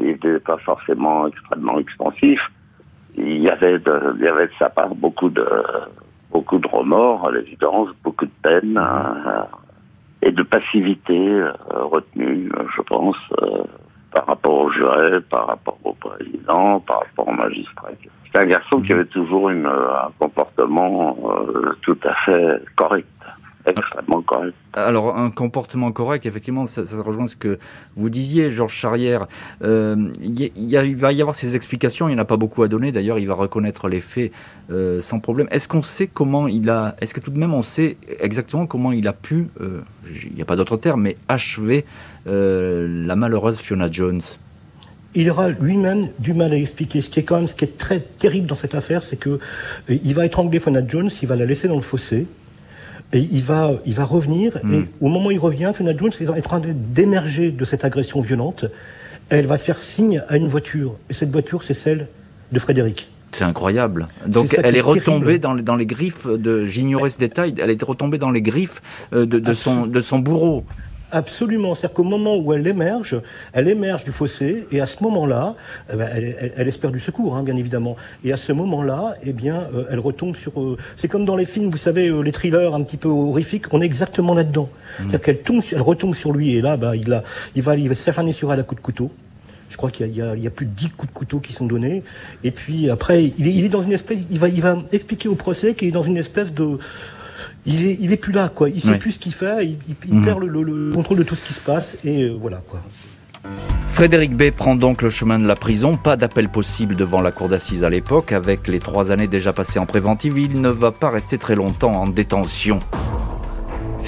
n'était 0.00 0.38
pas 0.40 0.58
forcément 0.58 1.28
extrêmement 1.28 1.78
expansif. 1.78 2.40
Il 3.16 3.42
y 3.42 3.48
avait 3.48 3.78
de, 3.78 4.14
il 4.18 4.24
y 4.24 4.28
avait 4.28 4.46
de 4.46 4.52
sa 4.58 4.70
part 4.70 4.94
beaucoup 4.94 5.28
de 5.28 5.46
beaucoup 6.30 6.58
de 6.58 6.68
remords, 6.68 7.26
à 7.26 7.32
l'évidence, 7.32 7.88
beaucoup 8.04 8.26
de 8.26 8.30
peine 8.42 8.78
euh, 8.78 9.42
et 10.22 10.30
de 10.30 10.42
passivité 10.42 11.16
euh, 11.16 11.52
retenue, 11.70 12.50
je 12.76 12.82
pense, 12.82 13.16
euh, 13.42 13.64
par 14.12 14.26
rapport 14.26 14.54
au 14.54 14.70
juré, 14.72 15.20
par 15.30 15.46
rapport 15.46 15.78
au 15.84 15.92
président, 15.92 16.80
par 16.80 17.00
rapport 17.00 17.28
au 17.28 17.32
magistrat. 17.32 17.90
C'est 18.32 18.38
un 18.40 18.46
garçon 18.46 18.80
qui 18.80 18.92
mhm. 18.92 18.98
avait 18.98 19.08
toujours 19.08 19.50
une, 19.50 19.66
un 19.66 20.10
comportement 20.18 21.16
tout 21.82 21.98
à 22.04 22.14
fait 22.24 22.62
correct 22.76 23.08
extrêmement 23.76 24.22
correct. 24.22 24.54
Alors, 24.72 25.16
un 25.16 25.30
comportement 25.30 25.90
correct, 25.92 26.26
effectivement, 26.26 26.66
ça, 26.66 26.82
rejoint 27.02 27.26
ce 27.28 27.36
que 27.36 27.58
vous 27.96 28.10
disiez, 28.10 28.50
Georges 28.50 28.74
Charrière. 28.74 29.26
Euh, 29.62 30.10
il, 30.20 30.96
va 30.96 31.12
y 31.12 31.20
avoir 31.20 31.34
ces 31.34 31.56
explications, 31.56 32.08
il 32.08 32.14
n'y 32.14 32.20
en 32.20 32.22
a 32.22 32.26
pas 32.26 32.36
beaucoup 32.36 32.62
à 32.62 32.68
donner. 32.68 32.92
D'ailleurs, 32.92 33.18
il 33.18 33.26
va 33.26 33.34
reconnaître 33.34 33.88
les 33.88 34.00
faits 34.00 34.32
euh, 34.70 35.00
sans 35.00 35.20
problème. 35.20 35.48
Est-ce 35.50 35.68
qu'on 35.68 35.82
sait 35.82 36.06
comment 36.06 36.48
il 36.48 36.70
a. 36.70 36.96
Est-ce 37.00 37.14
que 37.14 37.20
tout 37.20 37.30
de 37.30 37.38
même 37.38 37.54
on 37.54 37.62
sait 37.62 37.96
exactement 38.20 38.66
comment 38.66 38.92
il 38.92 39.08
a 39.08 39.12
pu, 39.12 39.48
euh, 39.60 39.80
il 40.26 40.34
n'y 40.34 40.42
a 40.42 40.44
pas 40.44 40.56
d'autre 40.56 40.76
terme, 40.76 41.02
mais 41.02 41.16
achever 41.28 41.84
la 42.26 43.16
malheureuse 43.16 43.58
Fiona 43.58 43.90
Jones? 43.90 44.20
Il 45.14 45.30
aura 45.30 45.48
lui-même 45.48 46.08
du 46.18 46.34
mal 46.34 46.52
à 46.52 46.56
expliquer. 46.56 47.00
Ce 47.00 47.08
qui 47.08 47.20
est 47.20 47.22
quand 47.22 47.36
même, 47.36 47.46
ce 47.46 47.54
qui 47.54 47.64
est 47.64 47.78
très 47.78 48.00
terrible 48.00 48.46
dans 48.46 48.54
cette 48.54 48.74
affaire, 48.74 49.02
c'est 49.02 49.16
que 49.16 49.40
il 49.88 50.14
va 50.14 50.26
étrangler 50.26 50.60
Fiona 50.60 50.86
Jones, 50.86 51.08
il 51.22 51.28
va 51.28 51.36
la 51.36 51.46
laisser 51.46 51.66
dans 51.66 51.76
le 51.76 51.80
fossé. 51.80 52.26
Et 53.12 53.20
il 53.20 53.42
va, 53.42 53.72
il 53.86 53.94
va 53.94 54.04
revenir, 54.04 54.58
hmm. 54.62 54.74
et 54.74 54.84
au 55.00 55.08
moment 55.08 55.28
où 55.28 55.30
il 55.30 55.38
revient, 55.38 55.72
Fiona 55.74 55.96
Jones 55.96 56.12
est 56.20 56.28
en 56.28 56.40
train 56.40 56.60
d'émerger 56.60 57.50
de 57.50 57.64
cette 57.64 57.84
agression 57.84 58.20
violente. 58.20 58.66
Elle 59.30 59.46
va 59.46 59.56
faire 59.56 59.76
signe 59.76 60.22
à 60.28 60.36
une 60.36 60.48
voiture, 60.48 60.96
et 61.08 61.14
cette 61.14 61.30
voiture, 61.30 61.62
c'est 61.62 61.74
celle 61.74 62.08
de 62.52 62.58
Frédéric. 62.58 63.08
C'est 63.32 63.44
incroyable. 63.44 64.06
Donc 64.26 64.54
elle 64.62 64.76
est, 64.76 64.80
retombée 64.80 65.38
dans, 65.38 65.54
dans, 65.54 65.76
les 65.76 65.84
griffes 65.86 66.26
de. 66.26 66.64
J'ignorais 66.64 67.10
ce 67.10 67.18
détail. 67.18 67.54
Elle 67.58 67.70
est 67.70 67.82
retombée 67.82 68.16
dans 68.16 68.30
les 68.30 68.40
griffes 68.40 68.80
euh, 69.12 69.26
de, 69.26 69.38
de 69.38 69.54
son, 69.54 69.86
de 69.86 70.00
son 70.00 70.18
bourreau. 70.18 70.64
Absolument. 71.10 71.74
C'est-à-dire 71.74 71.94
qu'au 71.94 72.04
moment 72.04 72.36
où 72.36 72.52
elle 72.52 72.66
émerge, 72.66 73.20
elle 73.52 73.68
émerge 73.68 74.04
du 74.04 74.12
fossé, 74.12 74.64
et 74.70 74.80
à 74.80 74.86
ce 74.86 75.02
moment-là, 75.02 75.54
eh 75.92 75.96
ben, 75.96 76.08
elle, 76.14 76.52
elle, 76.56 76.68
espère 76.68 76.90
du 76.90 77.00
secours, 77.00 77.36
hein, 77.36 77.42
bien 77.42 77.56
évidemment. 77.56 77.96
Et 78.24 78.32
à 78.32 78.36
ce 78.36 78.52
moment-là, 78.52 79.14
eh 79.22 79.32
bien, 79.32 79.68
euh, 79.74 79.86
elle 79.90 80.00
retombe 80.00 80.36
sur. 80.36 80.60
Euh, 80.60 80.76
c'est 80.96 81.08
comme 81.08 81.24
dans 81.24 81.36
les 81.36 81.46
films, 81.46 81.70
vous 81.70 81.78
savez, 81.78 82.08
euh, 82.08 82.20
les 82.20 82.32
thrillers 82.32 82.74
un 82.74 82.82
petit 82.82 82.98
peu 82.98 83.08
horrifiques. 83.08 83.72
On 83.72 83.80
est 83.80 83.86
exactement 83.86 84.34
là-dedans. 84.34 84.68
Mmh. 84.68 85.02
C'est-à-dire 85.02 85.20
qu'elle 85.22 85.40
tombe, 85.40 85.62
elle 85.72 85.82
retombe 85.82 86.14
sur 86.14 86.32
lui, 86.32 86.56
et 86.56 86.60
là, 86.60 86.76
bah, 86.76 86.94
il, 86.94 87.10
a, 87.12 87.22
il 87.54 87.62
va, 87.62 87.76
il 87.76 87.88
va 87.88 87.94
s'acharner 87.94 88.32
sur 88.32 88.52
elle 88.52 88.60
à 88.60 88.62
coup 88.62 88.74
de 88.74 88.80
couteau. 88.80 89.10
Je 89.70 89.76
crois 89.76 89.90
qu'il 89.90 90.06
y, 90.06 90.20
y, 90.20 90.42
y 90.42 90.46
a, 90.46 90.50
plus 90.50 90.66
de 90.66 90.70
dix 90.70 90.88
coups 90.88 91.12
de 91.12 91.16
couteau 91.16 91.40
qui 91.40 91.52
sont 91.52 91.66
donnés. 91.66 92.02
Et 92.42 92.50
puis 92.50 92.88
après, 92.88 93.24
il 93.24 93.46
est, 93.46 93.52
il 93.52 93.64
est 93.64 93.68
dans 93.68 93.82
une 93.82 93.92
espèce, 93.92 94.18
il 94.30 94.38
va, 94.38 94.48
il 94.48 94.62
va 94.62 94.76
expliquer 94.92 95.28
au 95.28 95.34
procès 95.34 95.74
qu'il 95.74 95.88
est 95.88 95.92
dans 95.92 96.02
une 96.02 96.16
espèce 96.16 96.52
de, 96.52 96.78
il 97.66 97.86
est, 97.86 97.98
il 98.00 98.12
est 98.12 98.16
plus 98.16 98.32
là, 98.32 98.48
quoi. 98.48 98.68
Il 98.68 98.80
sait 98.80 98.98
plus 98.98 99.12
ce 99.12 99.18
qu'il 99.18 99.32
fait, 99.32 99.64
il, 99.64 99.78
il, 100.06 100.14
mhm. 100.14 100.24
perd 100.24 100.40
le, 100.42 100.62
le, 100.62 100.92
contrôle 100.92 101.18
de 101.18 101.22
tout 101.22 101.34
ce 101.34 101.42
qui 101.42 101.52
se 101.52 101.60
passe, 101.60 101.96
et 102.04 102.24
euh, 102.24 102.36
voilà, 102.40 102.62
quoi. 102.68 102.80
Frédéric 103.90 104.36
B 104.36 104.50
prend 104.50 104.76
donc 104.76 105.02
le 105.02 105.10
chemin 105.10 105.40
de 105.40 105.46
la 105.46 105.56
prison. 105.56 105.96
Pas 105.96 106.16
d'appel 106.16 106.48
possible 106.48 106.94
devant 106.94 107.20
la 107.20 107.32
cour 107.32 107.48
d'assises 107.48 107.82
à 107.82 107.90
l'époque. 107.90 108.30
Avec 108.30 108.68
les 108.68 108.78
trois 108.78 109.10
années 109.10 109.26
déjà 109.26 109.52
passées 109.52 109.80
en 109.80 109.86
préventive, 109.86 110.38
il 110.38 110.60
ne 110.60 110.68
va 110.68 110.92
pas 110.92 111.10
rester 111.10 111.36
très 111.36 111.56
longtemps 111.56 111.94
en 111.94 112.06
détention. 112.06 112.78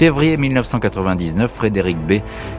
Février 0.01 0.35
1999, 0.35 1.51
Frédéric 1.51 1.95
B 1.95 2.13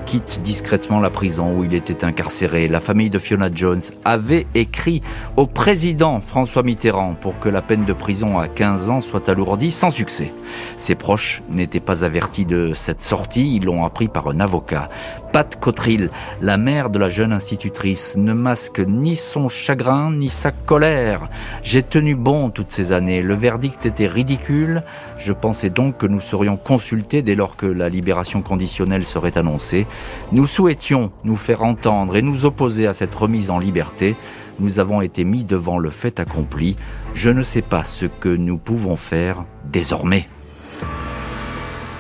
quitte 0.06 0.42
discrètement 0.42 1.00
la 1.00 1.10
prison 1.10 1.52
où 1.58 1.64
il 1.64 1.74
était 1.74 2.04
incarcéré. 2.04 2.68
La 2.68 2.78
famille 2.78 3.10
de 3.10 3.18
Fiona 3.18 3.48
Jones 3.52 3.80
avait 4.04 4.46
écrit 4.54 5.02
au 5.36 5.48
président 5.48 6.20
François 6.20 6.62
Mitterrand 6.62 7.14
pour 7.20 7.40
que 7.40 7.48
la 7.48 7.60
peine 7.60 7.84
de 7.84 7.92
prison 7.92 8.38
à 8.38 8.46
15 8.46 8.90
ans 8.90 9.00
soit 9.00 9.28
alourdie 9.28 9.72
sans 9.72 9.90
succès. 9.90 10.32
Ses 10.76 10.94
proches 10.94 11.42
n'étaient 11.50 11.80
pas 11.80 12.04
avertis 12.04 12.44
de 12.44 12.74
cette 12.76 13.00
sortie, 13.00 13.56
ils 13.56 13.64
l'ont 13.64 13.84
appris 13.84 14.06
par 14.06 14.28
un 14.28 14.38
avocat. 14.38 14.88
Pat 15.32 15.58
Cotril, 15.58 16.10
la 16.42 16.58
mère 16.58 16.90
de 16.90 16.98
la 16.98 17.08
jeune 17.08 17.32
institutrice, 17.32 18.16
ne 18.18 18.34
masque 18.34 18.80
ni 18.80 19.16
son 19.16 19.48
chagrin 19.48 20.12
ni 20.12 20.28
sa 20.28 20.52
colère. 20.52 21.30
J'ai 21.62 21.82
tenu 21.82 22.14
bon 22.14 22.50
toutes 22.50 22.70
ces 22.70 22.92
années. 22.92 23.22
Le 23.22 23.32
verdict 23.32 23.86
était 23.86 24.08
ridicule. 24.08 24.82
Je 25.18 25.32
pensais 25.32 25.70
donc 25.70 25.96
que 25.96 26.06
nous 26.06 26.20
serions 26.20 26.58
consultés 26.58 27.22
dès 27.22 27.34
lors 27.34 27.56
que 27.56 27.64
la 27.64 27.88
libération 27.88 28.42
conditionnelle 28.42 29.06
serait 29.06 29.38
annoncée. 29.38 29.86
Nous 30.32 30.46
souhaitions 30.46 31.10
nous 31.24 31.36
faire 31.36 31.62
entendre 31.62 32.14
et 32.14 32.22
nous 32.22 32.44
opposer 32.44 32.86
à 32.86 32.92
cette 32.92 33.14
remise 33.14 33.48
en 33.48 33.58
liberté. 33.58 34.16
Nous 34.60 34.80
avons 34.80 35.00
été 35.00 35.24
mis 35.24 35.44
devant 35.44 35.78
le 35.78 35.88
fait 35.88 36.20
accompli. 36.20 36.76
Je 37.14 37.30
ne 37.30 37.42
sais 37.42 37.62
pas 37.62 37.84
ce 37.84 38.04
que 38.04 38.28
nous 38.28 38.58
pouvons 38.58 38.96
faire 38.96 39.44
désormais. 39.64 40.26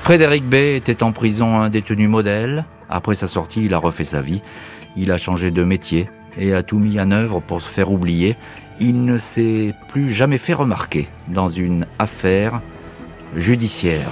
Frédéric 0.02 0.42
B 0.42 0.54
était 0.54 1.04
en 1.04 1.12
prison 1.12 1.60
un 1.60 1.70
détenu 1.70 2.08
modèle. 2.08 2.64
Après 2.90 3.14
sa 3.14 3.28
sortie, 3.28 3.66
il 3.66 3.72
a 3.72 3.78
refait 3.78 4.02
sa 4.02 4.20
vie. 4.20 4.42
Il 4.96 5.12
a 5.12 5.16
changé 5.16 5.52
de 5.52 5.62
métier 5.62 6.08
et 6.36 6.54
a 6.54 6.64
tout 6.64 6.80
mis 6.80 6.98
en 6.98 7.12
œuvre 7.12 7.38
pour 7.38 7.62
se 7.62 7.70
faire 7.70 7.92
oublier. 7.92 8.34
Il 8.80 9.04
ne 9.04 9.16
s'est 9.16 9.72
plus 9.90 10.10
jamais 10.10 10.38
fait 10.38 10.54
remarquer 10.54 11.06
dans 11.28 11.50
une 11.50 11.86
affaire 12.00 12.60
judiciaire. 13.36 14.08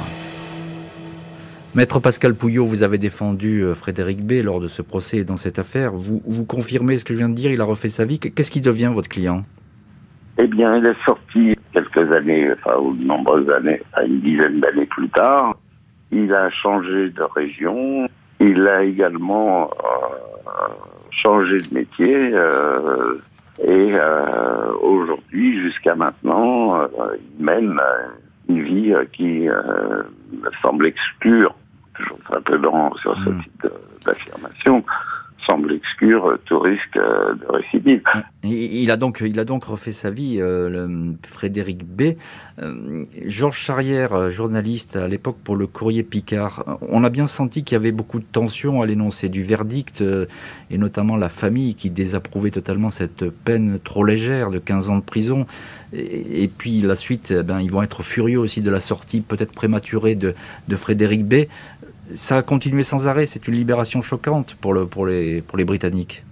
Maître 1.74 1.98
Pascal 1.98 2.36
Pouillot, 2.36 2.66
vous 2.66 2.84
avez 2.84 2.98
défendu 2.98 3.62
euh, 3.62 3.74
Frédéric 3.74 4.24
B 4.24 4.44
lors 4.44 4.60
de 4.60 4.68
ce 4.68 4.82
procès 4.82 5.16
et 5.18 5.24
dans 5.24 5.36
cette 5.36 5.58
affaire. 5.58 5.90
Vous, 5.92 6.44
confirmez 6.44 7.00
ce 7.00 7.04
que 7.04 7.14
je 7.14 7.18
viens 7.18 7.28
de 7.28 7.34
dire 7.34 7.50
Il 7.50 7.60
a 7.60 7.64
refait 7.64 7.88
sa 7.88 8.04
vie. 8.04 8.20
Qu'est-ce 8.20 8.52
qui 8.52 8.60
devient 8.60 8.92
votre 8.94 9.08
client? 9.08 9.44
Eh 10.38 10.46
bien, 10.46 10.76
il 10.76 10.86
est 10.86 11.04
sorti 11.04 11.56
quelques 11.72 12.12
années, 12.12 12.48
enfin, 12.52 12.78
ou 12.80 12.96
de 12.96 13.04
nombreuses 13.04 13.50
années, 13.50 13.82
à 13.92 14.04
une 14.04 14.20
dizaine 14.20 14.60
d'années 14.60 14.86
plus 14.86 15.08
tard. 15.08 15.56
Il 16.12 16.34
a 16.34 16.50
changé 16.50 17.10
de 17.10 17.22
région. 17.22 18.08
Il 18.40 18.66
a 18.66 18.82
également 18.82 19.70
euh, 19.70 20.50
changé 21.10 21.58
de 21.58 21.74
métier. 21.74 22.34
Euh, 22.34 23.14
et 23.62 23.90
euh, 23.92 24.72
aujourd'hui, 24.80 25.60
jusqu'à 25.60 25.94
maintenant, 25.94 26.82
il 27.38 27.44
mène 27.44 27.76
une 28.48 28.62
vie 28.62 28.94
qui 29.12 29.40
me 29.40 30.50
semble 30.62 30.86
exclure, 30.86 31.54
toujours 31.94 32.18
un 32.34 32.40
peu 32.40 32.58
dans, 32.58 32.94
sur 32.96 33.14
ce 33.22 33.28
hmm. 33.28 33.42
type 33.42 33.66
d'affirmation, 34.06 34.82
semble 35.48 35.72
exclure 35.72 36.38
tout 36.44 36.58
risque 36.58 36.94
de 36.94 37.46
récidive. 37.52 38.02
Il 38.44 38.90
a 38.90 38.96
donc, 38.96 39.22
il 39.24 39.38
a 39.38 39.44
donc 39.44 39.64
refait 39.64 39.92
sa 39.92 40.10
vie, 40.10 40.38
le 40.38 41.14
Frédéric 41.26 41.84
B. 41.84 42.14
Georges 43.26 43.58
Charrière, 43.58 44.30
journaliste 44.30 44.96
à 44.96 45.08
l'époque 45.08 45.38
pour 45.42 45.56
le 45.56 45.66
Courrier 45.66 46.02
Picard, 46.02 46.78
on 46.82 47.04
a 47.04 47.10
bien 47.10 47.26
senti 47.26 47.64
qu'il 47.64 47.74
y 47.74 47.80
avait 47.80 47.92
beaucoup 47.92 48.18
de 48.18 48.24
tension 48.24 48.82
à 48.82 48.86
l'énoncé 48.86 49.28
du 49.28 49.42
verdict, 49.42 50.02
et 50.70 50.78
notamment 50.78 51.16
la 51.16 51.28
famille 51.28 51.74
qui 51.74 51.90
désapprouvait 51.90 52.50
totalement 52.50 52.90
cette 52.90 53.28
peine 53.28 53.78
trop 53.82 54.04
légère 54.04 54.50
de 54.50 54.58
15 54.58 54.88
ans 54.88 54.96
de 54.96 55.02
prison. 55.02 55.46
Et, 55.92 56.48
puis 56.48 56.80
la 56.80 56.94
suite, 56.94 57.34
eh 57.36 57.42
ben, 57.42 57.60
ils 57.60 57.70
vont 57.70 57.82
être 57.82 58.02
furieux 58.02 58.38
aussi 58.38 58.60
de 58.60 58.70
la 58.70 58.80
sortie 58.80 59.20
peut-être 59.20 59.52
prématurée 59.52 60.14
de, 60.14 60.34
de 60.68 60.76
Frédéric 60.76 61.24
B. 61.24 61.46
Ça 62.14 62.38
a 62.38 62.42
continué 62.42 62.82
sans 62.82 63.06
arrêt, 63.06 63.26
c'est 63.26 63.46
une 63.46 63.54
libération 63.54 64.02
choquante 64.02 64.54
pour, 64.60 64.72
le, 64.72 64.86
pour, 64.86 65.06
les, 65.06 65.42
pour 65.42 65.58
les 65.58 65.64
Britanniques. 65.64 66.24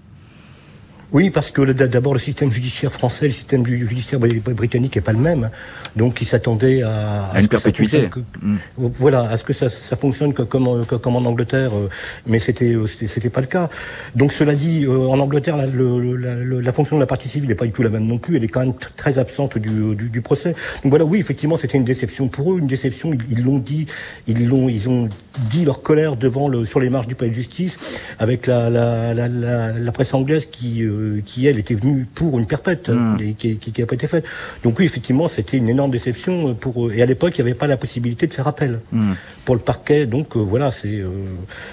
Oui, 1.13 1.31
parce 1.31 1.51
que 1.51 1.63
d'abord 1.63 2.13
le 2.13 2.19
système 2.19 2.53
judiciaire 2.53 2.93
français, 2.93 3.27
le 3.27 3.33
système 3.33 3.65
judiciaire 3.65 4.21
britannique 4.21 4.97
n'est 4.97 5.03
pas 5.03 5.13
le 5.13 5.19
même, 5.19 5.51
donc 5.97 6.21
il 6.21 6.27
s'attendait 6.27 6.83
à, 6.83 7.31
à, 7.33 7.41
une 7.41 7.49
perpétuité. 7.49 8.11
Mm. 8.43 8.57
Voilà, 8.77 9.23
à 9.23 9.39
ce 9.39 9.45
que 9.45 9.55
ça, 9.55 9.71
ça 9.71 9.97
fonctionne 9.97 10.35
comme, 10.35 10.85
comme 10.85 11.17
en 11.17 11.25
Angleterre, 11.25 11.71
euh, 11.75 11.89
mais 12.27 12.39
c'était 12.39 12.75
euh, 12.75 12.87
c'était 12.87 13.31
pas 13.31 13.41
le 13.41 13.47
cas. 13.47 13.71
Donc 14.17 14.33
cela 14.33 14.55
dit, 14.55 14.85
euh, 14.85 15.09
en 15.09 15.19
Angleterre, 15.19 15.57
la, 15.57 15.65
la, 15.65 16.61
la, 16.61 16.73
fonction 16.73 16.97
de 16.97 17.01
la 17.01 17.07
partie 17.07 17.29
civile 17.29 17.49
n'est 17.49 17.55
pas 17.55 17.65
du 17.65 17.73
tout 17.73 17.83
la 17.83 17.91
même 17.91 18.05
non 18.05 18.19
plus. 18.19 18.37
Elle 18.37 18.45
est 18.45 18.49
quand 18.49 18.61
même 18.61 18.75
très 18.75 19.19
absente 19.19 19.57
du, 19.57 19.95
du, 19.97 20.11
du 20.11 20.21
procès. 20.21 20.55
Donc 20.83 20.91
voilà, 20.91 21.07
oui, 21.07 21.21
effectivement, 21.21 21.57
c'était 21.57 21.79
une 21.79 21.85
déception 21.85 22.29
pour 22.29 22.53
eux, 22.53 22.59
une 22.59 22.67
déception. 22.67 23.17
Ils 23.31 23.45
l'ont 23.45 23.59
dit, 23.59 23.87
ils 24.27 24.47
l'ont, 24.47 24.69
ils 24.69 24.91
ont 24.91 25.09
dit 25.51 25.65
leur 25.65 25.83
colère 25.83 26.17
devant 26.17 26.49
le 26.49 26.65
sur 26.65 26.81
les 26.81 26.91
marches 26.91 27.07
du 27.07 27.15
palais 27.15 27.31
de 27.31 27.35
justice, 27.37 27.79
avec 28.19 28.47
la 28.47 28.71
la, 28.71 29.15
la, 29.15 29.73
la 29.73 29.93
presse 29.93 30.15
anglaise 30.15 30.47
qui 30.47 30.83
euh, 30.83 31.21
qui 31.25 31.47
elle 31.47 31.59
était 31.59 31.75
venue 31.75 32.07
pour 32.15 32.39
une 32.39 32.47
perpète 32.47 32.89
hmm. 32.89 33.17
et 33.21 33.35
qui, 33.35 33.73
n'a 33.79 33.87
pas 33.87 33.95
été 33.95 34.07
faite. 34.07 34.25
Donc 34.63 34.79
oui, 34.79 34.85
effectivement, 34.85 35.29
c'était 35.29 35.57
une 35.57 35.69
énorme 35.69 35.91
déception 35.91 36.55
pour 36.55 36.87
eux. 36.87 36.93
Et 36.95 37.03
à 37.03 37.07
l'époque, 37.07 37.39
il 37.39 37.45
n'y 37.45 37.51
avait 37.51 37.59
pas 37.59 37.67
la 37.67 37.77
possibilité 37.77 38.27
de 38.27 38.33
faire 38.33 38.49
appel 38.49 38.81
hmm. 38.93 39.13
pour 39.45 39.55
le 39.55 39.61
parquet. 39.61 40.07
Donc 40.07 40.37
euh, 40.37 40.41
voilà, 40.41 40.71
c'est 40.71 40.89
euh, 40.89 41.09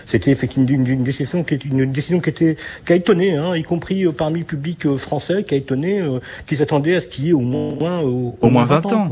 c'était 0.05 0.32
effectivement 0.32 0.68
une, 0.70 1.03
décision 1.03 1.43
qui 1.43 1.55
une 1.55 1.91
décision 1.91 2.20
qui 2.20 2.30
était 2.30 2.55
qui 2.86 2.93
a 2.93 2.95
étonné, 2.95 3.36
hein, 3.36 3.55
y 3.55 3.63
compris 3.63 4.05
parmi 4.13 4.39
le 4.39 4.45
public 4.45 4.95
français, 4.97 5.43
qui 5.43 5.53
a 5.55 5.57
étonné, 5.57 6.03
qui 6.45 6.55
s'attendait 6.55 6.95
à 6.95 7.01
ce 7.01 7.07
qu'il 7.07 7.26
y 7.26 7.30
ait 7.30 7.34
au 7.34 7.41
moins 7.41 7.99
au, 8.01 8.49
moins 8.49 8.66
20, 8.66 8.86
ans. 8.93 9.09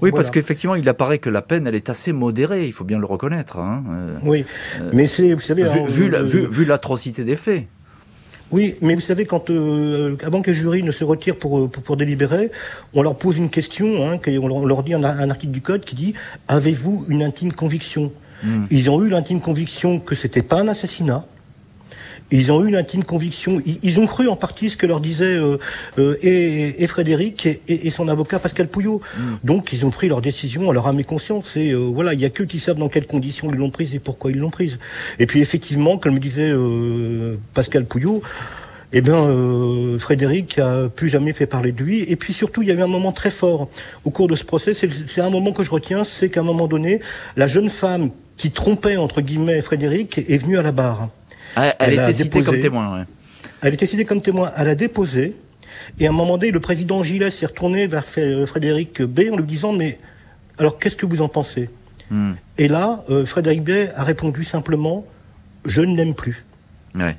oui, 0.00 0.10
parce 0.10 0.30
qu'effectivement, 0.30 0.74
il 0.74 0.88
apparaît 0.88 1.18
que 1.18 1.30
la 1.30 1.42
peine, 1.42 1.66
elle 1.66 1.74
est 1.74 1.90
assez 1.90 2.12
modérée. 2.12 2.66
Il 2.66 2.72
faut 2.72 2.84
bien 2.84 2.98
le 2.98 3.06
reconnaître. 3.06 3.58
Hein. 3.58 3.75
Oui, 4.22 4.44
mais 4.92 5.06
c'est 5.06 5.32
vous 5.32 5.40
savez 5.40 5.64
vu, 5.64 6.14
hein, 6.14 6.22
vu 6.22 6.64
l'atrocité 6.64 7.24
des 7.24 7.36
faits. 7.36 7.66
Oui, 8.52 8.76
mais 8.80 8.94
vous 8.94 9.00
savez, 9.00 9.24
quand 9.24 9.50
euh, 9.50 10.16
avant 10.22 10.40
que 10.40 10.50
le 10.50 10.56
jury 10.56 10.82
ne 10.82 10.92
se 10.92 11.02
retire 11.02 11.36
pour, 11.36 11.58
euh, 11.58 11.68
pour, 11.68 11.96
délibérer, 11.96 12.50
on 12.94 13.02
leur 13.02 13.16
pose 13.16 13.38
une 13.38 13.50
question, 13.50 14.08
hein, 14.08 14.20
on 14.40 14.66
leur 14.66 14.82
dit 14.84 14.94
un, 14.94 15.02
article 15.02 15.52
du 15.52 15.60
code 15.60 15.84
qui 15.84 15.96
dit 15.96 16.14
avez-vous 16.46 17.06
une 17.08 17.22
intime 17.22 17.52
conviction? 17.52 18.12
Hmm. 18.44 18.66
Ils 18.70 18.90
ont 18.90 19.02
eu 19.02 19.08
l'intime 19.08 19.40
conviction 19.40 19.98
que 19.98 20.14
c'était 20.14 20.42
pas 20.42 20.60
un 20.60 20.68
assassinat, 20.68 21.26
ils 22.30 22.52
ont 22.52 22.64
eu 22.64 22.68
une 22.68 22.76
intime 22.76 23.04
conviction. 23.04 23.62
Ils, 23.82 24.00
ont 24.00 24.06
cru 24.06 24.28
en 24.28 24.36
partie 24.36 24.70
ce 24.70 24.76
que 24.76 24.86
leur 24.86 25.00
disait 25.00 25.24
euh, 25.24 25.58
euh, 25.98 26.16
et, 26.22 26.82
et, 26.82 26.86
Frédéric 26.86 27.46
et, 27.46 27.60
et, 27.68 27.90
son 27.90 28.08
avocat 28.08 28.38
Pascal 28.38 28.68
Pouillot. 28.68 29.00
Mm. 29.16 29.22
Donc 29.44 29.72
ils 29.72 29.86
ont 29.86 29.90
pris 29.90 30.08
leur 30.08 30.20
décision 30.20 30.70
à 30.70 30.72
leur 30.72 30.86
âme 30.86 31.00
et 31.00 31.04
conscience. 31.04 31.56
Et 31.56 31.70
euh, 31.70 31.78
voilà, 31.78 32.14
il 32.14 32.20
y 32.20 32.24
a 32.24 32.30
que 32.30 32.42
qui 32.42 32.58
savent 32.58 32.78
dans 32.78 32.88
quelles 32.88 33.06
conditions 33.06 33.50
ils 33.52 33.56
l'ont 33.56 33.70
prise 33.70 33.94
et 33.94 33.98
pourquoi 33.98 34.30
ils 34.30 34.38
l'ont 34.38 34.50
prise. 34.50 34.78
Et 35.18 35.26
puis 35.26 35.40
effectivement, 35.40 35.98
comme 35.98 36.14
me 36.14 36.20
disait 36.20 36.52
Pascal 37.54 37.84
Pouillot. 37.84 38.22
Eh 38.92 39.00
bien, 39.00 39.16
euh, 39.16 39.98
Frédéric 39.98 40.58
a 40.58 40.88
plus 40.88 41.08
jamais 41.08 41.32
fait 41.32 41.46
parler 41.46 41.72
de 41.72 41.82
lui. 41.82 42.02
Et 42.08 42.16
puis 42.16 42.32
surtout, 42.32 42.62
il 42.62 42.68
y 42.68 42.70
avait 42.70 42.82
un 42.82 42.88
moment 42.88 43.12
très 43.12 43.30
fort 43.30 43.68
au 44.04 44.10
cours 44.10 44.28
de 44.28 44.36
ce 44.36 44.44
procès. 44.44 44.74
C'est 44.74 45.20
un 45.20 45.30
moment 45.30 45.52
que 45.52 45.62
je 45.62 45.70
retiens, 45.70 46.04
c'est 46.04 46.28
qu'à 46.28 46.40
un 46.40 46.44
moment 46.44 46.66
donné, 46.66 47.00
la 47.36 47.46
jeune 47.46 47.68
femme 47.68 48.10
qui 48.36 48.50
trompait 48.50 48.96
entre 48.96 49.22
guillemets 49.22 49.60
Frédéric 49.60 50.18
est 50.18 50.38
venue 50.38 50.58
à 50.58 50.62
la 50.62 50.72
barre. 50.72 51.08
Elle, 51.56 51.94
était 51.94 52.12
citée 52.12 52.42
comme 52.42 52.60
témoin. 52.60 52.98
Ouais. 52.98 53.04
Elle 53.62 53.74
était 53.74 53.86
citée 53.86 54.04
comme 54.04 54.22
témoin. 54.22 54.52
Elle 54.56 54.68
a 54.68 54.74
déposé. 54.74 55.36
Et 55.98 56.06
à 56.06 56.10
un 56.10 56.12
moment 56.12 56.38
donné, 56.38 56.52
le 56.52 56.60
président 56.60 57.02
Gilles 57.02 57.30
s'est 57.30 57.46
retourné 57.46 57.86
vers 57.86 58.04
Frédéric 58.04 59.02
B 59.02 59.20
en 59.32 59.36
lui 59.36 59.46
disant 59.46 59.72
Mais 59.72 59.98
alors, 60.58 60.78
qu'est-ce 60.78 60.96
que 60.96 61.06
vous 61.06 61.22
en 61.22 61.28
pensez? 61.28 61.68
Hmm. 62.10 62.32
Et 62.58 62.68
là, 62.68 63.04
euh, 63.10 63.26
Frédéric 63.26 63.64
B 63.64 63.70
a 63.94 64.04
répondu 64.04 64.44
simplement 64.44 65.04
Je 65.64 65.82
ne 65.82 65.96
l'aime 65.96 66.14
plus. 66.14 66.44
Ouais. 66.94 67.16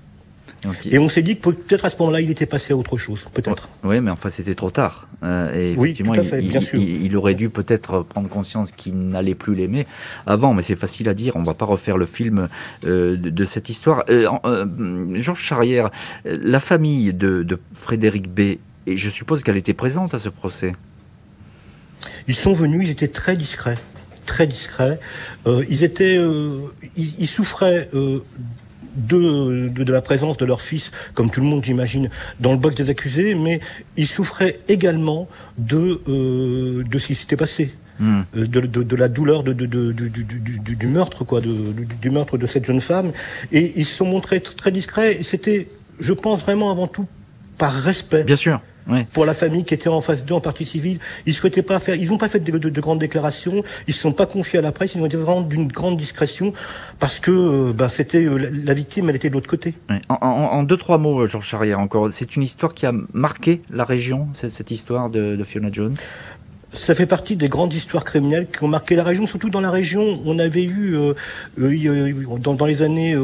Et 0.86 1.00
on 1.00 1.10
s'est 1.10 1.22
dit 1.22 1.38
que 1.38 1.50
peut-être 1.50 1.86
à 1.86 1.90
ce 1.90 1.98
moment-là, 2.00 2.22
il 2.22 2.30
était 2.30 2.46
passé 2.46 2.74
à 2.74 2.78
autre 2.78 2.98
chose, 2.98 3.26
peut-être. 3.34 3.70
Oui, 3.84 4.00
mais 4.00 4.12
enfin, 4.12 4.30
c'était 4.30 4.56
trop 4.56 4.72
tard. 4.72 5.08
Euh, 5.24 5.54
et 5.54 5.72
effectivement, 5.72 6.12
oui, 6.12 6.18
tout 6.20 6.24
à 6.24 6.28
fait, 6.28 6.42
il, 6.42 6.50
bien 6.50 6.62
sûr. 6.62 6.80
Il, 6.80 7.16
aurait 7.16 7.36
dû 7.36 7.50
peut-être 7.50 8.04
prendre 8.04 8.30
conscience 8.30 8.72
qu'il 8.72 8.98
n'allait 8.98 9.36
plus 9.36 9.56
l'aimer 9.56 9.88
avant, 10.26 10.54
mais 10.54 10.64
c'est 10.64 10.76
facile 10.76 11.10
à 11.10 11.14
dire. 11.14 11.36
On 11.36 11.44
va 11.44 11.54
pas 11.54 11.66
refaire 11.66 11.98
le 11.98 12.06
film 12.06 12.48
euh, 12.86 13.16
de, 13.18 13.46
cette 13.46 13.70
histoire. 13.70 14.04
Euh, 14.10 14.28
Georges 15.16 15.44
Charrière, 15.44 15.90
la 16.26 16.60
famille 16.60 17.14
de, 17.14 17.44
de 17.44 17.60
Frédéric 17.74 18.30
B, 18.30 18.40
et 18.86 18.98
je 18.98 19.10
suppose 19.10 19.44
qu'elle 19.44 19.58
était 19.58 19.74
présente 19.74 20.14
à 20.14 20.20
ce 20.20 20.30
procès. 20.30 20.76
Ils 22.28 22.36
sont 22.36 22.54
venus, 22.54 22.88
ils 22.88 22.92
étaient 22.92 23.08
très 23.08 23.36
discrets 23.36 23.78
très 24.26 24.46
discrets. 24.46 25.00
Ils 25.46 25.86
étaient, 25.86 26.18
ils, 26.98 27.16
ils, 27.18 27.28
souffraient 27.28 27.90
euh, 29.14 29.70
de, 29.70 29.84
de, 29.84 29.94
la 29.94 30.02
présence 30.02 30.38
de 30.38 30.46
leur 30.46 30.62
fils, 30.62 30.92
comme 31.14 31.30
tout 31.30 31.42
le 31.42 31.48
monde 31.48 31.64
j'imagine, 31.64 32.10
dans 32.40 32.52
le 32.52 32.58
box 32.58 32.76
des 32.76 32.90
accusés, 32.90 33.36
mais 33.36 33.60
ils 33.96 34.08
souffraient 34.08 34.60
également 34.68 35.28
de, 35.58 36.02
euh, 36.08 36.84
de 36.84 37.00
ce 37.00 37.08
qui 37.08 37.16
s'était 37.16 37.38
passé. 37.38 37.72
Hmm. 38.00 38.22
Euh, 38.36 38.46
de, 38.46 38.60
de, 38.62 38.96
la 38.96 39.08
douleur 39.08 39.44
de, 39.44 39.54
du, 39.54 40.88
meurtre, 40.88 41.24
quoi, 41.24 41.42
du 41.42 42.10
meurtre 42.12 42.38
de 42.38 42.46
cette 42.46 42.66
jeune 42.66 42.82
femme. 42.82 43.12
Et 43.52 43.74
ils 43.76 43.86
se 43.86 43.96
sont 43.96 44.06
montrés 44.06 44.40
très 44.40 44.72
discrets. 44.72 45.20
C'était, 45.24 45.68
je 46.00 46.14
pense 46.14 46.42
vraiment 46.42 46.70
avant 46.70 46.86
tout, 46.88 47.08
par 47.58 47.74
respect. 47.74 48.24
Bien 48.24 48.36
sûr 48.36 48.62
pour 49.14 49.26
la 49.26 49.34
famille 49.34 49.64
qui 49.64 49.74
était 49.74 49.90
en 49.90 50.02
face 50.02 50.26
d'eux 50.26 50.36
en 50.36 50.42
partie 50.42 50.66
civile. 50.66 51.00
Ils 51.26 51.34
souhaitaient 51.34 51.62
pas 51.62 51.80
faire, 51.80 51.96
ils 51.96 52.10
n'ont 52.10 52.18
pas 52.18 52.30
fait 52.30 52.40
de, 52.40 52.82
grandes 52.82 53.00
déclarations, 53.00 53.64
ils 53.88 53.94
se 53.94 54.02
sont 54.02 54.14
pas 54.14 54.26
confiés 54.26 54.60
à 54.60 54.62
la 54.62 54.72
presse, 54.72 54.96
ils 54.96 55.02
ont 55.02 55.06
été 55.06 55.18
vraiment 55.18 55.42
d'une 55.42 55.68
grande 55.68 55.98
discrétion 55.98 56.54
parce 57.00 57.20
que 57.20 57.32
euh, 57.32 57.74
ben, 57.74 57.90
c'était 57.90 58.24
euh, 58.24 58.38
la 58.38 58.74
victime, 58.74 59.10
elle 59.10 59.16
était 59.16 59.30
de 59.30 59.34
l'autre 59.34 59.50
côté. 59.50 59.74
En, 60.10 60.64
deux 60.64 60.78
trois 60.78 60.98
mots, 60.98 61.22
euh, 61.22 61.28
Georges 61.28 61.48
Charrière 61.48 61.80
encore, 61.80 62.12
c'est 62.12 62.36
une 62.36 62.44
histoire 62.44 62.74
qui 62.74 62.86
a 62.86 62.94
marqué 63.14 63.62
la 63.70 63.84
région, 63.84 64.28
cette, 64.34 64.52
cette 64.52 64.72
histoire 64.72 65.10
de 65.10 65.44
Fiona 65.44 65.70
Jones? 65.72 65.96
Ça 66.74 66.96
fait 66.96 67.06
partie 67.06 67.36
des 67.36 67.48
grandes 67.48 67.74
histoires 67.74 68.04
criminelles 68.04 68.48
qui 68.52 68.64
ont 68.64 68.68
marqué 68.68 68.96
la 68.96 69.04
région, 69.04 69.26
surtout 69.26 69.50
dans 69.50 69.62
la 69.62 69.72
région. 69.72 70.22
On 70.26 70.38
avait 70.38 70.64
eu, 70.64 70.96
euh, 70.96 71.14
euh, 71.60 72.14
dans, 72.40 72.66
les 72.66 72.82
années 72.82 73.16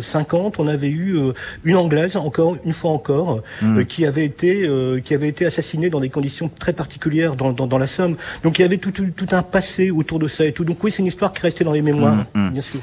50, 0.00 0.54
euh, 0.54 0.62
on 0.62 0.66
avait 0.66 0.88
eu 0.88 1.18
une 1.64 1.76
anglaise, 1.76 2.16
encore 2.16 2.56
une 2.64 2.72
fois 2.72 2.90
encore, 2.92 3.42
hmm. 3.62 3.84
qui 3.84 4.06
avait 4.06 4.24
été 4.24 4.68
qui 5.04 5.14
avait 5.14 5.28
été 5.28 5.46
assassinée 5.46 5.90
dans 5.90 6.00
des 6.00 6.08
conditions 6.08 6.50
très 6.58 6.72
particulières 6.72 7.36
dans, 7.36 7.52
dans, 7.52 7.78
la 7.78 7.86
Somme. 7.86 8.16
Donc 8.42 8.58
il 8.58 8.62
y 8.62 8.64
avait 8.64 8.78
tout, 8.78 8.92
tout, 8.92 9.26
un 9.32 9.42
passé 9.42 9.90
autour 9.90 10.18
de 10.18 10.28
ça 10.28 10.44
et 10.44 10.52
tout. 10.52 10.64
Donc 10.64 10.82
oui, 10.82 10.90
c'est 10.90 11.00
une 11.00 11.06
histoire 11.06 11.32
qui 11.32 11.42
restait 11.42 11.64
dans 11.64 11.72
les 11.72 11.82
mémoires, 11.82 12.24
hmm, 12.34 12.48
hmm. 12.48 12.50
bien 12.52 12.62
sûr. 12.62 12.80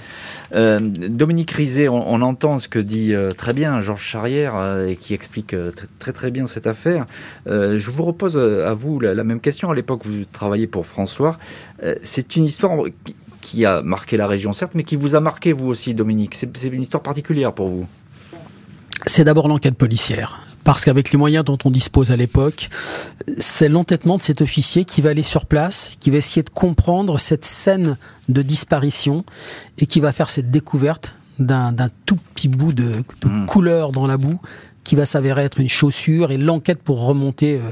Dominique 0.51 1.51
Rizet, 1.51 1.89
on, 1.89 2.21
entend 2.21 2.59
ce 2.59 2.67
que 2.67 2.79
dit 2.79 3.13
très 3.37 3.53
bien 3.53 3.81
Georges 3.81 4.03
Charrière 4.03 4.85
et 4.87 4.95
qui 4.95 5.13
explique 5.13 5.55
très 5.99 6.13
très 6.13 6.31
bien 6.31 6.47
cette 6.47 6.67
affaire. 6.67 7.05
je 7.45 7.91
vous 7.91 8.03
repose 8.03 8.37
à 8.37 8.73
vous 8.73 8.99
la, 8.99 9.23
même 9.23 9.39
question. 9.39 9.69
À 9.69 9.75
l'époque, 9.75 10.01
vous 10.05 10.25
travaillez 10.25 10.67
pour 10.67 10.85
François. 10.85 11.37
Euh, 11.83 11.95
c'est 12.03 12.35
une 12.35 12.45
histoire 12.45 12.77
qui 13.41 13.65
a 13.65 13.81
marqué 13.81 14.17
la 14.17 14.27
région, 14.27 14.53
certes, 14.53 14.73
mais 14.75 14.83
qui 14.83 14.95
vous 14.95 15.15
a 15.15 15.19
marqué, 15.19 15.53
vous 15.53 15.67
aussi, 15.67 15.93
Dominique. 15.93 16.35
C'est 16.35 16.63
une 16.63 16.81
histoire 16.81 17.03
particulière 17.03 17.53
pour 17.53 17.67
vous. 17.67 17.87
C'est 19.05 19.23
d'abord 19.23 19.47
l'enquête 19.47 19.75
policière. 19.75 20.43
Parce 20.67 20.83
qu'avec 20.83 21.11
les 21.11 21.17
moyens 21.17 21.45
dont 21.45 21.57
on 21.63 21.71
dispose 21.71 22.11
à 22.11 22.17
l'époque, 22.17 22.69
c'est 23.37 23.69
l'entêtement 23.69 24.17
de 24.17 24.21
cet 24.21 24.41
officier 24.41 24.83
qui 24.83 24.99
va 24.99 25.11
aller 25.11 25.23
sur 25.23 25.45
place, 25.45 25.95
qui 26.01 26.09
va 26.09 26.17
essayer 26.17 26.43
de 26.43 26.49
comprendre 26.49 27.21
cette 27.21 27.45
scène 27.45 27.95
de 28.27 28.41
disparition 28.41 29.23
et 29.77 29.85
qui 29.85 30.01
va 30.01 30.11
faire 30.11 30.29
cette 30.29 30.51
découverte 30.51 31.13
d'un 31.39 31.71
tout 32.05 32.17
petit 32.17 32.49
bout 32.49 32.73
de, 32.73 33.05
mmh. 33.23 33.45
couleur 33.45 33.93
dans 33.93 34.07
la 34.07 34.17
boue 34.17 34.41
qui 34.83 34.97
va 34.97 35.05
s'avérer 35.05 35.45
être 35.45 35.61
une 35.61 35.69
chaussure 35.69 36.31
et 36.31 36.37
l'enquête 36.37 36.83
pour 36.83 37.05
remonter 37.05 37.61
euh, 37.61 37.71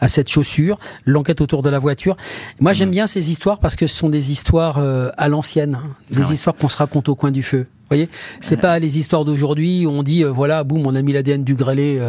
à 0.00 0.08
cette 0.08 0.28
chaussure, 0.28 0.78
l'enquête 1.06 1.40
autour 1.40 1.62
de 1.62 1.70
la 1.70 1.78
voiture. 1.78 2.14
Moi, 2.60 2.74
j'aime 2.74 2.90
mmh. 2.90 2.92
bien 2.92 3.06
ces 3.06 3.30
histoires 3.30 3.58
parce 3.58 3.74
que 3.74 3.86
ce 3.86 3.96
sont 3.96 4.10
des 4.10 4.32
histoires 4.32 4.76
euh, 4.76 5.08
à 5.16 5.28
l'ancienne, 5.28 5.80
hein. 5.82 5.88
des 6.10 6.28
ah 6.28 6.32
histoires 6.34 6.56
qu'on 6.56 6.68
se 6.68 6.76
raconte 6.76 7.08
au 7.08 7.14
coin 7.14 7.30
du 7.30 7.42
feu. 7.42 7.66
Voyez, 7.90 8.08
c'est 8.40 8.56
pas 8.56 8.78
les 8.78 8.98
histoires 8.98 9.24
d'aujourd'hui 9.24 9.86
où 9.86 9.90
on 9.90 10.02
dit 10.02 10.24
euh, 10.24 10.30
voilà, 10.30 10.64
boum, 10.64 10.86
on 10.86 10.94
a 10.94 11.02
mis 11.02 11.12
l'ADN 11.12 11.44
du 11.44 11.54
grêlé 11.54 12.00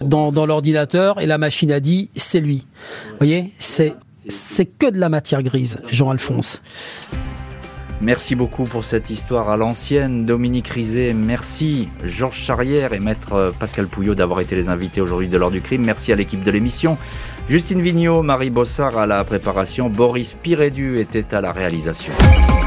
dans, 0.00 0.32
dans 0.32 0.46
l'ordinateur 0.46 1.20
et 1.20 1.26
la 1.26 1.38
machine 1.38 1.72
a 1.72 1.80
dit 1.80 2.10
c'est 2.14 2.40
lui. 2.40 2.66
Vous 3.20 3.26
c'est 3.58 3.94
c'est 4.26 4.64
que 4.64 4.90
de 4.90 4.98
la 4.98 5.08
matière 5.08 5.42
grise, 5.42 5.80
Jean-Alphonse. 5.90 6.62
Merci 8.00 8.34
beaucoup 8.34 8.64
pour 8.64 8.84
cette 8.84 9.08
histoire 9.08 9.48
à 9.48 9.56
l'ancienne. 9.56 10.26
Dominique 10.26 10.68
Rizet, 10.68 11.14
merci. 11.14 11.88
Georges 12.04 12.38
Charrière 12.38 12.92
et 12.92 13.00
maître 13.00 13.54
Pascal 13.58 13.86
Pouillot 13.86 14.14
d'avoir 14.14 14.40
été 14.40 14.56
les 14.56 14.68
invités 14.68 15.00
aujourd'hui 15.00 15.28
de 15.28 15.38
l'heure 15.38 15.50
du 15.50 15.60
crime. 15.60 15.84
Merci 15.84 16.12
à 16.12 16.16
l'équipe 16.16 16.42
de 16.42 16.50
l'émission. 16.50 16.98
Justine 17.48 17.80
Vignot, 17.80 18.22
Marie 18.22 18.50
Bossard 18.50 18.98
à 18.98 19.06
la 19.06 19.22
préparation, 19.24 19.88
Boris 19.88 20.34
Pirédu 20.34 20.98
était 20.98 21.34
à 21.34 21.40
la 21.40 21.52
réalisation. 21.52 22.12